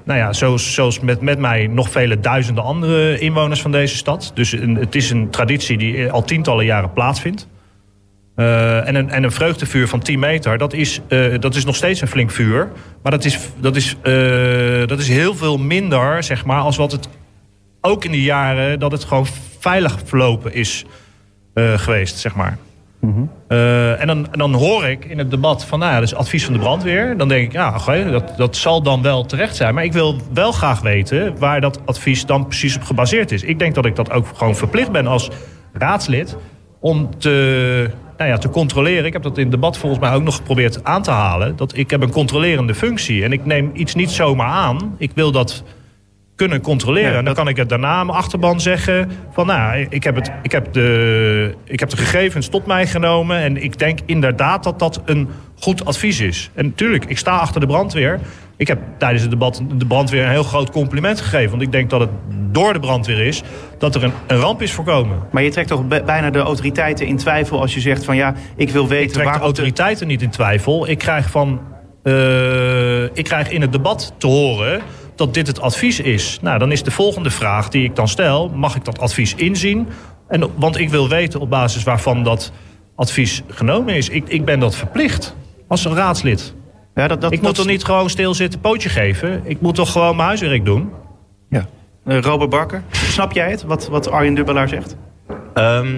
nou 0.04 0.20
ja, 0.20 0.34
zoals, 0.34 0.74
zoals 0.74 1.00
met, 1.00 1.22
met 1.22 1.40
mij 1.40 1.68
nog 1.68 1.90
vele 1.90 2.20
duizenden 2.20 2.64
andere 2.64 3.20
inwoners 3.20 3.62
van 3.62 3.72
deze 3.72 3.96
stad. 3.96 4.32
Dus 4.34 4.52
het 4.62 4.96
is 4.96 5.10
een 5.10 5.30
traditie 5.30 5.78
die 5.78 6.12
al 6.12 6.24
tientallen 6.24 6.66
jaren 6.66 6.94
plaatsvindt. 6.94 7.48
Eh, 8.36 8.88
en, 8.88 8.96
een, 8.96 9.10
en 9.10 9.24
een 9.24 9.32
vreugdevuur 9.32 9.88
van 9.88 10.00
10 10.00 10.20
meter, 10.20 10.58
dat 10.58 10.74
is, 10.74 11.00
eh, 11.08 11.40
dat 11.40 11.56
is 11.56 11.66
nog 11.66 11.76
steeds 11.76 12.02
een 12.02 12.08
flink 12.08 12.32
vuur. 12.32 12.72
Maar 13.04 13.12
dat 13.12 13.26
is, 13.26 13.40
dat 13.60 13.76
is, 13.76 13.96
eh, 14.02 14.88
dat 14.88 15.00
is 15.00 15.08
heel 15.08 15.36
veel 15.36 15.58
minder, 15.58 16.24
zeg 16.24 16.46
maar, 16.46 16.62
als 16.62 16.78
wat 16.78 16.92
het 16.92 17.10
ook 17.82 18.04
in 18.06 18.12
de 18.12 18.22
jaren 18.22 18.80
dat 18.80 18.92
het 18.92 19.04
gewoon 19.04 19.28
veilig 19.60 20.00
verlopen 20.06 20.54
is 20.54 20.86
eh, 21.54 21.78
geweest, 21.78 22.18
zeg 22.18 22.36
maar. 22.36 22.58
Eh, 23.47 24.01
en, 24.01 24.08
dan, 24.08 24.28
dan 24.32 24.54
hoor 24.54 24.86
ik 24.86 25.06
in 25.06 25.18
het 25.18 25.32
debat 25.32 25.66
van, 25.66 25.80
nou 25.80 25.93
ja, 25.93 25.99
is 25.99 26.16
advies 26.16 26.45
van 26.45 26.54
de 26.54 26.60
brandweer. 26.60 27.18
Dan 27.18 27.28
denk 27.28 27.45
ik, 27.45 27.51
ja, 27.51 27.76
oké, 27.80 28.12
dat, 28.12 28.34
dat 28.38 28.56
zal 28.56 28.82
dan 28.82 29.01
wel 29.01 29.26
terecht 29.26 29.56
zijn. 29.56 29.74
Maar 29.74 29.84
ik 29.84 29.93
wil 29.93 30.16
wel 30.34 30.51
graag 30.51 30.82
weten 30.82 31.38
waar 31.38 31.62
dat 31.62 31.80
advies 31.86 32.26
dan 32.26 32.47
precies 32.47 32.76
op 32.76 32.84
gebaseerd 32.84 33.32
is. 33.32 33.43
Ik 33.43 33.60
denk 33.60 33.76
dat 33.76 33.86
ik 33.86 33.95
dat 33.95 34.12
ook 34.12 34.28
gewoon 34.36 34.56
verplicht 34.56 34.91
ben 34.91 35.08
als 35.08 35.30
raadslid 35.74 36.38
om 36.80 37.10
te, 37.18 37.89
nou 38.18 38.30
ja, 38.30 38.38
te 38.38 38.49
controleren. 38.49 39.06
Ik 39.06 39.14
heb 39.14 39.24
dat 39.24 39.38
in 39.38 39.43
het 39.43 39.51
debat 39.51 39.78
volgens 39.78 40.01
mij 40.01 40.14
ook 40.14 40.24
nog 40.24 40.36
geprobeerd 40.36 40.84
aan 40.84 41.01
te 41.01 41.12
halen. 41.12 41.56
Dat 41.56 41.78
ik 41.78 41.89
heb 41.89 42.01
een 42.01 42.12
controlerende 42.12 42.76
functie 42.76 43.24
en 43.24 43.32
ik 43.32 43.45
neem 43.45 43.72
iets 43.74 43.95
niet 43.95 44.12
zomaar 44.12 44.47
aan. 44.47 44.95
Ik 44.97 45.12
wil 45.14 45.32
dat 45.32 45.64
kunnen 46.36 46.62
controleren. 46.62 47.12
Ja, 47.12 47.18
en 47.18 47.26
dan 47.26 47.34
dat- 47.34 47.44
kan 47.44 47.48
ik 47.48 47.58
het 47.58 47.70
daarna 47.70 47.88
aan 47.88 48.06
mijn 48.06 48.18
achterban 48.18 48.62
zeggen 48.62 49.12
van 49.32 49.46
nou, 49.46 49.86
ik 49.90 50.04
heb, 50.04 50.16
het, 50.16 50.32
ik, 50.42 50.52
heb 50.52 50.74
de, 50.74 51.56
ik 51.64 51.80
heb 51.80 51.90
de 51.90 51.98
gegevens 51.98 52.48
tot 52.48 52.66
mij 52.66 52.88
genomen 52.88 53.38
en 53.38 53.64
ik 53.64 53.80
denk 53.80 54.00
inderdaad 54.06 54.64
dat 54.64 54.80
dat 54.80 55.02
een 55.06 55.30
goed 55.60 55.86
advies 55.86 56.20
is. 56.20 56.50
En 56.54 56.66
natuurlijk, 56.66 57.06
ik 57.06 57.18
sta 57.18 57.32
achter 57.32 57.62
de 57.62 57.68
brandweer. 57.68 58.20
Ik 58.58 58.68
heb 58.68 58.80
tijdens 58.98 59.22
het 59.22 59.32
debat 59.32 59.62
de 59.76 59.86
brandweer 59.86 60.24
een 60.24 60.30
heel 60.30 60.44
groot 60.44 60.70
compliment 60.72 61.22
gegeven. 61.22 61.50
Want 61.50 61.62
ik 61.62 61.72
denk 61.72 61.90
dat 61.90 62.00
het 62.00 62.10
door 62.52 62.74
de 62.74 62.80
brandweer 62.80 63.20
is 63.20 63.44
dat 63.78 63.96
er 63.96 64.04
een, 64.04 64.12
een 64.28 64.38
ramp 64.38 64.62
is 64.62 64.72
voorkomen. 64.72 65.18
Maar 65.32 65.44
je 65.44 65.50
trekt 65.52 65.68
toch 65.68 65.88
bijna 65.88 66.30
de 66.30 66.40
autoriteiten 66.40 67.06
in 67.06 67.18
twijfel 67.18 67.62
als 67.62 67.74
je 67.74 67.80
zegt 67.80 68.06
van 68.06 68.16
ja, 68.16 68.34
ik 68.56 68.70
wil 68.70 68.88
weten 68.88 69.06
Ik 69.06 69.12
trek 69.12 69.26
waar 69.26 69.34
de 69.34 69.40
autoriteiten 69.40 70.08
niet 70.08 70.22
in 70.22 70.30
twijfel. 70.30 70.90
Ik 70.90 70.98
krijg, 70.98 71.30
van, 71.30 71.62
eh, 72.04 73.04
ik 73.04 73.24
krijg 73.24 73.50
in 73.50 73.62
het 73.62 73.72
debat 73.72 74.14
te 74.18 74.28
horen 74.28 74.82
dat 75.16 75.34
dit 75.34 75.47
het 75.47 75.61
advies 75.61 75.99
is. 75.99 76.39
Nou, 76.41 76.59
dan 76.59 76.72
is 76.72 76.84
de 76.84 76.91
volgende 76.91 77.30
vraag 77.30 77.70
die 77.70 77.84
ik 77.84 77.95
dan 77.95 78.07
stel... 78.07 78.49
mag 78.49 78.76
ik 78.76 78.86
dat 78.86 78.99
advies 78.99 79.36
inzien? 79.36 79.88
En, 80.28 80.49
want 80.55 80.78
ik 80.80 80.89
wil 80.89 81.09
weten 81.09 81.39
op 81.39 81.49
basis 81.49 81.84
waarvan 81.84 82.24
dat 82.24 82.51
advies 82.95 83.41
genomen 83.47 83.95
is. 83.95 84.09
Ik, 84.09 84.24
ik 84.28 84.45
ben 84.45 84.59
dat 84.59 84.76
verplicht 84.76 85.36
als 85.68 85.86
een 85.86 85.95
raadslid. 85.95 86.53
Ja, 86.95 87.07
dat, 87.07 87.22
dat, 87.22 87.32
ik 87.32 87.38
dat- 87.38 87.47
moet 87.47 87.55
toch 87.57 87.66
niet 87.66 87.84
gewoon 87.86 88.09
stilzitten 88.09 88.59
pootje 88.59 88.89
geven? 88.89 89.41
Ik 89.43 89.61
moet 89.61 89.76
toch 89.76 89.91
gewoon 89.91 90.16
mijn 90.16 90.28
huiswerk 90.28 90.66
doen? 90.66 90.89
Ja. 91.49 91.66
Eh, 92.05 92.20
Robert 92.20 92.49
Barker, 92.49 92.84
snap 92.91 93.32
jij 93.32 93.49
het, 93.49 93.64
wat, 93.64 93.88
wat 93.88 94.09
Arjen 94.11 94.34
Dubbelaar 94.34 94.68
zegt? 94.68 94.95
Ehm, 95.53 95.91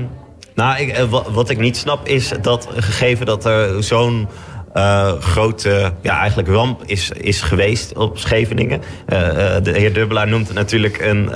nou, 0.55 0.80
ik, 0.80 0.89
eh, 0.89 1.03
wa- 1.03 1.32
wat 1.32 1.49
ik 1.49 1.57
niet 1.57 1.78
snap 1.78 2.07
is 2.07 2.34
dat 2.41 2.68
gegeven 2.76 3.26
dat 3.26 3.45
er 3.45 3.84
zo'n 3.84 4.28
eh, 4.76 5.12
grote 5.20 5.94
ja, 6.02 6.20
eigenlijk 6.20 6.48
ramp 6.48 6.84
is, 6.86 7.10
is 7.10 7.42
geweest 7.42 7.94
op 7.98 8.18
Scheveningen. 8.18 8.82
Eh, 9.06 9.56
eh, 9.56 9.64
de 9.64 9.72
heer 9.72 9.94
Dubbelaar 9.94 10.28
noemt 10.28 10.48
het 10.48 10.56
natuurlijk 10.56 11.02
een, 11.02 11.30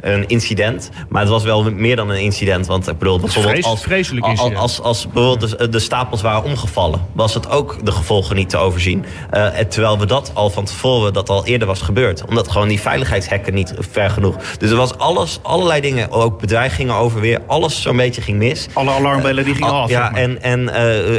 een 0.00 0.28
incident. 0.28 0.90
Maar 1.08 1.20
het 1.20 1.30
was 1.30 1.44
wel 1.44 1.72
meer 1.72 1.96
dan 1.96 2.10
een 2.10 2.20
incident. 2.20 2.66
Want 2.66 2.88
ik 2.88 2.98
bedoel, 2.98 3.20
bijvoorbeeld 3.20 3.64
als, 3.64 3.82
vreselijk 3.82 4.26
incident. 4.26 4.56
als, 4.56 4.80
als 4.80 5.08
bijvoorbeeld 5.08 5.58
de, 5.58 5.68
de 5.68 5.78
stapels 5.78 6.22
waren 6.22 6.44
omgevallen, 6.44 7.00
was 7.12 7.34
het 7.34 7.50
ook 7.50 7.84
de 7.84 7.92
gevolgen 7.92 8.36
niet 8.36 8.50
te 8.50 8.56
overzien. 8.56 9.04
En 9.30 9.68
terwijl 9.68 9.98
we 9.98 10.06
dat 10.06 10.30
al 10.34 10.50
van 10.50 10.64
tevoren, 10.64 11.12
dat 11.12 11.28
al 11.28 11.46
eerder 11.46 11.66
was 11.66 11.82
gebeurd. 11.82 12.24
Omdat 12.28 12.50
gewoon 12.50 12.68
die 12.68 12.80
veiligheidshekken 12.80 13.54
niet 13.54 13.74
ver 13.78 14.10
genoeg. 14.10 14.36
Dus 14.58 14.70
er 14.70 14.76
was 14.76 14.98
alles, 14.98 15.38
allerlei 15.42 15.80
dingen, 15.80 16.10
ook 16.10 16.40
bedreigingen 16.40 16.94
over 16.94 17.20
weer. 17.20 17.40
Alles 17.46 17.82
zo'n 17.82 17.96
beetje 17.96 18.20
ging 18.20 18.38
mis. 18.38 18.66
Alle 18.72 18.90
alarmbellen 18.90 19.44
die 19.44 19.54
gingen 19.54 19.72
af. 19.72 19.90
Ja, 19.90 20.14
en, 20.14 20.42
en, 20.42 20.72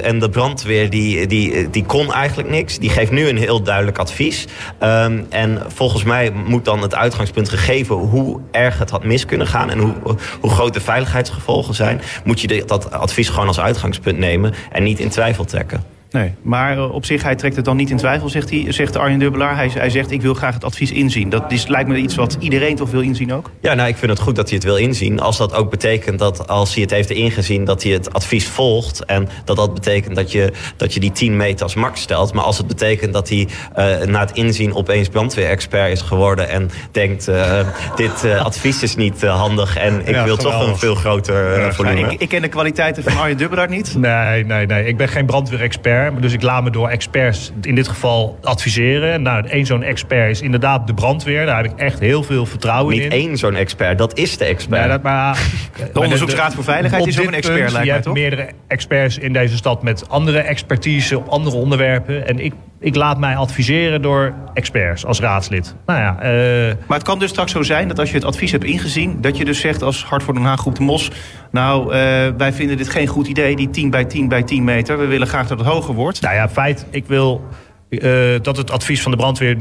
en 0.03 0.19
de 0.19 0.29
brandweer 0.29 0.89
die, 0.89 1.27
die, 1.27 1.42
die 1.71 1.85
kon 1.85 2.13
eigenlijk 2.13 2.49
niks. 2.49 2.79
Die 2.79 2.89
geeft 2.89 3.11
nu 3.11 3.27
een 3.27 3.37
heel 3.37 3.63
duidelijk 3.63 3.97
advies. 3.97 4.47
Ehm, 4.79 5.21
en 5.29 5.61
volgens 5.67 6.03
mij 6.03 6.31
moet 6.31 6.65
dan 6.65 6.81
het 6.81 6.95
uitgangspunt 6.95 7.49
gegeven 7.49 7.95
hoe 7.95 8.39
erg 8.51 8.79
het 8.79 8.89
had 8.89 9.03
mis 9.03 9.25
kunnen 9.25 9.47
gaan 9.47 9.69
en 9.69 9.79
hoe, 9.79 9.93
hoe 10.39 10.49
groot 10.49 10.73
de 10.73 10.81
veiligheidsgevolgen 10.81 11.73
zijn, 11.73 12.01
moet 12.23 12.41
je 12.41 12.63
dat 12.65 12.91
advies 12.91 13.29
gewoon 13.29 13.47
als 13.47 13.59
uitgangspunt 13.59 14.17
nemen 14.17 14.53
en 14.71 14.83
niet 14.83 14.99
in 14.99 15.09
twijfel 15.09 15.45
trekken. 15.45 15.92
Nee, 16.13 16.31
maar 16.41 16.77
eh, 16.77 16.93
op 16.93 17.05
zich, 17.05 17.23
hij 17.23 17.35
trekt 17.35 17.55
het 17.55 17.65
dan 17.65 17.75
niet 17.75 17.89
in 17.89 17.97
twijfel, 17.97 18.29
zegt, 18.29 18.49
hij, 18.49 18.65
zegt 18.71 18.97
Arjen 18.97 19.19
Dubbelaar. 19.19 19.55
Hij, 19.55 19.71
hij 19.73 19.89
zegt, 19.89 20.11
ik 20.11 20.21
wil 20.21 20.33
graag 20.33 20.53
het 20.53 20.63
advies 20.63 20.91
inzien. 20.91 21.29
Dat 21.29 21.51
is, 21.51 21.67
lijkt 21.67 21.89
me 21.89 21.97
iets 21.97 22.15
wat 22.15 22.37
iedereen 22.39 22.75
toch 22.75 22.91
wil 22.91 23.01
inzien 23.01 23.33
ook? 23.33 23.49
Ja, 23.61 23.73
nou, 23.73 23.89
ik 23.89 23.97
vind 23.97 24.11
het 24.11 24.19
goed 24.19 24.35
dat 24.35 24.47
hij 24.47 24.55
het 24.55 24.65
wil 24.65 24.75
inzien. 24.75 25.19
Als 25.19 25.37
dat 25.37 25.53
ook 25.53 25.69
betekent 25.69 26.19
dat 26.19 26.47
als 26.47 26.73
hij 26.73 26.81
het 26.81 26.91
heeft 26.91 27.09
ingezien, 27.09 27.65
dat 27.65 27.83
hij 27.83 27.91
het 27.91 28.13
advies 28.13 28.47
volgt. 28.47 29.05
En 29.05 29.29
dat 29.45 29.55
dat 29.55 29.73
betekent 29.73 30.15
dat 30.15 30.31
je, 30.31 30.51
dat 30.77 30.93
je 30.93 30.99
die 30.99 31.11
10 31.11 31.37
meter 31.37 31.63
als 31.63 31.75
max 31.75 32.01
stelt. 32.01 32.33
Maar 32.33 32.43
als 32.43 32.57
het 32.57 32.67
betekent 32.67 33.13
dat 33.13 33.29
hij 33.29 33.47
eh, 33.73 34.07
na 34.07 34.19
het 34.19 34.31
inzien 34.31 34.75
opeens 34.75 35.09
brandweerexpert 35.09 35.91
is 35.91 36.01
geworden. 36.01 36.49
En 36.49 36.69
denkt, 36.91 37.27
eh, 37.27 37.59
dit 37.95 38.25
advies 38.39 38.83
is 38.83 38.95
niet 38.95 39.21
handig. 39.21 39.77
En 39.77 40.01
ik 40.05 40.15
Ja, 40.15 40.23
wil 40.23 40.37
toch 40.37 40.67
een 40.67 40.77
veel 40.77 40.95
groter 40.95 41.53
eh, 41.53 41.65
Ja, 41.65 41.73
volume. 41.73 42.11
Ik, 42.11 42.21
ik 42.21 42.29
ken 42.29 42.41
de 42.41 42.47
kwaliteiten 42.47 43.03
van 43.03 43.17
Arjen 43.17 43.37
Dubbelaar 43.37 43.69
niet. 43.69 43.95
Nee, 43.95 44.45
nee, 44.45 44.65
nee. 44.65 44.85
Ik 44.85 44.97
ben 44.97 45.07
geen 45.07 45.25
brandweerexpert. 45.25 46.02
Dus 46.19 46.33
ik 46.33 46.41
laat 46.41 46.63
me 46.63 46.69
door 46.69 46.89
experts 46.89 47.51
in 47.61 47.75
dit 47.75 47.87
geval 47.87 48.37
adviseren. 48.41 49.11
En 49.11 49.21
Nou, 49.21 49.47
één 49.47 49.65
zo'n 49.65 49.83
expert 49.83 50.29
is 50.29 50.41
inderdaad 50.41 50.87
de 50.87 50.93
brandweer. 50.93 51.45
Daar 51.45 51.63
heb 51.63 51.71
ik 51.71 51.79
echt 51.79 51.99
heel 51.99 52.23
veel 52.23 52.45
vertrouwen 52.45 52.93
Niet 52.93 53.03
in. 53.03 53.11
één 53.11 53.37
zo'n 53.37 53.55
expert, 53.55 53.97
dat 53.97 54.17
is 54.17 54.37
de 54.37 54.45
expert. 54.45 54.79
Nee, 54.79 54.89
dat, 54.89 55.01
maar, 55.03 55.37
De 55.93 55.99
Onderzoeksraad 55.99 56.53
voor 56.53 56.63
Veiligheid 56.63 57.07
is 57.07 57.19
ook 57.19 57.27
een 57.27 57.33
expert, 57.33 57.59
punt, 57.59 57.71
lijkt 57.71 57.77
Je 57.77 57.83
mij, 57.85 57.93
hebt 57.93 58.03
toch? 58.03 58.13
meerdere 58.13 58.47
experts 58.67 59.17
in 59.17 59.33
deze 59.33 59.55
stad 59.55 59.83
met 59.83 60.09
andere 60.09 60.39
expertise 60.39 61.17
op 61.17 61.27
andere 61.27 61.55
onderwerpen. 61.55 62.27
En 62.27 62.39
ik, 62.39 62.53
ik 62.83 62.95
laat 62.95 63.19
mij 63.19 63.35
adviseren 63.35 64.01
door 64.01 64.33
experts 64.53 65.05
als 65.05 65.19
raadslid. 65.19 65.75
Nou 65.85 65.99
ja, 65.99 66.19
eh, 66.19 66.75
Maar 66.87 66.97
het 66.97 67.07
kan 67.07 67.19
dus 67.19 67.29
straks 67.29 67.51
zo 67.51 67.61
zijn 67.61 67.87
dat 67.87 67.99
als 67.99 68.09
je 68.09 68.15
het 68.15 68.25
advies 68.25 68.51
hebt 68.51 68.63
ingezien... 68.63 69.21
dat 69.21 69.37
je 69.37 69.45
dus 69.45 69.59
zegt 69.59 69.81
als 69.81 70.03
Hart 70.03 70.23
voor 70.23 70.33
Den 70.33 70.43
Haag 70.43 70.59
Groep 70.59 70.75
de 70.75 70.83
Mos... 70.83 71.11
nou, 71.51 71.93
eh, 71.93 71.99
wij 72.37 72.53
vinden 72.53 72.77
dit 72.77 72.89
geen 72.89 73.07
goed 73.07 73.27
idee, 73.27 73.55
die 73.55 73.69
10 73.69 73.89
bij 73.89 74.05
10 74.05 74.27
bij 74.27 74.43
10 74.43 74.63
meter. 74.63 74.97
We 74.97 75.05
willen 75.05 75.27
graag 75.27 75.47
dat 75.47 75.59
het 75.59 75.67
hoger 75.67 75.93
wordt. 75.93 76.21
Nou 76.21 76.35
ja, 76.35 76.49
feit, 76.49 76.85
ik 76.89 77.05
wil 77.07 77.47
eh, 77.89 78.11
dat 78.41 78.57
het 78.57 78.71
advies 78.71 79.01
van 79.01 79.11
de 79.11 79.17
brandweer 79.17 79.57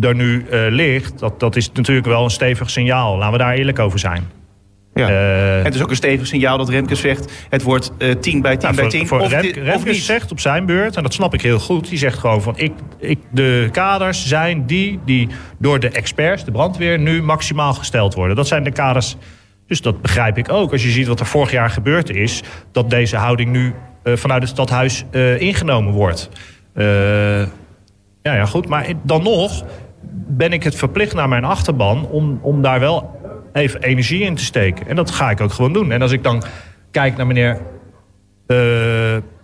er 0.00 0.14
nu 0.14 0.46
ligt. 0.68 1.18
Dat, 1.18 1.40
dat 1.40 1.56
is 1.56 1.72
natuurlijk 1.72 2.06
wel 2.06 2.24
een 2.24 2.30
stevig 2.30 2.70
signaal. 2.70 3.16
Laten 3.16 3.32
we 3.32 3.38
daar 3.38 3.54
eerlijk 3.54 3.78
over 3.78 3.98
zijn. 3.98 4.35
Ja. 4.96 5.08
Eh, 5.58 5.64
het 5.64 5.74
is 5.74 5.82
ook 5.82 5.90
een 5.90 5.96
stevig 5.96 6.26
signaal 6.26 6.58
dat 6.58 6.68
Remkes 6.68 7.00
zegt... 7.00 7.32
het 7.48 7.62
wordt 7.62 7.92
eh 7.98 8.14
10 8.14 8.42
bij 8.42 8.56
10 8.56 8.60
nou, 8.62 8.74
bij 8.74 8.84
voor, 8.84 8.92
10. 8.92 9.06
voor 9.06 9.20
of, 9.20 9.30
Remke- 9.30 9.46
dit- 9.46 9.56
of 9.56 9.62
Remkes 9.62 9.92
niet. 9.92 10.02
zegt 10.02 10.30
op 10.30 10.40
zijn 10.40 10.66
beurt, 10.66 10.96
en 10.96 11.02
dat 11.02 11.14
snap 11.14 11.34
ik 11.34 11.40
heel 11.40 11.58
goed... 11.58 11.88
die 11.88 11.98
zegt 11.98 12.18
gewoon 12.18 12.42
van, 12.42 12.58
ik, 12.58 12.72
ik, 12.98 13.18
de 13.30 13.68
kaders 13.72 14.26
zijn 14.26 14.66
die 14.66 14.98
die 15.04 15.28
door 15.58 15.80
de 15.80 15.88
experts, 15.88 16.44
de 16.44 16.50
brandweer... 16.50 16.98
nu 16.98 17.22
maximaal 17.22 17.74
gesteld 17.74 18.14
worden. 18.14 18.36
Dat 18.36 18.46
zijn 18.46 18.64
de 18.64 18.72
kaders, 18.72 19.16
dus 19.66 19.80
dat 19.80 20.02
begrijp 20.02 20.38
ik 20.38 20.52
ook. 20.52 20.72
Als 20.72 20.82
je 20.82 20.90
ziet 20.90 21.06
wat 21.06 21.20
er 21.20 21.26
vorig 21.26 21.50
jaar 21.50 21.70
gebeurd 21.70 22.10
is... 22.10 22.42
dat 22.72 22.90
deze 22.90 23.16
houding 23.16 23.50
nu 23.50 23.74
eh, 24.02 24.16
vanuit 24.16 24.42
het 24.42 24.50
stadhuis 24.50 25.04
eh, 25.10 25.40
ingenomen 25.40 25.92
wordt. 25.92 26.28
Eh, 26.74 26.84
ja, 28.22 28.34
ja, 28.34 28.44
goed. 28.46 28.68
Maar 28.68 28.86
dan 29.02 29.22
nog 29.22 29.64
ben 30.28 30.52
ik 30.52 30.62
het 30.62 30.74
verplicht 30.74 31.14
naar 31.14 31.28
mijn 31.28 31.44
achterban... 31.44 32.06
om, 32.10 32.38
om 32.42 32.62
daar 32.62 32.80
wel 32.80 33.15
even 33.56 33.82
energie 33.82 34.20
in 34.20 34.34
te 34.34 34.44
steken. 34.44 34.88
En 34.88 34.96
dat 34.96 35.10
ga 35.10 35.30
ik 35.30 35.40
ook 35.40 35.52
gewoon 35.52 35.72
doen. 35.72 35.92
En 35.92 36.02
als 36.02 36.12
ik 36.12 36.22
dan 36.22 36.42
kijk 36.90 37.16
naar 37.16 37.26
meneer... 37.26 37.60
eh, 38.46 38.56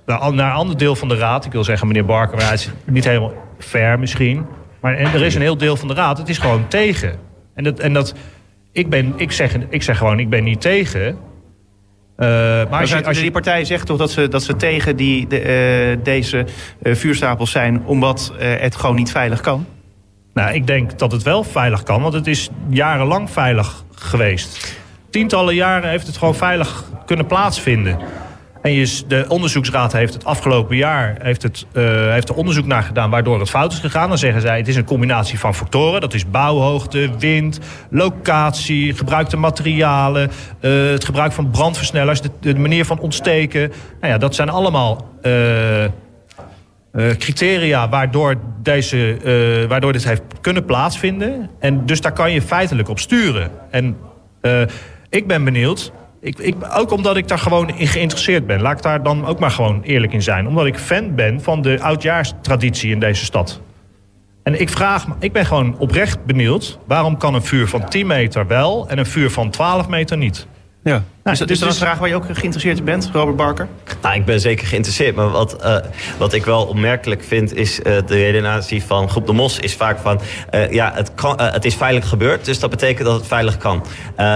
naar, 0.07 0.35
naar 0.35 0.51
een 0.51 0.57
ander 0.57 0.77
deel 0.77 0.97
van 0.97 1.09
de 1.09 1.17
raad... 1.17 1.45
ik 1.45 1.53
wil 1.53 1.65
zeggen 1.65 1.87
meneer 1.87 2.05
Barker, 2.05 2.37
maar 2.37 2.45
hij 2.45 2.55
is 2.55 2.71
niet 2.85 3.05
helemaal 3.05 3.33
fair 3.59 3.99
misschien... 3.99 4.47
maar 4.81 4.95
en 4.95 5.13
er 5.13 5.23
is 5.23 5.35
een 5.35 5.41
heel 5.41 5.57
deel 5.57 5.77
van 5.77 5.89
de 5.89 5.95
raad, 5.95 6.19
het 6.19 6.29
is 6.29 6.39
gewoon 6.39 6.69
tegen. 6.69 7.15
En 7.55 7.65
dat... 7.65 7.79
En 7.79 7.93
dat 7.93 8.15
ik, 8.73 8.91
ben, 8.91 9.13
ik, 9.17 9.33
zeg, 9.33 9.55
ik 9.69 9.83
zeg 9.83 9.99
gewoon, 9.99 10.19
ik 10.19 10.31
ben 10.31 10.45
niet 10.45 10.61
tegen... 10.61 11.07
Eh, 12.17 12.29
maar 12.71 12.81
als 12.81 12.91
je, 12.91 13.05
als 13.05 13.17
je, 13.17 13.23
die 13.23 13.31
partij 13.31 13.65
zegt 13.65 13.87
toch 13.87 13.99
dat 13.99 14.11
ze, 14.11 14.29
dat 14.29 14.43
ze 14.43 14.57
tegen 14.57 14.97
die, 14.97 15.27
de, 15.27 15.41
eh, 15.41 16.05
deze 16.05 16.47
vuurstapels 16.83 17.51
zijn... 17.51 17.83
omdat 17.87 18.33
het 18.39 18.77
gewoon 18.77 18.97
niet 18.97 19.11
veilig 19.11 19.41
kan? 19.41 19.67
Nou, 20.35 20.55
ik 20.55 20.67
denk 20.67 20.99
dat 20.99 21.13
het 21.13 21.23
wel 21.23 21.45
veilig 21.45 21.83
kan, 21.83 22.03
want 22.03 22.15
het 22.15 22.27
is 22.27 22.49
jarenlang 22.69 23.31
veilig 23.31 23.85
geweest. 23.95 24.77
tientallen 25.11 25.55
jaren 25.55 25.91
heeft 25.91 26.07
het 26.07 26.17
gewoon 26.17 26.35
veilig 26.35 26.85
kunnen 27.07 27.27
plaatsvinden. 27.27 27.99
En 28.63 28.73
je, 28.73 29.03
de 29.07 29.25
onderzoeksraad 29.29 29.93
heeft 29.93 30.15
het 30.15 30.25
afgelopen 30.25 30.77
jaar 30.77 31.17
heeft 31.23 31.43
het, 31.43 31.67
eh, 31.73 31.83
heeft 32.11 32.29
er 32.29 32.35
onderzoek 32.35 32.67
naar 32.67 32.83
gedaan 32.83 33.11
waardoor 33.11 33.41
het 33.41 33.51
fout 33.51 33.73
is 33.73 33.79
gegaan. 33.79 34.09
Dan 34.09 34.19
zeggen 34.19 34.41
zij 34.41 34.57
het 34.57 34.69
is 34.69 34.77
een 34.77 34.85
combinatie 34.85 35.39
van 35.39 35.55
factoren. 35.55 36.01
Dat 36.01 36.15
is 36.15 36.31
bouwhoogte, 36.31 37.11
wind, 37.19 37.61
locatie, 37.91 38.95
gebruikte 38.95 39.37
materialen, 39.37 40.31
eh, 40.61 40.71
het 40.71 41.05
gebruik 41.05 41.33
van 41.33 41.51
brandversnellers, 41.51 42.21
de, 42.21 42.31
de 42.41 42.59
manier 42.59 42.85
van 42.85 42.99
ontsteken. 42.99 43.73
Nou 44.01 44.13
ja, 44.13 44.19
dat 44.19 44.35
zijn 44.35 44.49
allemaal 44.49 45.09
eh, 45.23 45.33
criteria 46.93 47.89
waardoor, 47.89 48.37
deze, 48.63 49.17
eh, 49.17 49.69
waardoor 49.69 49.93
dit 49.93 50.05
heeft 50.05 50.23
kunnen 50.41 50.65
plaatsvinden. 50.65 51.51
En 51.59 51.87
dus 51.87 52.01
daar 52.01 52.13
kan 52.13 52.33
je 52.33 52.43
feitelijk 52.43 52.89
op 52.89 52.99
sturen. 52.99 53.51
En 53.71 53.97
eh, 54.41 54.63
ik 55.09 55.27
ben 55.27 55.45
benieuwd. 55.45 55.93
Ik, 56.21 56.39
ik, 56.39 56.55
ook 56.77 56.91
omdat 56.91 57.17
ik 57.17 57.29
daar 57.29 57.39
gewoon 57.39 57.79
in 57.79 57.87
geïnteresseerd 57.87 58.47
ben. 58.47 58.61
Laat 58.61 58.77
ik 58.77 58.83
daar 58.83 59.03
dan 59.03 59.27
ook 59.27 59.39
maar 59.39 59.51
gewoon 59.51 59.83
eerlijk 59.83 60.13
in 60.13 60.23
zijn. 60.23 60.47
Omdat 60.47 60.67
ik 60.67 60.79
fan 60.79 61.15
ben 61.15 61.41
van 61.41 61.63
de 61.63 61.81
oudjaarstraditie 61.81 62.91
in 62.91 63.01
deze 63.01 63.25
stad. 63.25 63.61
En 64.43 64.61
ik 64.61 64.69
vraag 64.69 65.07
ik 65.19 65.33
ben 65.33 65.47
gewoon 65.47 65.79
oprecht 65.79 66.25
benieuwd. 66.25 66.79
Waarom 66.87 67.17
kan 67.17 67.35
een 67.35 67.43
vuur 67.43 67.69
van 67.69 67.89
10 67.89 68.07
meter 68.07 68.47
wel 68.47 68.89
en 68.89 68.99
een 68.99 69.07
vuur 69.07 69.31
van 69.31 69.51
12 69.51 69.89
meter 69.89 70.17
niet? 70.17 70.47
Ja. 70.83 71.03
Is 71.25 71.39
dat, 71.39 71.49
dus 71.49 71.57
is 71.57 71.63
dat 71.63 71.73
een 71.73 71.81
vraag 71.81 71.99
waar 71.99 72.09
je 72.09 72.15
ook 72.15 72.25
geïnteresseerd 72.25 72.79
in 72.79 72.85
bent, 72.85 73.11
Robert 73.13 73.37
Barker? 73.37 73.69
Nou, 74.03 74.15
ik 74.15 74.25
ben 74.25 74.41
zeker 74.41 74.67
geïnteresseerd. 74.67 75.15
Maar 75.15 75.31
wat, 75.31 75.63
eh, 75.63 75.77
wat 76.19 76.33
ik 76.33 76.45
wel 76.45 76.65
opmerkelijk 76.65 77.25
vind, 77.25 77.55
is 77.55 77.83
eh, 77.83 77.97
de 78.07 78.15
redenatie 78.17 78.83
van 78.83 79.09
Groep 79.09 79.27
de 79.27 79.33
Mos 79.33 79.59
is 79.59 79.75
vaak 79.75 79.99
van... 79.99 80.21
eh, 80.51 80.71
ja, 80.73 80.93
het, 80.95 81.15
kan, 81.15 81.41
het 81.41 81.65
is 81.65 81.75
veilig 81.75 82.09
gebeurd, 82.09 82.45
dus 82.45 82.59
dat 82.59 82.71
betekent 82.71 83.07
dat 83.07 83.17
het 83.17 83.27
veilig 83.27 83.57
kan. 83.57 83.85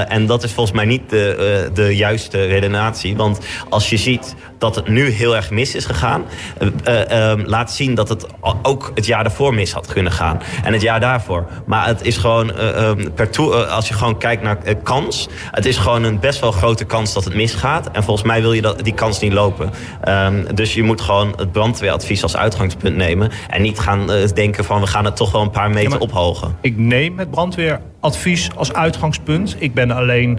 En 0.09 0.27
dat 0.27 0.43
is 0.43 0.53
volgens 0.53 0.77
mij 0.77 0.85
niet 0.85 1.11
de, 1.11 1.71
de 1.75 1.97
juiste 1.97 2.45
redenatie. 2.45 3.17
Want 3.17 3.39
als 3.69 3.91
je 3.91 3.97
ziet 3.97 4.35
dat 4.59 4.75
het 4.75 4.89
nu 4.89 5.09
heel 5.11 5.37
erg 5.37 5.51
mis 5.51 5.75
is 5.75 5.85
gegaan... 5.85 6.25
eh, 6.59 6.69
eh, 6.85 7.31
eh, 7.33 7.39
laat 7.47 7.73
zien 7.73 7.95
dat 7.95 8.09
het 8.09 8.27
ook 8.63 8.91
het 8.95 9.07
jaar 9.07 9.23
daarvoor 9.23 9.55
mis 9.55 9.73
had 9.73 9.87
kunnen 9.87 10.13
gaan. 10.13 10.41
En 10.65 10.73
het 10.73 10.83
jaar 10.83 11.01
daarvoor. 11.01 11.47
Maar 11.67 11.87
het 11.87 12.03
is 12.03 12.17
gewoon, 12.17 12.57
eh, 12.57 12.91
eh, 12.91 12.97
per 13.15 13.31
toe, 13.31 13.55
als 13.55 13.89
je 13.89 13.95
gewoon 13.95 14.19
kijkt 14.19 14.43
naar 14.43 14.59
kans... 14.83 15.29
het 15.51 15.67
is 15.67 15.77
gewoon 15.77 16.03
een 16.03 16.21
best 16.21 16.41
wel 16.41 16.53
grote 16.77 16.95
kans 16.95 17.15
dat 17.15 17.25
het 17.25 17.35
misgaat. 17.35 17.91
En 17.91 18.03
volgens 18.03 18.27
mij 18.27 18.41
wil 18.41 18.53
je 18.53 18.63
dat, 18.63 18.85
die 18.85 18.95
kans 18.95 19.21
niet 19.21 19.33
lopen. 19.33 19.71
Ehm, 20.03 20.55
dus 20.55 20.75
je 20.75 20.83
moet 20.83 21.01
gewoon 21.01 21.33
het 21.37 21.53
brandweeradvies 21.53 22.23
als 22.23 22.37
uitgangspunt 22.37 22.97
nemen. 22.97 23.31
En 23.49 23.63
niet 23.63 23.79
gaan 23.79 24.11
eh, 24.11 24.29
denken 24.35 24.65
van 24.65 24.81
we 24.81 24.87
gaan 24.87 25.05
het 25.05 25.17
toch 25.17 25.33
wel 25.33 25.43
een 25.43 25.51
paar 25.51 25.71
meter 25.71 25.99
ophogen. 25.99 26.57
Ik 26.61 26.79
neem 26.79 27.19
het 27.19 27.31
brandweeradvies 27.31 28.51
als 28.57 28.73
uitgangspunt. 28.73 29.57
Ik 29.59 29.75
ben 29.75 29.91
alleen 29.91 30.39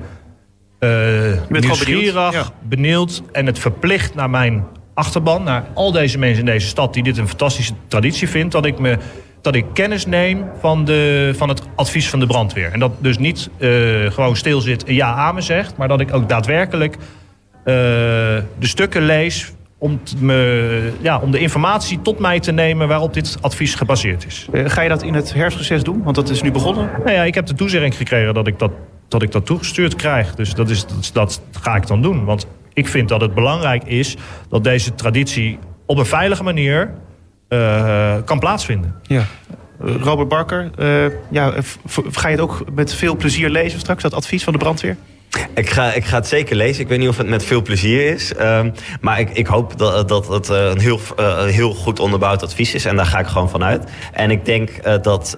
eh 0.79 0.89
gewoon 0.89 1.45
nieuwsgierig, 1.49 2.13
benieuwd, 2.13 2.33
ja. 2.33 2.51
benieuwd 2.61 3.21
en 3.31 3.45
het 3.45 3.59
verplicht 3.59 4.15
naar 4.15 4.29
mijn 4.29 4.65
achterban, 4.93 5.43
naar 5.43 5.65
al 5.73 5.91
deze 5.91 6.17
mensen 6.17 6.39
in 6.39 6.45
deze 6.45 6.67
stad 6.67 6.93
die 6.93 7.03
dit 7.03 7.17
een 7.17 7.27
fantastische 7.27 7.73
traditie 7.87 8.29
vindt, 8.29 8.51
dat 8.51 8.65
ik 8.65 8.79
me 8.79 8.97
dat 9.41 9.55
ik 9.55 9.65
kennis 9.73 10.05
neem 10.05 10.45
van, 10.59 10.85
de, 10.85 11.33
van 11.37 11.49
het 11.49 11.61
advies 11.75 12.09
van 12.09 12.19
de 12.19 12.27
brandweer. 12.27 12.71
En 12.71 12.79
dat 12.79 12.91
dus 12.99 13.17
niet 13.17 13.49
eh, 13.57 13.69
gewoon 14.11 14.35
stil 14.35 14.61
zit 14.61 14.83
en 14.83 14.93
ja 14.93 15.13
amen 15.13 15.43
zegt, 15.43 15.77
maar 15.77 15.87
dat 15.87 15.99
ik 15.99 16.13
ook 16.13 16.29
daadwerkelijk 16.29 16.93
eh, 16.95 17.01
de 17.63 18.43
stukken 18.59 19.01
lees 19.01 19.51
om, 19.77 19.99
me, 20.19 20.91
ja, 21.01 21.19
om 21.19 21.31
de 21.31 21.39
informatie 21.39 22.01
tot 22.01 22.19
mij 22.19 22.39
te 22.39 22.51
nemen 22.51 22.87
waarop 22.87 23.13
dit 23.13 23.37
advies 23.41 23.75
gebaseerd 23.75 24.25
is. 24.25 24.47
Eh, 24.51 24.63
ga 24.69 24.81
je 24.81 24.89
dat 24.89 25.03
in 25.03 25.13
het 25.13 25.33
herfstreces 25.33 25.83
doen? 25.83 26.03
Want 26.03 26.15
dat 26.15 26.29
is 26.29 26.41
nu 26.41 26.51
begonnen. 26.51 26.89
Nou 26.97 27.11
ja, 27.11 27.23
ik 27.23 27.35
heb 27.35 27.45
de 27.45 27.53
toezegging 27.53 27.95
gekregen 27.95 28.33
dat 28.33 28.47
ik 28.47 28.59
dat, 28.59 28.71
dat, 29.07 29.21
ik 29.21 29.31
dat 29.31 29.45
toegestuurd 29.45 29.95
krijg. 29.95 30.35
Dus 30.35 30.53
dat, 30.53 30.69
is, 30.69 30.85
dat, 30.85 30.97
is- 30.99 31.11
dat 31.11 31.41
ga 31.61 31.75
ik 31.75 31.87
dan 31.87 32.01
doen. 32.01 32.25
Want 32.25 32.47
ik 32.73 32.87
vind 32.87 33.09
dat 33.09 33.21
het 33.21 33.33
belangrijk 33.33 33.83
is 33.83 34.15
dat 34.49 34.63
deze 34.63 34.95
traditie 34.95 35.59
op 35.85 35.97
een 35.97 36.05
veilige 36.05 36.43
manier 36.43 36.91
eh, 37.47 38.15
kan 38.25 38.39
plaatsvinden. 38.39 38.95
Ja. 39.01 39.23
Robert 39.79 40.27
Barker, 40.27 40.69
eh, 40.77 41.11
ja, 41.29 41.53
ga 42.11 42.27
je 42.27 42.35
het 42.35 42.43
ook 42.43 42.63
met 42.73 42.93
veel 42.93 43.15
plezier 43.15 43.49
lezen 43.49 43.79
straks, 43.79 44.01
dat 44.01 44.13
advies 44.13 44.43
van 44.43 44.53
de 44.53 44.59
brandweer? 44.59 44.97
Ik 45.53 45.69
ga, 45.69 45.93
ik 45.93 46.05
ga 46.05 46.15
het 46.15 46.27
zeker 46.27 46.55
lezen. 46.55 46.81
Ik 46.81 46.87
weet 46.87 46.99
niet 46.99 47.09
of 47.09 47.17
het 47.17 47.27
met 47.27 47.45
veel 47.45 47.61
plezier 47.61 48.13
is. 48.13 48.33
Ehm, 48.33 48.71
maar 49.01 49.19
ik, 49.19 49.29
ik 49.29 49.47
hoop 49.47 49.77
dat, 49.77 50.07
dat 50.07 50.27
het 50.27 50.49
eh, 50.49 50.65
een 50.65 50.79
heel, 50.79 50.99
eh, 51.17 51.43
heel 51.43 51.73
goed 51.73 51.99
onderbouwd 51.99 52.43
advies 52.43 52.73
is. 52.73 52.85
En 52.85 52.95
daar 52.95 53.05
ga 53.05 53.19
ik 53.19 53.27
gewoon 53.27 53.49
van 53.49 53.63
uit. 53.63 53.83
En 54.13 54.31
ik 54.31 54.45
denk 54.45 54.69
eh, 54.69 54.93
dat 55.01 55.35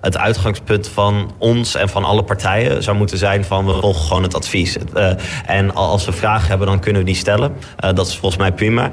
het 0.00 0.16
uitgangspunt 0.16 0.88
van 0.88 1.32
ons 1.38 1.74
en 1.74 1.88
van 1.88 2.04
alle 2.04 2.24
partijen 2.24 2.82
zou 2.82 2.96
moeten 2.96 3.18
zijn 3.18 3.44
van 3.44 3.66
we 3.66 3.72
volgen 3.80 4.06
gewoon 4.06 4.22
het 4.22 4.34
advies. 4.34 4.76
En 5.46 5.74
al- 5.74 5.90
als 5.90 6.04
we 6.04 6.12
vragen 6.12 6.48
hebben, 6.48 6.66
dan 6.66 6.80
kunnen 6.80 7.00
we 7.00 7.06
die 7.06 7.16
stellen. 7.16 7.52
Dat 7.94 8.06
is 8.06 8.16
volgens 8.16 8.40
mij 8.40 8.52
prima. 8.52 8.90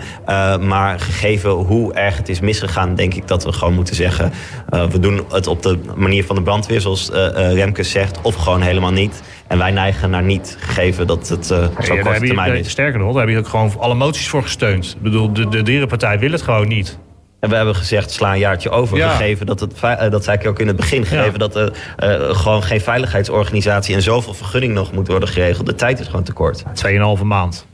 Maar 0.60 1.00
gegeven 1.00 1.50
hoe 1.50 1.94
erg 1.94 2.18
het 2.18 2.30
is 2.30 2.40
misgegaan, 2.40 2.96
denk 2.96 3.14
ik 3.14 3.28
dat 3.28 3.44
we 3.44 3.52
gewoon 3.52 3.74
moeten 3.74 3.96
zeggen... 3.96 4.34
we 4.70 5.00
doen 5.00 5.26
het 5.30 5.48
op 5.48 5.64
de 5.64 5.80
manier 5.96 6.26
van 6.26 6.36
de 6.36 6.42
brandweer, 6.42 6.82
zoals 6.82 7.12
eh 7.12 7.26
eh, 7.28 7.54
Remke 7.54 7.84
zegt, 7.84 8.22
of 8.22 8.36
gewoon 8.36 8.62
helemaal 8.62 8.92
niet. 8.92 9.22
En 9.48 9.58
wij 9.58 9.72
neigen 9.72 10.10
naar 10.10 10.24
niet, 10.24 10.58
gegeven 10.60 11.08
dat 11.08 11.28
het 11.30 11.52
eh 11.52 11.58
Ja, 11.58 11.66
zo 11.84 11.94
daar 11.96 12.04
korte 12.04 12.20
je- 12.20 12.26
termijn 12.26 12.50
daar- 12.50 12.58
is. 12.58 12.70
Sterker 12.70 13.00
nog, 13.00 13.12
daar 13.14 13.22
heb 13.22 13.30
je 13.32 13.38
ook 13.38 13.48
gewoon 13.48 13.72
alle 13.80 13.94
moties 13.96 14.30
voor 14.30 14.42
gesteund. 14.44 14.94
Ik 14.98 15.02
bedoel, 15.02 15.34
de, 15.34 15.48
de 15.50 15.62
dierenpartij 15.62 16.20
wil 16.20 16.32
het 16.32 16.42
gewoon 16.42 16.68
niet. 16.68 17.00
En 17.40 17.50
we 17.50 17.56
hebben 17.56 17.76
gezegd, 17.76 18.12
sla 18.12 18.32
een 18.34 18.40
jaartje 18.40 18.70
over. 18.70 18.98
Ja. 18.98 19.10
Gegeven 19.10 19.46
dat 19.46 19.60
het, 19.60 19.74
eh, 19.82 20.10
dat 20.12 20.24
zei 20.24 20.38
ik 20.38 20.48
ook 20.48 20.60
in 20.60 20.68
het 20.68 20.76
begin, 20.76 21.06
gegeven 21.06 21.40
dat 21.40 21.56
er 21.56 21.74
eh, 21.98 22.36
gewoon 22.36 22.64
geen 22.64 22.82
veiligheidsorganisatie 22.82 23.96
en 23.96 24.02
zoveel 24.02 24.34
vergunning 24.34 24.74
nog 24.74 24.92
moet 24.92 25.08
worden 25.08 25.30
geregeld. 25.30 25.66
De 25.66 25.76
tijd 25.76 26.00
is 26.00 26.06
gewoon 26.06 26.24
te 26.24 26.34
kort. 26.34 26.64
2,5 26.74 27.24
maand. 27.24 27.66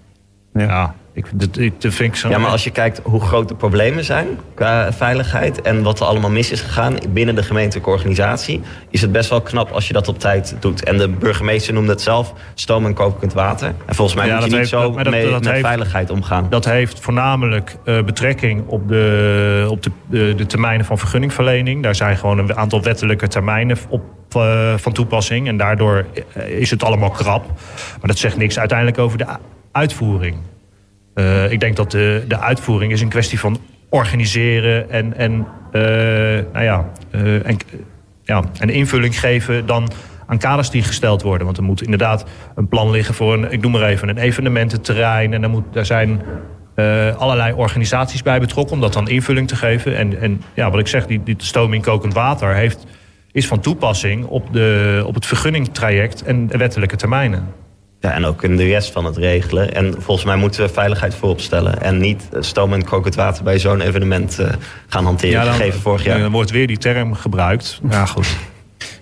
Ja, 0.54 0.96
ik, 1.14 1.26
dat, 1.34 1.58
ik- 1.58 1.82
dat 1.82 1.94
vind 1.94 2.10
ik 2.14 2.16
zo... 2.20 2.30
Ja, 2.30 2.38
maar 2.38 2.50
als 2.52 2.64
je 2.64 2.70
kijkt 2.70 3.02
hoe 3.04 3.22
groot 3.22 3.48
de 3.48 3.56
problemen 3.56 4.04
zijn 4.04 4.28
qua 4.54 4.94
veiligheid 4.94 5.62
en 5.62 5.84
wat 5.84 6.00
er 6.00 6.06
allemaal 6.06 6.30
mis 6.30 6.52
is 6.52 6.62
gegaan 6.62 6.96
binnen 7.10 7.36
de 7.36 7.44
gemeentelijke 7.44 7.90
organisatie, 7.90 8.62
is 8.90 9.02
het 9.02 9.12
best 9.12 9.30
wel 9.30 9.42
knap 9.42 9.72
als 9.72 9.88
je 9.88 9.94
dat 9.94 10.08
op 10.08 10.20
tijd 10.20 10.56
doet. 10.60 10.84
En 10.84 10.98
de 10.98 11.10
burgemeester 11.10 11.74
noemde 11.74 11.92
het 11.92 12.02
zelf 12.02 12.34
stoom 12.54 12.86
en 12.86 12.94
kokend 12.94 13.34
water. 13.34 13.74
En 13.86 13.96
volgens 13.96 14.18
mij 14.18 14.28
Ja, 14.28 14.34
moet 14.34 14.44
je 14.44 14.50
niet 14.50 14.58
heeft- 14.58 14.70
zo 14.70 14.82
dat- 14.92 15.10
mee, 15.10 15.30
dat 15.30 15.32
met 15.44 15.50
heeft- 15.52 15.66
veiligheid 15.66 16.10
omgaan. 16.10 16.48
Dat 16.50 16.66
heeft 16.66 17.00
voornamelijk 17.00 17.76
eh, 17.86 18.04
betrekking 18.04 18.64
op, 18.68 18.88
de, 18.88 19.66
op 19.70 19.84
de, 19.84 19.92
de, 20.10 20.34
de 20.36 20.46
termijnen 20.46 20.86
van 20.86 20.98
vergunningverlening. 20.98 21.84
Daar 21.84 21.96
zijn 21.96 22.18
gewoon 22.18 22.38
een 22.38 22.56
aantal 22.56 22.82
wettelijke 22.82 23.28
termijnen 23.28 23.78
op, 23.90 24.02
eh, 24.36 24.74
van 24.78 24.92
toepassing. 24.94 25.48
En 25.48 25.58
daardoor 25.58 26.06
eh, 26.34 26.48
is 26.60 26.70
het 26.70 26.84
allemaal 26.84 27.10
krap. 27.12 27.46
Maar 28.00 28.08
dat 28.08 28.18
zegt 28.18 28.38
niks 28.38 28.60
uiteindelijk 28.60 28.98
over 29.00 29.18
de 29.18 29.26
uitvoering. 29.72 30.36
Eh, 31.14 31.52
ik 31.52 31.60
denk 31.60 31.76
dat 31.76 31.92
de, 31.92 32.24
de 32.28 32.40
uitvoering 32.40 32.92
is 32.92 33.02
een 33.02 33.10
kwestie 33.10 33.40
van 33.40 33.58
organiseren 33.90 34.90
en, 34.90 35.18
en, 35.18 35.48
eh, 35.72 35.82
nou 36.54 36.64
ja, 36.64 36.90
eh, 37.12 37.48
en, 37.48 37.58
ja, 38.24 38.44
invulling 38.60 39.20
geven 39.20 39.66
dan 39.66 39.92
aan 40.28 40.38
kaders 40.38 40.70
die 40.70 40.84
gesteld 40.84 41.22
worden. 41.22 41.46
Want 41.46 41.58
er 41.58 41.64
moet 41.64 41.82
inderdaad 41.82 42.26
een 42.56 42.68
plan 42.68 42.92
liggen 42.92 43.16
voor 43.16 43.34
een, 43.34 43.52
ik 43.52 43.62
noem 43.62 43.72
maar 43.72 43.84
even, 43.84 44.10
een 44.10 44.18
evenemententerrein. 44.18 45.34
En 45.34 45.42
daar, 45.42 45.50
moet, 45.50 45.74
daar 45.74 45.86
zijn 45.86 46.22
allerlei 47.18 47.54
organisaties 47.54 48.22
bij 48.22 48.40
betrokken 48.40 48.76
om 48.76 48.82
dat 48.82 48.94
dan 48.94 49.08
invulling 49.08 49.48
te 49.48 49.56
geven. 49.56 49.98
En, 49.98 50.20
en 50.20 50.42
ja, 50.54 50.72
wat 50.72 50.80
ik 50.80 50.88
zeg, 50.88 51.06
die, 51.06 51.24
die 51.24 51.36
stoom 51.38 51.74
in 51.74 51.82
kokend 51.82 52.14
water 52.14 52.56
heeft, 52.56 52.86
is 53.32 53.48
van 53.48 53.60
toepassing 53.60 54.26
op, 54.26 54.54
de, 54.54 55.04
op 55.06 55.16
het 55.16 55.26
vergunningtraject 55.26 56.24
en 56.24 56.48
de 56.48 56.58
wettelijke 56.58 56.96
termijnen. 56.96 57.63
Ja, 58.04 58.12
en 58.12 58.26
ook 58.26 58.44
in 58.44 58.56
de 58.56 58.66
rest 58.66 58.92
van 58.92 59.06
het 59.06 59.18
regelen. 59.18 59.74
En 59.74 59.94
volgens 59.98 60.26
mij 60.26 60.36
moeten 60.36 60.62
we 60.62 60.74
veiligheid 60.74 61.16
voorop 61.16 61.40
stellen. 61.42 61.82
En 61.82 61.98
niet 61.98 62.30
eh, 62.32 62.42
stoom 62.42 62.74
en 62.74 62.84
kokend 62.84 63.16
water 63.16 63.44
bij 63.44 63.60
zo'n 63.60 63.82
evenement 63.82 64.40
eh, 64.40 64.50
gaan 64.88 65.04
hanteren. 65.04 65.46
dan, 65.46 65.54
gegeven 65.54 65.82
vorig 65.82 66.04
jaar. 66.04 66.20
dan 66.20 66.32
wordt 66.32 66.52
weer 66.52 66.68
die 66.68 66.78
term 66.78 67.14
gebruikt. 67.14 67.80
Ja, 67.90 68.06
goed. 68.06 68.28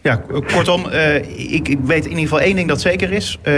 Ja, 0.04 0.22
kortom, 0.54 0.90
eh, 0.90 1.16
ik, 1.54 1.68
ik 1.68 1.78
weet 1.84 2.04
in 2.04 2.10
ieder 2.10 2.24
geval 2.24 2.40
één 2.40 2.56
ding 2.56 2.68
dat 2.68 2.82
zeker 2.82 3.12
is. 3.12 3.40
Eh, 3.42 3.54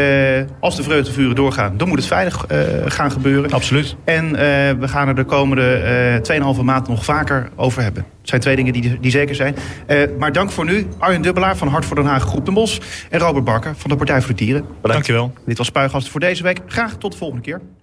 als 0.59 0.75
de 0.75 0.83
vreugdevuren 0.83 1.35
doorgaan, 1.35 1.77
dan 1.77 1.87
moet 1.87 1.97
het 1.97 2.07
veilig 2.07 2.45
eh, 2.45 2.59
gaan 2.85 3.11
gebeuren. 3.11 3.51
Absoluut. 3.51 3.95
En 4.03 4.31
we 4.79 4.87
gaan 4.87 5.07
er 5.07 5.15
de 5.15 5.23
komende 5.23 5.75
eh 6.23 6.55
2,5 6.55 6.61
maand 6.61 6.87
nog 6.87 7.05
vaker 7.05 7.49
over 7.55 7.81
hebben. 7.81 8.05
Het 8.19 8.29
zijn 8.29 8.41
twee 8.41 8.55
dingen 8.55 8.73
die, 8.73 8.99
die 8.99 9.11
zeker 9.11 9.35
zijn. 9.35 9.55
Maar 10.19 10.31
dank 10.31 10.51
voor 10.51 10.65
nu. 10.65 10.87
Arjen 10.97 11.21
Dubbelaar 11.21 11.57
van 11.57 11.67
Hart 11.67 11.85
voor 11.85 11.95
Den 11.95 12.05
Haag 12.05 12.23
Groep 12.23 12.45
de 12.45 12.51
Bos. 12.51 12.81
En 13.09 13.19
Robert 13.19 13.45
Barker 13.45 13.73
van 13.77 13.89
de 13.89 13.95
Partij 13.95 14.21
voor 14.21 14.35
de 14.35 14.43
Dieren. 14.45 14.65
Dankjewel. 14.81 15.33
Dit 15.45 15.57
was 15.57 15.67
Spuigasten 15.67 16.11
voor 16.11 16.19
deze 16.19 16.43
week. 16.43 16.59
Graag 16.67 16.95
tot 16.95 17.11
de 17.11 17.17
volgende 17.17 17.43
keer. 17.43 17.61